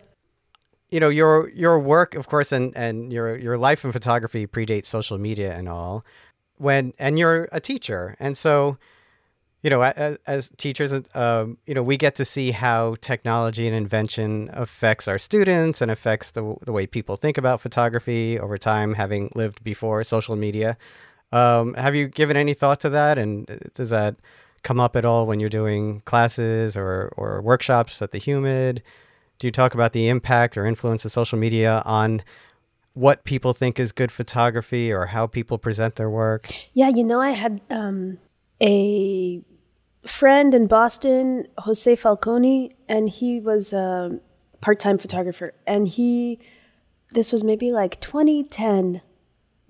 You 0.92 1.00
know 1.00 1.10
your 1.10 1.50
your 1.50 1.80
work, 1.80 2.16
of 2.16 2.28
course, 2.28 2.52
and 2.52 2.76
and 2.76 3.14
your 3.14 3.38
your 3.38 3.58
life 3.58 3.86
in 3.86 3.92
photography 3.92 4.48
predates 4.48 4.88
social 4.88 5.18
media 5.18 5.56
and 5.56 5.70
all. 5.70 6.04
When 6.58 6.94
and 6.98 7.20
you're 7.20 7.48
a 7.52 7.60
teacher, 7.60 8.16
and 8.20 8.38
so 8.38 8.78
you 9.62 9.70
know, 9.70 9.82
as, 9.82 10.18
as 10.26 10.50
teachers, 10.58 10.94
um, 11.14 11.58
you 11.66 11.74
know, 11.74 11.84
we 11.84 11.98
get 11.98 12.16
to 12.16 12.26
see 12.26 12.52
how 12.52 12.96
technology 13.02 13.68
and 13.68 13.76
invention 13.76 14.50
affects 14.54 15.08
our 15.08 15.18
students 15.18 15.82
and 15.82 15.92
affects 15.92 16.32
the, 16.32 16.56
the 16.64 16.72
way 16.72 16.88
people 16.88 17.18
think 17.18 17.38
about 17.38 17.60
photography 17.60 18.40
over 18.40 18.58
time, 18.58 18.94
having 18.94 19.30
lived 19.36 19.64
before 19.64 20.04
social 20.04 20.36
media. 20.38 20.78
Um, 21.32 21.74
have 21.74 21.94
you 21.94 22.08
given 22.08 22.38
any 22.38 22.54
thought 22.54 22.80
to 22.82 22.90
that? 22.90 23.18
And 23.18 23.50
uh, 23.52 23.58
does 23.74 23.90
that 23.90 24.16
come 24.64 24.80
up 24.80 24.96
at 24.96 25.06
all 25.06 25.28
when 25.28 25.40
you're 25.40 25.50
doing 25.50 26.02
classes 26.02 26.78
or, 26.78 27.14
or 27.18 27.42
workshops 27.42 28.02
at 28.02 28.12
the 28.12 28.18
Humid? 28.18 28.82
Do 29.40 29.48
you 29.48 29.52
talk 29.52 29.74
about 29.74 29.92
the 29.94 30.08
impact 30.08 30.58
or 30.58 30.66
influence 30.66 31.04
of 31.06 31.12
social 31.12 31.38
media 31.38 31.82
on 31.86 32.24
what 32.94 33.24
people 33.24 33.54
think 33.54 33.80
is 33.80 33.92
good 33.92 34.12
photography 34.12 34.92
or 34.92 35.08
how 35.08 35.28
people 35.28 35.58
present 35.58 35.96
their 35.96 36.10
work? 36.10 36.50
Yeah, 36.74 36.90
you 36.90 37.04
know, 37.04 37.22
I 37.22 37.32
had 37.32 37.62
um, 37.70 38.18
a 38.62 39.42
friend 40.06 40.54
in 40.54 40.68
Boston, 40.68 41.48
Jose 41.60 41.96
Falconi, 41.96 42.72
and 42.88 43.10
he 43.10 43.40
was 43.40 43.74
a 43.74 44.20
part-time 44.62 44.98
photographer. 44.98 45.54
And 45.68 45.88
he, 45.88 46.40
this 47.12 47.32
was 47.32 47.44
maybe 47.44 47.72
like 47.72 48.00
2010, 48.02 49.02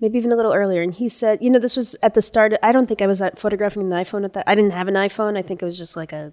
maybe 0.00 0.18
even 0.18 0.32
a 0.32 0.36
little 0.36 0.52
earlier. 0.52 0.82
And 0.82 0.94
he 0.94 1.08
said, 1.08 1.42
you 1.42 1.50
know, 1.50 1.58
this 1.58 1.76
was 1.76 1.94
at 2.02 2.14
the 2.14 2.22
start. 2.22 2.54
I 2.62 2.72
don't 2.72 2.86
think 2.86 3.02
I 3.02 3.06
was 3.06 3.22
photographing 3.36 3.82
an 3.82 3.90
iPhone 3.90 4.24
at 4.24 4.32
that. 4.34 4.48
I 4.48 4.54
didn't 4.54 4.72
have 4.72 4.88
an 4.88 4.94
iPhone. 4.94 5.36
I 5.36 5.42
think 5.42 5.62
it 5.62 5.64
was 5.64 5.78
just 5.78 5.96
like 5.96 6.12
a 6.12 6.32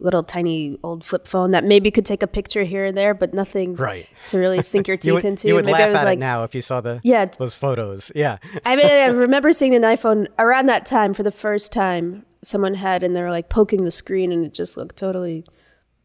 little 0.00 0.22
tiny 0.22 0.78
old 0.82 1.04
flip 1.04 1.26
phone 1.26 1.50
that 1.50 1.64
maybe 1.64 1.90
could 1.90 2.06
take 2.06 2.22
a 2.22 2.26
picture 2.26 2.64
here 2.64 2.84
and 2.84 2.96
there, 2.96 3.14
but 3.14 3.32
nothing 3.32 3.74
right. 3.76 4.08
to 4.28 4.38
really 4.38 4.62
sink 4.62 4.88
your 4.88 4.96
teeth 4.96 5.06
you 5.06 5.14
would, 5.14 5.24
into. 5.24 5.48
You 5.48 5.54
would 5.54 5.66
maybe 5.66 5.78
laugh 5.78 5.94
at 5.96 6.04
like, 6.04 6.18
it 6.18 6.20
now 6.20 6.44
if 6.44 6.54
you 6.54 6.60
saw 6.60 6.80
the 6.80 7.00
yeah 7.02 7.26
those 7.26 7.56
photos. 7.56 8.10
Yeah, 8.14 8.38
I 8.64 8.76
mean, 8.76 8.86
I 8.86 9.06
remember 9.06 9.52
seeing 9.52 9.74
an 9.74 9.82
iPhone 9.82 10.28
around 10.38 10.66
that 10.66 10.86
time 10.86 11.14
for 11.14 11.22
the 11.22 11.32
first 11.32 11.72
time, 11.72 12.24
someone 12.42 12.74
had 12.74 13.02
and 13.02 13.14
they 13.14 13.22
were 13.22 13.30
like 13.30 13.48
poking 13.48 13.84
the 13.84 13.90
screen 13.90 14.32
and 14.32 14.44
it 14.44 14.54
just 14.54 14.76
looked 14.76 14.96
totally 14.96 15.44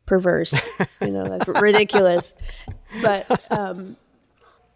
perverse, 0.06 0.68
you 1.02 1.12
know, 1.12 1.24
like 1.24 1.48
ridiculous. 1.48 2.36
But 3.04 3.40
um 3.52 3.98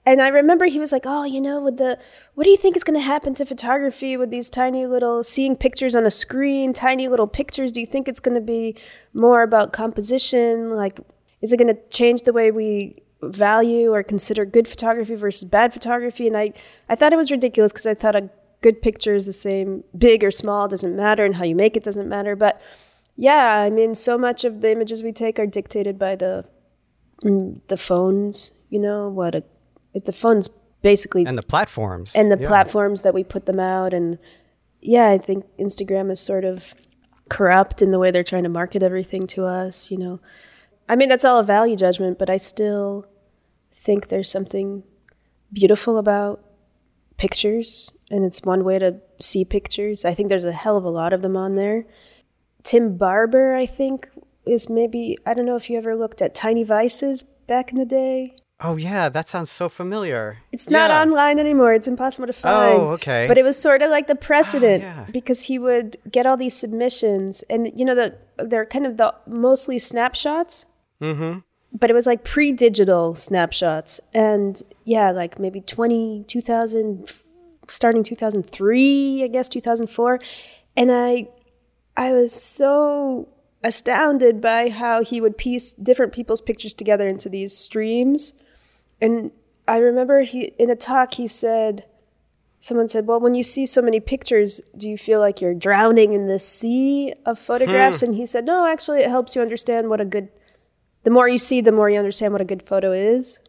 and 0.05 0.21
I 0.21 0.27
remember 0.27 0.65
he 0.65 0.79
was 0.79 0.91
like, 0.91 1.03
"Oh, 1.05 1.23
you 1.23 1.39
know, 1.39 1.61
with 1.61 1.77
the 1.77 1.97
what 2.35 2.43
do 2.43 2.49
you 2.49 2.57
think 2.57 2.75
is 2.75 2.83
going 2.83 2.99
to 2.99 3.05
happen 3.05 3.33
to 3.35 3.45
photography 3.45 4.17
with 4.17 4.31
these 4.31 4.49
tiny 4.49 4.85
little 4.85 5.23
seeing 5.23 5.55
pictures 5.55 5.95
on 5.95 6.05
a 6.05 6.11
screen, 6.11 6.73
tiny 6.73 7.07
little 7.07 7.27
pictures? 7.27 7.71
Do 7.71 7.79
you 7.79 7.87
think 7.87 8.07
it's 8.07 8.19
going 8.19 8.35
to 8.35 8.41
be 8.41 8.75
more 9.13 9.43
about 9.43 9.71
composition? 9.71 10.71
Like 10.71 10.99
is 11.41 11.53
it 11.53 11.57
going 11.57 11.73
to 11.73 11.81
change 11.89 12.23
the 12.23 12.33
way 12.33 12.51
we 12.51 13.01
value 13.21 13.93
or 13.93 14.03
consider 14.03 14.45
good 14.45 14.67
photography 14.67 15.15
versus 15.15 15.47
bad 15.47 15.73
photography?" 15.73 16.27
And 16.27 16.35
I 16.37 16.53
I 16.89 16.95
thought 16.95 17.13
it 17.13 17.17
was 17.17 17.31
ridiculous 17.31 17.71
because 17.71 17.87
I 17.87 17.93
thought 17.93 18.15
a 18.15 18.29
good 18.61 18.81
picture 18.81 19.13
is 19.13 19.25
the 19.25 19.33
same, 19.33 19.83
big 19.97 20.23
or 20.23 20.31
small 20.31 20.67
doesn't 20.67 20.95
matter, 20.95 21.23
and 21.25 21.35
how 21.35 21.43
you 21.43 21.55
make 21.55 21.77
it 21.77 21.83
doesn't 21.83 22.09
matter. 22.09 22.35
But 22.35 22.59
yeah, 23.15 23.59
I 23.59 23.69
mean, 23.69 23.95
so 23.95 24.17
much 24.17 24.43
of 24.43 24.61
the 24.61 24.71
images 24.71 25.03
we 25.03 25.11
take 25.11 25.39
are 25.39 25.45
dictated 25.45 25.99
by 25.99 26.15
the 26.15 26.45
mm, 27.23 27.61
the 27.67 27.77
phones. 27.77 28.51
You 28.69 28.79
know 28.79 29.07
what 29.07 29.35
a 29.35 29.43
the 29.93 30.11
phones 30.11 30.49
basically 30.81 31.25
and 31.25 31.37
the 31.37 31.43
platforms 31.43 32.15
and 32.15 32.31
the 32.31 32.37
yeah. 32.37 32.47
platforms 32.47 33.01
that 33.03 33.13
we 33.13 33.23
put 33.23 33.45
them 33.45 33.59
out 33.59 33.93
and 33.93 34.17
yeah 34.81 35.09
i 35.09 35.17
think 35.17 35.45
instagram 35.57 36.11
is 36.11 36.19
sort 36.19 36.43
of 36.43 36.73
corrupt 37.29 37.81
in 37.81 37.91
the 37.91 37.99
way 37.99 38.11
they're 38.11 38.23
trying 38.23 38.43
to 38.43 38.49
market 38.49 38.83
everything 38.83 39.25
to 39.25 39.45
us 39.45 39.89
you 39.89 39.97
know 39.97 40.19
i 40.89 40.95
mean 40.95 41.07
that's 41.07 41.23
all 41.23 41.39
a 41.39 41.43
value 41.43 41.75
judgment 41.75 42.19
but 42.19 42.29
i 42.29 42.37
still 42.37 43.05
think 43.73 44.09
there's 44.09 44.29
something 44.29 44.83
beautiful 45.53 45.97
about 45.97 46.43
pictures 47.17 47.91
and 48.09 48.25
it's 48.25 48.43
one 48.43 48.63
way 48.63 48.79
to 48.79 48.99
see 49.19 49.45
pictures. 49.45 50.05
I 50.05 50.13
think 50.13 50.29
there's 50.29 50.45
a 50.45 50.51
hell 50.51 50.77
of 50.77 50.83
a 50.83 50.89
lot 50.89 51.13
of 51.13 51.21
them 51.21 51.35
on 51.35 51.55
there. 51.55 51.85
Tim 52.63 52.97
Barber, 52.97 53.55
I 53.55 53.65
think, 53.65 54.09
is 54.45 54.69
maybe 54.69 55.17
I 55.25 55.33
don't 55.33 55.45
know 55.45 55.55
if 55.55 55.69
you 55.69 55.77
ever 55.77 55.95
looked 55.95 56.21
at 56.21 56.35
Tiny 56.35 56.63
Vices 56.63 57.23
back 57.23 57.71
in 57.71 57.77
the 57.77 57.85
day. 57.85 58.35
Oh 58.65 58.77
yeah, 58.77 59.09
that 59.09 59.27
sounds 59.27 59.51
so 59.51 59.67
familiar. 59.67 60.37
It's 60.53 60.67
yeah. 60.69 60.87
not 60.87 60.91
online 61.07 61.37
anymore. 61.37 61.73
It's 61.73 61.87
impossible 61.87 62.27
to 62.27 62.33
find. 62.33 62.79
Oh, 62.79 62.87
okay. 62.93 63.25
But 63.27 63.37
it 63.37 63.43
was 63.43 63.61
sort 63.61 63.81
of 63.81 63.89
like 63.89 64.07
the 64.07 64.15
precedent 64.15 64.83
oh, 64.83 64.87
yeah. 64.87 65.05
because 65.11 65.43
he 65.43 65.59
would 65.59 65.97
get 66.09 66.25
all 66.25 66.37
these 66.37 66.55
submissions, 66.55 67.43
and 67.49 67.71
you 67.75 67.83
know 67.83 68.11
they're 68.37 68.65
kind 68.65 68.85
of 68.85 68.95
the 68.95 69.13
mostly 69.27 69.77
snapshots. 69.79 70.65
Mm-hmm. 71.01 71.39
But 71.77 71.89
it 71.89 71.93
was 71.93 72.05
like 72.05 72.23
pre-digital 72.23 73.15
snapshots, 73.15 73.99
and 74.13 74.61
yeah, 74.85 75.11
like 75.11 75.39
maybe 75.39 75.59
20, 75.59 76.23
2000, 76.27 77.11
starting 77.67 78.03
2003, 78.03 79.23
I 79.23 79.27
guess 79.27 79.49
2004, 79.49 80.21
and 80.77 80.89
I 80.89 81.27
I 81.97 82.13
was 82.13 82.31
so 82.31 83.27
astounded 83.61 84.39
by 84.39 84.69
how 84.69 85.03
he 85.03 85.19
would 85.19 85.37
piece 85.37 85.71
different 85.71 86.13
people's 86.13 86.41
pictures 86.41 86.73
together 86.73 87.07
into 87.09 87.27
these 87.27 87.57
streams. 87.57 88.33
And 89.03 89.31
I 89.67 89.77
remember 89.77 90.21
he 90.21 90.53
in 90.57 90.69
a 90.69 90.77
talk 90.77 91.15
he 91.15 91.27
said 91.27 91.85
someone 92.59 92.87
said, 92.87 93.05
"Well, 93.05 93.19
when 93.19 93.35
you 93.35 93.43
see 93.43 93.65
so 93.65 93.81
many 93.81 93.99
pictures, 93.99 94.61
do 94.77 94.87
you 94.87 94.97
feel 94.97 95.19
like 95.19 95.41
you're 95.41 95.53
drowning 95.53 96.13
in 96.13 96.27
this 96.27 96.47
sea 96.47 97.13
of 97.25 97.37
photographs?" 97.37 97.99
Hmm. 97.99 98.07
And 98.07 98.15
he 98.15 98.25
said, 98.25 98.45
"No, 98.45 98.65
actually 98.65 99.01
it 99.01 99.09
helps 99.09 99.35
you 99.35 99.41
understand 99.41 99.89
what 99.89 99.99
a 99.99 100.05
good 100.05 100.29
the 101.03 101.09
more 101.09 101.27
you 101.27 101.37
see, 101.37 101.59
the 101.59 101.73
more 101.73 101.89
you 101.89 101.99
understand 101.99 102.31
what 102.31 102.41
a 102.41 102.45
good 102.45 102.63
photo 102.63 102.93
is." 102.93 103.41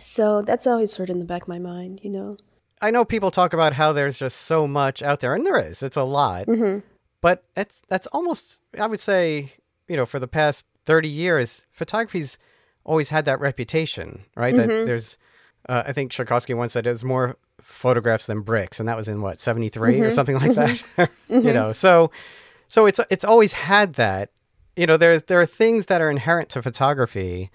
So 0.00 0.42
that's 0.42 0.66
always 0.66 0.92
sort 0.92 1.10
of 1.10 1.14
in 1.14 1.20
the 1.20 1.24
back 1.24 1.42
of 1.42 1.48
my 1.48 1.60
mind, 1.60 2.00
you 2.02 2.10
know. 2.10 2.36
I 2.82 2.90
know 2.90 3.04
people 3.04 3.30
talk 3.30 3.52
about 3.52 3.74
how 3.74 3.92
there's 3.92 4.18
just 4.18 4.38
so 4.38 4.66
much 4.66 5.00
out 5.00 5.20
there, 5.20 5.34
and 5.34 5.46
there 5.46 5.60
is. 5.60 5.80
It's 5.82 5.96
a 5.96 6.02
lot. 6.02 6.46
Mm-hmm. 6.46 6.80
But 7.20 7.44
that's 7.54 7.82
that's 7.88 8.08
almost 8.08 8.60
I 8.76 8.88
would 8.88 9.00
say 9.00 9.52
you 9.86 9.96
know 9.96 10.06
for 10.06 10.18
the 10.18 10.26
past 10.26 10.66
thirty 10.86 11.08
years, 11.08 11.66
photography's 11.70 12.36
always 12.88 13.10
had 13.10 13.26
that 13.26 13.38
reputation, 13.38 14.24
right? 14.34 14.54
Mm-hmm. 14.54 14.68
That 14.68 14.86
there's 14.86 15.18
uh, 15.68 15.84
I 15.86 15.92
think 15.92 16.12
Szarkowski 16.12 16.56
once 16.56 16.72
said 16.72 16.84
there's 16.84 17.04
more 17.04 17.36
photographs 17.60 18.26
than 18.26 18.40
bricks, 18.40 18.80
and 18.80 18.88
that 18.88 18.96
was 18.96 19.08
in 19.08 19.20
what 19.20 19.38
seventy 19.38 19.68
three 19.68 19.94
mm 19.94 19.96
mm-hmm. 19.96 20.04
or 20.04 20.10
something 20.10 20.38
like 20.38 20.54
that. 20.54 20.82
Mm-hmm. 20.96 21.34
you 21.46 21.52
know, 21.52 21.72
so 21.72 22.10
so 22.68 22.86
it's 22.86 22.98
it's 23.10 23.24
always 23.24 23.52
had 23.52 23.94
that. 23.94 24.30
You 24.76 24.86
know, 24.86 24.96
there's 24.96 25.24
there 25.24 25.40
are 25.40 25.46
things 25.46 25.86
that 25.86 26.00
are 26.00 26.10
inherent 26.10 26.48
to 26.50 26.62
photography 26.62 27.50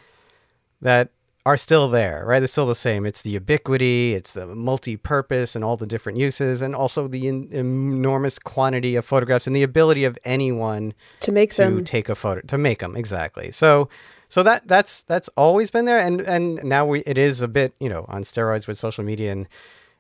that 0.82 1.10
are 1.46 1.58
still 1.58 1.90
there, 1.90 2.24
right? 2.26 2.40
They're 2.40 2.48
still 2.48 2.68
the 2.68 2.76
same. 2.76 3.06
It's 3.06 3.22
the 3.22 3.32
ubiquity, 3.32 4.14
it's 4.14 4.34
the 4.34 4.46
multi-purpose, 4.46 5.56
and 5.56 5.64
all 5.64 5.76
the 5.76 5.86
different 5.86 6.18
uses, 6.18 6.62
and 6.62 6.74
also 6.74 7.08
the 7.08 7.28
in- 7.28 7.50
enormous 7.52 8.40
quantity 8.40 8.96
of 8.96 9.04
photographs 9.04 9.46
and 9.46 9.56
the 9.56 9.64
ability 9.64 10.06
of 10.06 10.18
anyone 10.24 10.94
to 11.20 11.32
make 11.34 11.52
to 11.52 11.58
them 11.58 11.84
take 11.84 12.08
a 12.08 12.16
photo 12.16 12.42
to 12.42 12.58
make 12.58 12.80
them 12.80 12.96
exactly. 12.96 13.52
So, 13.52 13.90
so 14.34 14.42
that 14.42 14.68
that's 14.68 15.04
that's 15.04 15.30
always 15.38 15.70
been 15.70 15.86
there, 15.86 16.00
and 16.00 16.20
and 16.20 16.64
now 16.64 16.88
we 16.88 17.02
it 17.02 17.20
is 17.20 17.44
a 17.44 17.48
bit 17.48 17.76
you 17.80 17.88
know 17.88 18.04
on 18.08 18.24
steroids 18.24 18.66
with 18.66 18.80
social 18.80 19.04
media 19.04 19.32
and 19.32 19.48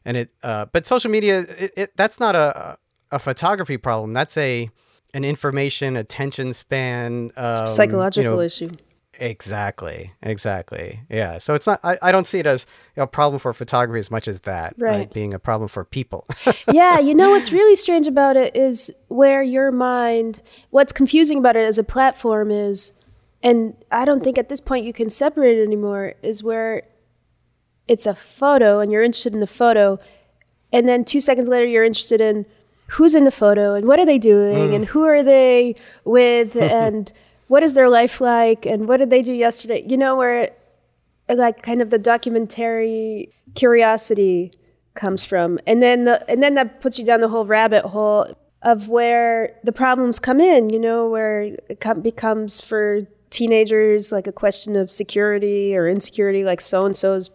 and 0.05 0.17
it, 0.17 0.31
uh, 0.41 0.65
but 0.71 0.87
social 0.87 1.11
media 1.11 1.41
it, 1.41 1.73
it 1.77 1.95
that's 1.97 2.19
not 2.19 2.35
a 2.35 2.79
a 3.11 3.19
photography 3.19 3.77
problem. 3.77 4.11
That's 4.13 4.35
a 4.37 4.71
an 5.13 5.23
information 5.23 5.95
attention 5.95 6.53
span 6.53 7.31
um, 7.37 7.67
psychological 7.67 8.31
you 8.31 8.37
know, 8.37 8.41
issue. 8.41 8.71
Exactly. 9.19 10.11
Exactly. 10.23 11.01
Yeah. 11.11 11.37
So 11.37 11.53
it's 11.53 11.67
not. 11.67 11.79
I, 11.83 11.99
I 12.01 12.11
don't 12.11 12.25
see 12.25 12.39
it 12.39 12.47
as 12.47 12.65
a 12.97 13.05
problem 13.05 13.37
for 13.39 13.53
photography 13.53 13.99
as 13.99 14.09
much 14.09 14.27
as 14.27 14.39
that. 14.41 14.73
Right. 14.79 15.13
Being 15.13 15.35
a 15.35 15.39
problem 15.39 15.67
for 15.67 15.85
people. 15.85 16.25
yeah, 16.71 16.97
you 16.97 17.13
know 17.13 17.29
what's 17.29 17.51
really 17.51 17.75
strange 17.75 18.07
about 18.07 18.35
it 18.35 18.55
is 18.55 18.91
where 19.09 19.43
your 19.43 19.71
mind. 19.71 20.41
What's 20.71 20.91
confusing 20.91 21.37
about 21.37 21.55
it 21.55 21.67
as 21.67 21.77
a 21.77 21.83
platform 21.83 22.49
is, 22.49 22.93
and 23.43 23.75
I 23.91 24.05
don't 24.05 24.23
think 24.23 24.37
at 24.37 24.49
this 24.49 24.61
point 24.61 24.85
you 24.85 24.93
can 24.93 25.09
separate 25.09 25.59
it 25.59 25.63
anymore. 25.63 26.15
Is 26.23 26.41
where 26.41 26.83
it's 27.87 28.05
a 28.05 28.15
photo 28.15 28.79
and 28.79 28.91
you're 28.91 29.03
interested 29.03 29.33
in 29.33 29.41
the 29.41 29.47
photo, 29.47 29.99
and 30.71 30.87
then 30.87 31.03
two 31.03 31.21
seconds 31.21 31.49
later 31.49 31.67
you're 31.67 31.83
interested 31.83 32.21
in 32.21 32.45
who's 32.87 33.15
in 33.15 33.25
the 33.25 33.31
photo 33.31 33.75
and 33.75 33.87
what 33.87 33.99
are 33.99 34.05
they 34.05 34.17
doing 34.17 34.69
mm. 34.69 34.75
and 34.75 34.85
who 34.85 35.03
are 35.03 35.23
they 35.23 35.75
with 36.05 36.55
and 36.61 37.11
what 37.47 37.63
is 37.63 37.73
their 37.73 37.89
life 37.89 38.21
like 38.21 38.65
and 38.65 38.87
what 38.87 38.97
did 38.97 39.09
they 39.09 39.21
do 39.21 39.33
yesterday? 39.33 39.83
You 39.85 39.97
know 39.97 40.15
where 40.15 40.51
like 41.29 41.61
kind 41.61 41.81
of 41.81 41.89
the 41.89 41.99
documentary 41.99 43.29
curiosity 43.55 44.53
comes 44.95 45.25
from. 45.25 45.59
And 45.67 45.83
then 45.83 46.05
the, 46.05 46.29
and 46.29 46.41
then 46.41 46.55
that 46.55 46.81
puts 46.81 46.97
you 46.97 47.05
down 47.05 47.19
the 47.21 47.29
whole 47.29 47.45
rabbit 47.45 47.83
hole 47.83 48.35
of 48.63 48.87
where 48.87 49.55
the 49.63 49.71
problems 49.71 50.19
come 50.19 50.39
in 50.39 50.69
you 50.69 50.79
know 50.79 51.07
where 51.07 51.41
it 51.41 51.79
com- 51.81 52.01
becomes 52.01 52.61
for 52.61 53.01
teenagers 53.33 54.11
like 54.11 54.27
a 54.27 54.31
question 54.31 54.75
of 54.75 54.91
security 54.91 55.75
or 55.75 55.89
insecurity 55.89 56.43
like 56.43 56.61
so 56.61 56.85
and 56.85 56.95
so's 56.95 57.31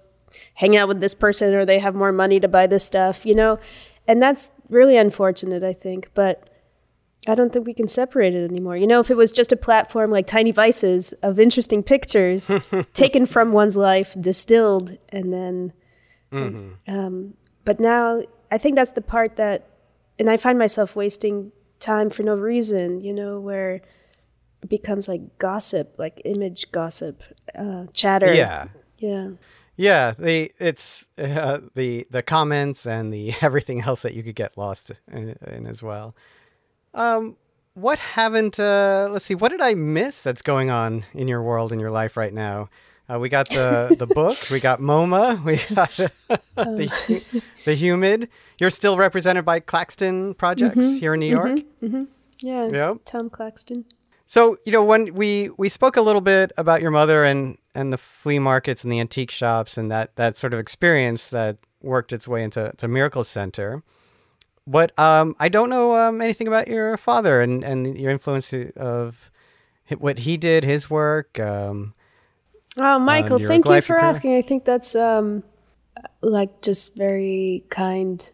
hanging 0.54 0.78
out 0.78 0.88
with 0.88 1.00
this 1.00 1.14
person 1.14 1.52
or 1.54 1.64
they 1.64 1.78
have 1.78 1.94
more 1.94 2.12
money 2.12 2.38
to 2.38 2.48
buy 2.48 2.66
this 2.66 2.84
stuff 2.84 3.26
you 3.26 3.34
know 3.34 3.58
and 4.06 4.22
that's 4.22 4.50
really 4.68 4.96
unfortunate 4.96 5.64
i 5.64 5.72
think 5.72 6.08
but 6.14 6.48
I 7.26 7.34
don't 7.34 7.52
think 7.52 7.66
we 7.66 7.74
can 7.74 7.88
separate 7.88 8.34
it 8.34 8.48
anymore. 8.48 8.76
You 8.76 8.86
know, 8.86 9.00
if 9.00 9.10
it 9.10 9.16
was 9.16 9.32
just 9.32 9.52
a 9.52 9.56
platform 9.56 10.10
like 10.10 10.26
Tiny 10.26 10.50
Vices 10.50 11.12
of 11.14 11.38
interesting 11.38 11.82
pictures 11.82 12.50
taken 12.94 13.26
from 13.26 13.52
one's 13.52 13.76
life, 13.76 14.16
distilled, 14.18 14.96
and 15.10 15.32
then. 15.32 15.72
Mm-hmm. 16.32 16.90
Um, 16.90 17.34
but 17.64 17.80
now 17.80 18.22
I 18.50 18.58
think 18.58 18.76
that's 18.76 18.92
the 18.92 19.02
part 19.02 19.36
that, 19.36 19.68
and 20.18 20.30
I 20.30 20.36
find 20.36 20.58
myself 20.58 20.96
wasting 20.96 21.52
time 21.80 22.08
for 22.08 22.22
no 22.22 22.34
reason, 22.34 23.00
you 23.00 23.12
know, 23.12 23.38
where 23.40 23.82
becomes 24.66 25.08
like 25.08 25.38
gossip, 25.38 25.94
like 25.98 26.20
image 26.24 26.70
gossip, 26.72 27.22
uh, 27.56 27.86
chatter. 27.92 28.32
yeah. 28.32 28.68
Yeah. 28.98 29.30
Yeah, 29.76 30.14
the 30.18 30.50
it's 30.58 31.06
uh, 31.16 31.60
the 31.76 32.04
the 32.10 32.20
comments 32.20 32.84
and 32.84 33.12
the 33.12 33.32
everything 33.42 33.82
else 33.82 34.02
that 34.02 34.12
you 34.14 34.24
could 34.24 34.34
get 34.34 34.58
lost 34.58 34.90
in, 35.12 35.36
in 35.46 35.66
as 35.66 35.84
well. 35.84 36.16
Um, 36.94 37.36
what 37.74 38.00
haven't? 38.00 38.58
Uh, 38.58 39.08
let's 39.12 39.24
see. 39.24 39.36
What 39.36 39.50
did 39.52 39.60
I 39.60 39.74
miss 39.74 40.20
that's 40.20 40.42
going 40.42 40.68
on 40.68 41.04
in 41.14 41.28
your 41.28 41.42
world 41.42 41.72
in 41.72 41.78
your 41.78 41.92
life 41.92 42.16
right 42.16 42.34
now? 42.34 42.70
Uh, 43.08 43.20
we 43.20 43.28
got 43.28 43.48
the 43.50 43.94
the 43.96 44.06
book. 44.14 44.36
We 44.50 44.58
got 44.58 44.80
MoMA. 44.80 45.44
We 45.44 45.58
got 45.72 45.90
the 46.56 47.42
the 47.64 47.74
humid. 47.74 48.28
You're 48.58 48.70
still 48.70 48.96
represented 48.96 49.44
by 49.44 49.60
Claxton 49.60 50.34
Projects 50.34 50.96
here 50.98 51.14
in 51.14 51.20
New 51.20 51.26
York. 51.26 51.60
Yeah. 52.40 52.66
Yep. 52.68 52.96
Tom 53.04 53.30
Claxton. 53.30 53.84
So 54.28 54.58
you 54.66 54.72
know 54.72 54.84
when 54.84 55.14
we 55.14 55.48
we 55.56 55.70
spoke 55.70 55.96
a 55.96 56.02
little 56.02 56.20
bit 56.20 56.52
about 56.58 56.82
your 56.82 56.90
mother 56.90 57.24
and 57.24 57.56
and 57.74 57.90
the 57.90 57.96
flea 57.96 58.38
markets 58.38 58.84
and 58.84 58.92
the 58.92 59.00
antique 59.00 59.30
shops 59.30 59.78
and 59.78 59.90
that 59.90 60.14
that 60.16 60.36
sort 60.36 60.52
of 60.52 60.60
experience 60.60 61.28
that 61.28 61.56
worked 61.80 62.12
its 62.12 62.28
way 62.28 62.44
into 62.44 62.70
to 62.76 62.86
Miracle 62.86 63.24
Center. 63.24 63.82
What 64.66 64.96
um 64.98 65.34
I 65.40 65.48
don't 65.48 65.70
know 65.70 65.96
um, 65.96 66.20
anything 66.20 66.46
about 66.46 66.68
your 66.68 66.98
father 66.98 67.40
and 67.40 67.64
and 67.64 67.96
your 67.96 68.10
influence 68.10 68.52
of 68.76 69.30
what 69.96 70.18
he 70.20 70.36
did, 70.36 70.62
his 70.62 70.90
work. 70.90 71.40
Um, 71.40 71.94
Oh, 72.76 72.98
Michael, 72.98 73.38
thank 73.38 73.64
you 73.64 73.80
for 73.80 73.98
asking. 73.98 74.36
I 74.36 74.42
think 74.42 74.66
that's 74.66 74.94
um 74.94 75.42
like 76.20 76.60
just 76.60 76.94
very 76.94 77.64
kind 77.70 78.28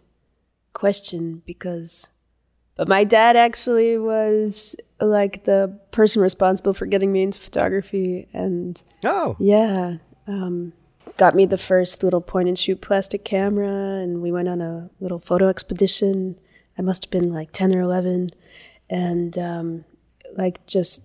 question 0.72 1.40
because 1.46 2.10
but 2.76 2.88
my 2.88 3.04
dad 3.04 3.36
actually 3.36 3.96
was 3.98 4.76
like 5.00 5.44
the 5.44 5.78
person 5.90 6.22
responsible 6.22 6.74
for 6.74 6.86
getting 6.86 7.12
me 7.12 7.22
into 7.22 7.38
photography 7.38 8.28
and 8.32 8.82
oh, 9.04 9.36
yeah, 9.38 9.96
um 10.26 10.72
got 11.16 11.34
me 11.34 11.46
the 11.46 11.58
first 11.58 12.02
little 12.02 12.20
point 12.20 12.48
and 12.48 12.58
shoot 12.58 12.80
plastic 12.80 13.24
camera 13.24 14.00
and 14.02 14.20
we 14.20 14.32
went 14.32 14.48
on 14.48 14.60
a 14.60 14.90
little 15.00 15.18
photo 15.18 15.48
expedition. 15.48 16.38
I 16.76 16.82
must 16.82 17.04
have 17.04 17.10
been 17.10 17.32
like 17.32 17.52
10 17.52 17.74
or 17.74 17.80
11 17.80 18.30
and 18.90 19.38
um 19.38 19.84
like 20.36 20.64
just 20.66 21.04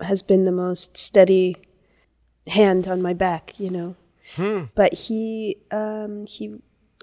has 0.00 0.22
been 0.22 0.44
the 0.44 0.52
most 0.52 0.96
steady 0.96 1.56
hand 2.46 2.86
on 2.88 3.02
my 3.02 3.12
back, 3.12 3.58
you 3.58 3.70
know. 3.70 3.96
But 4.74 4.94
he 4.94 5.58
um, 5.70 6.26
he 6.26 6.56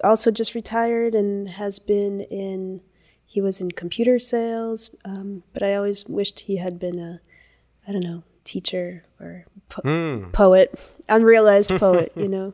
also 0.04 0.32
just 0.32 0.54
retired 0.56 1.16
and 1.16 1.50
has 1.50 1.80
been 1.80 2.22
in. 2.22 2.82
He 3.26 3.42
was 3.42 3.60
in 3.60 3.72
computer 3.72 4.18
sales, 4.20 4.96
um, 5.04 5.44
but 5.54 5.62
I 5.64 5.76
always 5.76 6.06
wished 6.06 6.42
he 6.42 6.58
had 6.58 6.80
been 6.80 7.00
a, 7.00 7.20
I 7.88 7.92
don't 7.92 8.04
know, 8.04 8.24
teacher 8.44 9.04
or 9.20 9.46
po- 9.70 9.82
Hmm. 9.82 10.30
poet, 10.32 10.80
unrealized 11.10 11.70
poet, 11.80 12.12
you 12.16 12.28
know. 12.28 12.54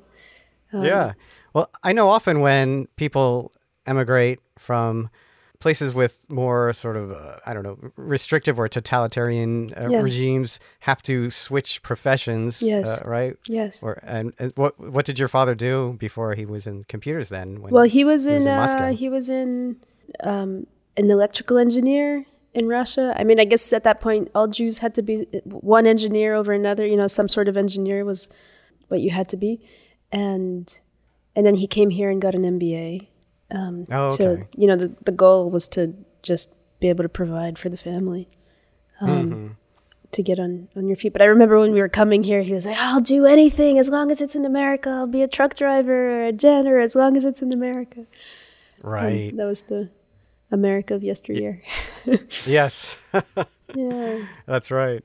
yeah. 0.74 1.14
Well, 1.54 1.70
I 1.84 1.94
know 1.94 2.10
often 2.10 2.40
when 2.40 2.88
people 2.96 3.52
emigrate 3.86 4.40
from 4.58 5.10
places 5.60 5.94
with 5.94 6.26
more 6.28 6.74
sort 6.74 6.98
of 6.98 7.12
uh, 7.12 7.36
I 7.46 7.54
don't 7.54 7.62
know 7.62 7.78
restrictive 7.96 8.58
or 8.58 8.68
totalitarian 8.68 9.72
uh, 9.76 9.90
Yeah. 9.92 10.02
regimes 10.02 10.60
have 10.80 11.02
to 11.04 11.30
switch 11.30 11.84
professions. 11.84 12.64
Yes. 12.64 12.88
Uh, 12.88 13.04
right. 13.06 13.36
Yes. 13.48 13.84
Or 13.84 14.00
and, 14.02 14.34
and 14.40 14.54
what 14.56 14.80
what 14.80 15.06
did 15.06 15.20
your 15.20 15.28
father 15.28 15.54
do 15.54 15.96
before 16.00 16.34
he 16.34 16.46
was 16.48 16.66
in 16.66 16.86
computers 16.86 17.30
then? 17.30 17.62
When, 17.62 17.72
Well, 17.74 17.84
he 17.84 18.04
was 18.04 18.26
he 18.26 18.34
was 18.34 18.46
in, 18.46 18.52
in 18.54 18.58
uh, 18.58 18.62
Moscow. 18.62 18.94
he 18.94 19.10
was 19.10 19.30
in 19.30 19.76
um, 20.22 20.68
an 20.98 21.10
electrical 21.10 21.58
engineer 21.58 22.26
in 22.54 22.68
Russia. 22.68 23.14
I 23.18 23.24
mean, 23.24 23.40
I 23.40 23.46
guess 23.46 23.72
at 23.74 23.84
that 23.84 24.02
point, 24.02 24.30
all 24.36 24.48
Jews 24.48 24.80
had 24.80 24.94
to 24.96 25.02
be 25.02 25.26
one 25.46 25.88
engineer 25.88 26.34
over 26.36 26.52
another. 26.54 26.86
You 26.86 26.98
know, 26.98 27.08
some 27.08 27.30
sort 27.30 27.48
of 27.48 27.56
engineer 27.58 28.04
was 28.06 28.28
what 28.90 29.02
you 29.02 29.12
had 29.12 29.30
to 29.30 29.38
be, 29.38 29.62
and 30.12 30.78
and 31.36 31.46
then 31.46 31.56
he 31.56 31.68
came 31.68 31.90
here 31.92 32.10
and 32.10 32.22
got 32.22 32.36
an 32.36 32.44
MBA. 32.44 33.08
Um, 33.52 33.86
Oh, 33.92 34.16
To 34.18 34.46
you 34.56 34.68
know, 34.68 34.76
the 34.76 34.92
the 35.04 35.12
goal 35.12 35.50
was 35.50 35.68
to 35.70 35.94
just 36.24 36.54
be 36.80 36.90
able 36.90 37.04
to 37.04 37.10
provide 37.10 37.58
for 37.60 37.70
the 37.70 37.78
family. 37.78 38.28
Um, 39.00 39.10
Mm-hmm. 39.10 39.48
To 40.16 40.24
get 40.24 40.40
on, 40.40 40.68
on 40.76 40.88
your 40.90 40.98
feet. 40.98 41.14
But 41.14 41.22
I 41.22 41.26
remember 41.26 41.58
when 41.58 41.72
we 41.72 41.80
were 41.80 41.88
coming 41.88 42.26
here, 42.26 42.42
he 42.42 42.52
was 42.52 42.66
like, 42.66 42.76
I'll 42.78 43.00
do 43.00 43.26
anything 43.26 43.80
as 43.80 43.90
long 43.90 44.12
as 44.12 44.20
it's 44.20 44.36
in 44.36 44.44
America. 44.44 44.90
I'll 44.90 45.08
be 45.08 45.22
a 45.22 45.28
truck 45.28 45.56
driver 45.56 46.20
or 46.20 46.26
a 46.26 46.34
janitor 46.34 46.80
as 46.80 46.96
long 46.98 47.16
as 47.16 47.24
it's 47.24 47.42
in 47.42 47.54
America. 47.54 48.06
Right. 48.84 49.32
that 49.38 49.46
was 49.46 49.62
the 49.62 49.90
America 50.52 50.94
of 50.96 51.04
yesteryear. 51.04 51.62
yes. 52.46 52.90
yeah. 53.76 54.26
That's 54.46 54.72
right. 54.72 55.04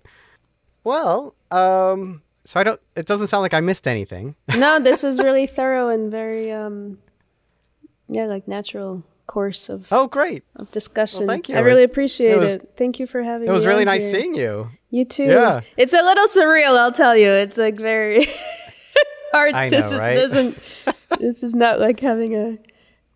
Well, 0.84 1.34
um, 1.50 2.22
so 2.44 2.60
I 2.60 2.64
don't. 2.64 2.80
It 2.94 3.06
doesn't 3.06 3.28
sound 3.28 3.42
like 3.42 3.54
I 3.54 3.60
missed 3.60 3.86
anything. 3.88 4.34
No, 4.56 4.78
this 4.80 5.02
was 5.02 5.18
really 5.18 5.46
thorough 5.46 5.88
and 5.88 6.10
very, 6.10 6.50
um, 6.52 6.98
yeah, 8.08 8.26
like 8.26 8.46
natural 8.48 9.02
course 9.26 9.68
of, 9.68 9.88
Oh, 9.90 10.06
great! 10.06 10.44
of 10.54 10.70
discussion. 10.70 11.26
Well, 11.26 11.34
thank 11.34 11.48
you. 11.48 11.56
I 11.56 11.60
really 11.60 11.82
appreciate 11.82 12.30
it 12.32 12.38
was- 12.38 12.52
it. 12.52 12.72
Thank 12.76 13.00
you 13.00 13.06
for 13.06 13.22
having 13.22 13.42
me. 13.46 13.48
It 13.48 13.52
was 13.52 13.66
really 13.66 13.84
nice 13.84 14.02
here. 14.02 14.10
seeing 14.20 14.34
you. 14.34 14.70
You 14.90 15.04
too. 15.04 15.24
Yeah. 15.24 15.62
It's 15.76 15.92
a 15.92 16.00
little 16.02 16.26
surreal, 16.28 16.78
I'll 16.78 16.92
tell 16.92 17.16
you. 17.16 17.28
It's 17.28 17.58
like 17.58 17.76
very 17.76 18.24
hard. 19.32 19.52
I 19.54 19.68
this 19.68 19.90
know, 19.90 19.96
is, 19.96 20.00
right? 20.00 20.14
doesn't. 20.14 20.58
this 21.18 21.42
is 21.42 21.54
not 21.54 21.80
like 21.80 21.98
having 22.00 22.34
a 22.36 22.58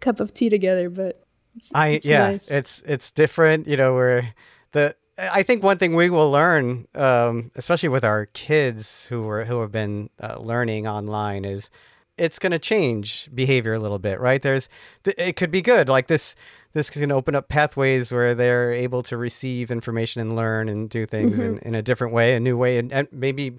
cup 0.00 0.18
of 0.18 0.34
tea 0.34 0.48
together, 0.50 0.90
but 0.90 1.22
it's, 1.56 1.72
I 1.74 1.88
it's 1.88 2.06
yeah, 2.06 2.30
nice. 2.30 2.50
it's 2.50 2.82
it's 2.86 3.10
different. 3.10 3.66
You 3.66 3.76
know, 3.76 3.94
where 3.94 4.34
the 4.72 4.94
I 5.18 5.42
think 5.42 5.62
one 5.62 5.78
thing 5.78 5.94
we 5.94 6.10
will 6.10 6.30
learn, 6.30 6.86
um, 6.94 7.50
especially 7.54 7.88
with 7.88 8.04
our 8.04 8.26
kids 8.26 9.06
who 9.06 9.28
are 9.28 9.44
who 9.44 9.60
have 9.60 9.72
been 9.72 10.10
uh, 10.22 10.38
learning 10.38 10.86
online, 10.86 11.44
is 11.44 11.70
it's 12.16 12.38
going 12.38 12.52
to 12.52 12.58
change 12.58 13.30
behavior 13.34 13.74
a 13.74 13.78
little 13.78 13.98
bit, 13.98 14.20
right? 14.20 14.40
There's 14.40 14.68
th- 15.04 15.16
it 15.18 15.36
could 15.36 15.50
be 15.50 15.62
good, 15.62 15.88
like 15.88 16.06
this. 16.06 16.34
This 16.72 16.88
can 16.88 17.10
open 17.10 17.34
up 17.34 17.48
pathways 17.48 18.12
where 18.12 18.32
they're 18.32 18.70
able 18.72 19.02
to 19.04 19.16
receive 19.16 19.72
information 19.72 20.20
and 20.20 20.36
learn 20.36 20.68
and 20.68 20.88
do 20.88 21.04
things 21.04 21.40
in, 21.40 21.58
in 21.58 21.74
a 21.74 21.82
different 21.82 22.12
way, 22.12 22.36
a 22.36 22.40
new 22.40 22.56
way, 22.56 22.78
and, 22.78 22.92
and 22.92 23.08
maybe 23.10 23.56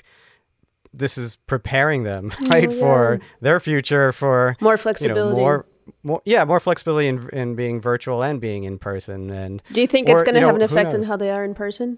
this 0.94 1.18
is 1.18 1.36
preparing 1.36 2.04
them 2.04 2.32
right 2.50 2.70
oh, 2.70 2.74
yeah. 2.74 2.80
for 2.80 3.20
their 3.42 3.60
future 3.60 4.12
for 4.12 4.56
more 4.62 4.78
flexibility 4.78 5.30
you 5.30 5.36
know, 5.36 5.42
more 5.42 5.66
more 6.04 6.22
yeah 6.26 6.44
more 6.46 6.60
flexibility 6.60 7.08
in, 7.08 7.30
in 7.30 7.56
being 7.56 7.80
virtual 7.80 8.24
and 8.24 8.40
being 8.40 8.64
in 8.64 8.78
person 8.78 9.30
and 9.30 9.62
do 9.72 9.82
you 9.82 9.88
think 9.88 10.08
or, 10.08 10.14
it's 10.14 10.24
going 10.24 10.36
to 10.36 10.42
have 10.42 10.50
know, 10.50 10.56
an 10.56 10.62
effect 10.62 10.94
on 10.94 11.04
how 11.04 11.18
they 11.18 11.30
are 11.30 11.44
in 11.44 11.54
person? 11.54 11.98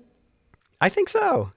I 0.81 0.89
think 0.89 1.09
so. 1.09 1.51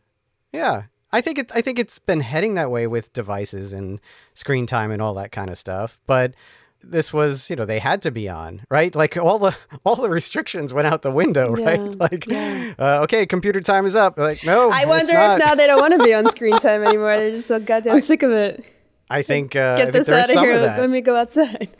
Yeah. 0.53 0.85
I 1.13 1.21
think 1.21 1.39
it 1.39 1.53
i 1.55 1.61
think 1.61 1.79
it's 1.79 1.99
been 1.99 2.21
heading 2.21 2.55
that 2.55 2.71
way 2.71 2.87
with 2.87 3.13
devices 3.13 3.73
and 3.73 4.01
screen 4.35 4.67
time 4.67 4.91
and 4.91 5.01
all 5.01 5.15
that 5.15 5.33
kind 5.33 5.49
of 5.51 5.57
stuff 5.57 5.99
but 6.07 6.35
this 6.83 7.13
was 7.13 7.51
you 7.51 7.57
know 7.57 7.65
they 7.65 7.79
had 7.79 8.03
to 8.03 8.11
be 8.11 8.29
on 8.29 8.63
right? 8.69 8.95
Like 8.95 9.17
all 9.17 9.39
the 9.39 9.57
all 9.85 9.97
the 9.97 10.09
restrictions 10.11 10.73
went 10.73 10.87
out 10.87 11.03
the 11.03 11.11
window 11.11 11.57
yeah, 11.57 11.65
right? 11.65 11.81
Like 11.97 12.27
yeah. 12.27 12.75
uh, 12.79 13.01
okay 13.05 13.27
computer 13.27 13.61
time 13.61 13.87
is 13.87 13.97
up. 13.97 14.19
Like 14.19 14.45
no 14.45 14.71
i 14.71 14.85
wonder 14.85 15.13
if 15.13 15.39
now 15.39 15.55
they 15.55 15.67
don't 15.67 15.81
want 15.81 15.99
to 15.99 16.05
be 16.05 16.15
on 16.15 16.29
screen 16.31 16.59
time 16.59 16.83
anymore. 16.87 17.17
They're 17.17 17.33
just 17.33 17.49
so 17.49 17.61
goddamn 17.61 18.01
sick 18.01 18.23
of 18.23 18.31
it. 18.31 18.65
I 19.09 19.23
think 19.23 19.55
uh, 19.55 19.77
get 19.77 19.93
this 19.93 20.09
out 20.09 20.31
of 20.31 20.41
here. 20.41 20.59
Let 20.59 20.91
me 20.91 21.01
go 21.01 21.17
outside 21.17 21.71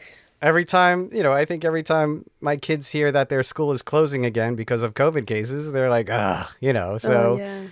every 0.47 0.65
time 0.65 1.11
you 1.13 1.23
know 1.23 1.33
i 1.33 1.45
think 1.45 1.65
every 1.65 1.83
time 1.83 2.25
my 2.41 2.57
kids 2.57 2.89
hear 2.89 3.11
that 3.11 3.29
their 3.29 3.43
school 3.43 3.73
is 3.73 3.83
closing 3.83 4.25
again 4.25 4.55
because 4.55 4.83
of 4.83 4.95
covid 4.95 5.27
cases 5.27 5.73
they're 5.73 5.91
like 5.91 6.09
ugh 6.09 6.47
you 6.61 6.73
know 6.73 6.93
oh, 6.93 6.99
so 6.99 7.33
oh, 7.33 7.37
yeah. 7.37 7.67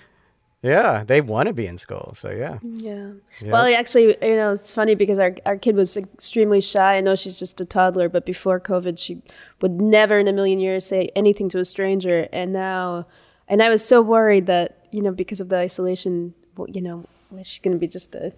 Yeah, 0.64 1.04
they 1.04 1.20
want 1.20 1.48
to 1.48 1.52
be 1.52 1.66
in 1.66 1.76
school. 1.76 2.14
So 2.16 2.30
yeah. 2.30 2.58
Yeah. 2.62 3.10
Well, 3.42 3.66
actually, 3.74 4.16
you 4.22 4.36
know, 4.36 4.52
it's 4.52 4.72
funny 4.72 4.94
because 4.94 5.18
our 5.18 5.36
our 5.44 5.58
kid 5.58 5.76
was 5.76 5.94
extremely 5.94 6.62
shy. 6.62 6.96
I 6.96 7.00
know 7.00 7.14
she's 7.14 7.38
just 7.38 7.60
a 7.60 7.66
toddler, 7.66 8.08
but 8.08 8.24
before 8.24 8.58
COVID, 8.58 8.98
she 8.98 9.20
would 9.60 9.78
never 9.78 10.18
in 10.18 10.26
a 10.26 10.32
million 10.32 10.58
years 10.58 10.86
say 10.86 11.10
anything 11.14 11.50
to 11.50 11.58
a 11.58 11.66
stranger. 11.66 12.28
And 12.32 12.54
now, 12.54 13.06
and 13.46 13.62
I 13.62 13.68
was 13.68 13.84
so 13.84 14.00
worried 14.00 14.46
that 14.46 14.88
you 14.90 15.02
know 15.02 15.12
because 15.12 15.38
of 15.38 15.50
the 15.50 15.58
isolation, 15.58 16.32
you 16.68 16.80
know, 16.80 17.04
she's 17.42 17.58
going 17.58 17.76
to 17.76 17.78
be 17.78 17.86
just 17.86 18.14
a 18.14 18.32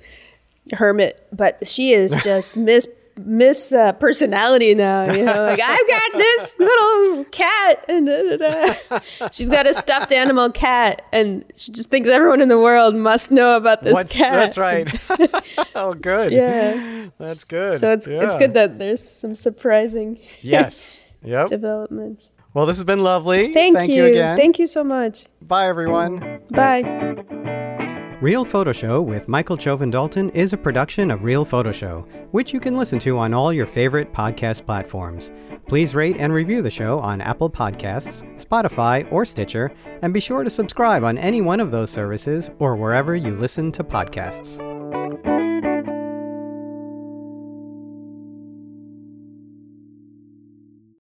hermit. 0.72 1.28
But 1.30 1.64
she 1.64 1.93
is 1.93 2.11
just 2.24 2.57
miss 2.68 2.89
Miss 3.18 3.72
uh, 3.72 3.92
Personality 3.92 4.74
now. 4.74 5.10
You 5.12 5.24
know, 5.24 5.44
like 5.44 5.60
I've 5.60 5.88
got 5.88 6.12
this 6.12 6.58
little 6.58 7.24
cat, 7.26 7.84
and 7.88 8.06
da, 8.06 8.36
da, 8.36 8.74
da. 8.98 9.28
she's 9.32 9.48
got 9.48 9.66
a 9.66 9.74
stuffed 9.74 10.12
animal 10.12 10.50
cat, 10.50 11.02
and 11.12 11.44
she 11.54 11.72
just 11.72 11.88
thinks 11.88 12.08
everyone 12.08 12.40
in 12.40 12.48
the 12.48 12.60
world 12.60 12.94
must 12.94 13.30
know 13.30 13.56
about 13.56 13.82
this 13.82 13.94
What's, 13.94 14.12
cat. 14.12 14.32
That's 14.32 14.58
right. 14.58 14.88
oh, 15.74 15.94
good. 15.94 16.32
Yeah, 16.32 17.08
that's 17.18 17.44
good. 17.44 17.80
So 17.80 17.92
it's 17.92 18.06
yeah. 18.06 18.24
it's 18.24 18.34
good 18.36 18.54
that 18.54 18.78
there's 18.78 19.06
some 19.06 19.34
surprising 19.34 20.18
yes, 20.42 20.98
yep, 21.22 21.48
developments. 21.48 22.32
Well, 22.52 22.64
this 22.64 22.76
has 22.78 22.84
been 22.84 23.02
lovely. 23.02 23.52
Thank, 23.52 23.76
Thank 23.76 23.90
you. 23.92 24.04
you 24.04 24.10
again. 24.10 24.36
Thank 24.36 24.58
you 24.58 24.66
so 24.66 24.82
much. 24.82 25.26
Bye, 25.42 25.68
everyone. 25.68 26.40
Bye. 26.50 27.52
Real 28.22 28.46
Photo 28.46 28.72
Show 28.72 29.02
with 29.02 29.28
Michael 29.28 29.58
Chovan 29.58 29.90
Dalton 29.90 30.30
is 30.30 30.54
a 30.54 30.56
production 30.56 31.10
of 31.10 31.22
Real 31.22 31.44
Photo 31.44 31.70
Show, 31.70 32.06
which 32.30 32.50
you 32.50 32.60
can 32.60 32.74
listen 32.74 32.98
to 33.00 33.18
on 33.18 33.34
all 33.34 33.52
your 33.52 33.66
favorite 33.66 34.10
podcast 34.10 34.64
platforms. 34.64 35.32
Please 35.68 35.94
rate 35.94 36.16
and 36.18 36.32
review 36.32 36.62
the 36.62 36.70
show 36.70 36.98
on 37.00 37.20
Apple 37.20 37.50
Podcasts, 37.50 38.22
Spotify, 38.42 39.06
or 39.12 39.26
Stitcher, 39.26 39.70
and 40.00 40.14
be 40.14 40.20
sure 40.20 40.44
to 40.44 40.48
subscribe 40.48 41.04
on 41.04 41.18
any 41.18 41.42
one 41.42 41.60
of 41.60 41.70
those 41.70 41.90
services 41.90 42.48
or 42.58 42.74
wherever 42.74 43.14
you 43.14 43.34
listen 43.34 43.70
to 43.72 43.84
podcasts. 43.84 44.76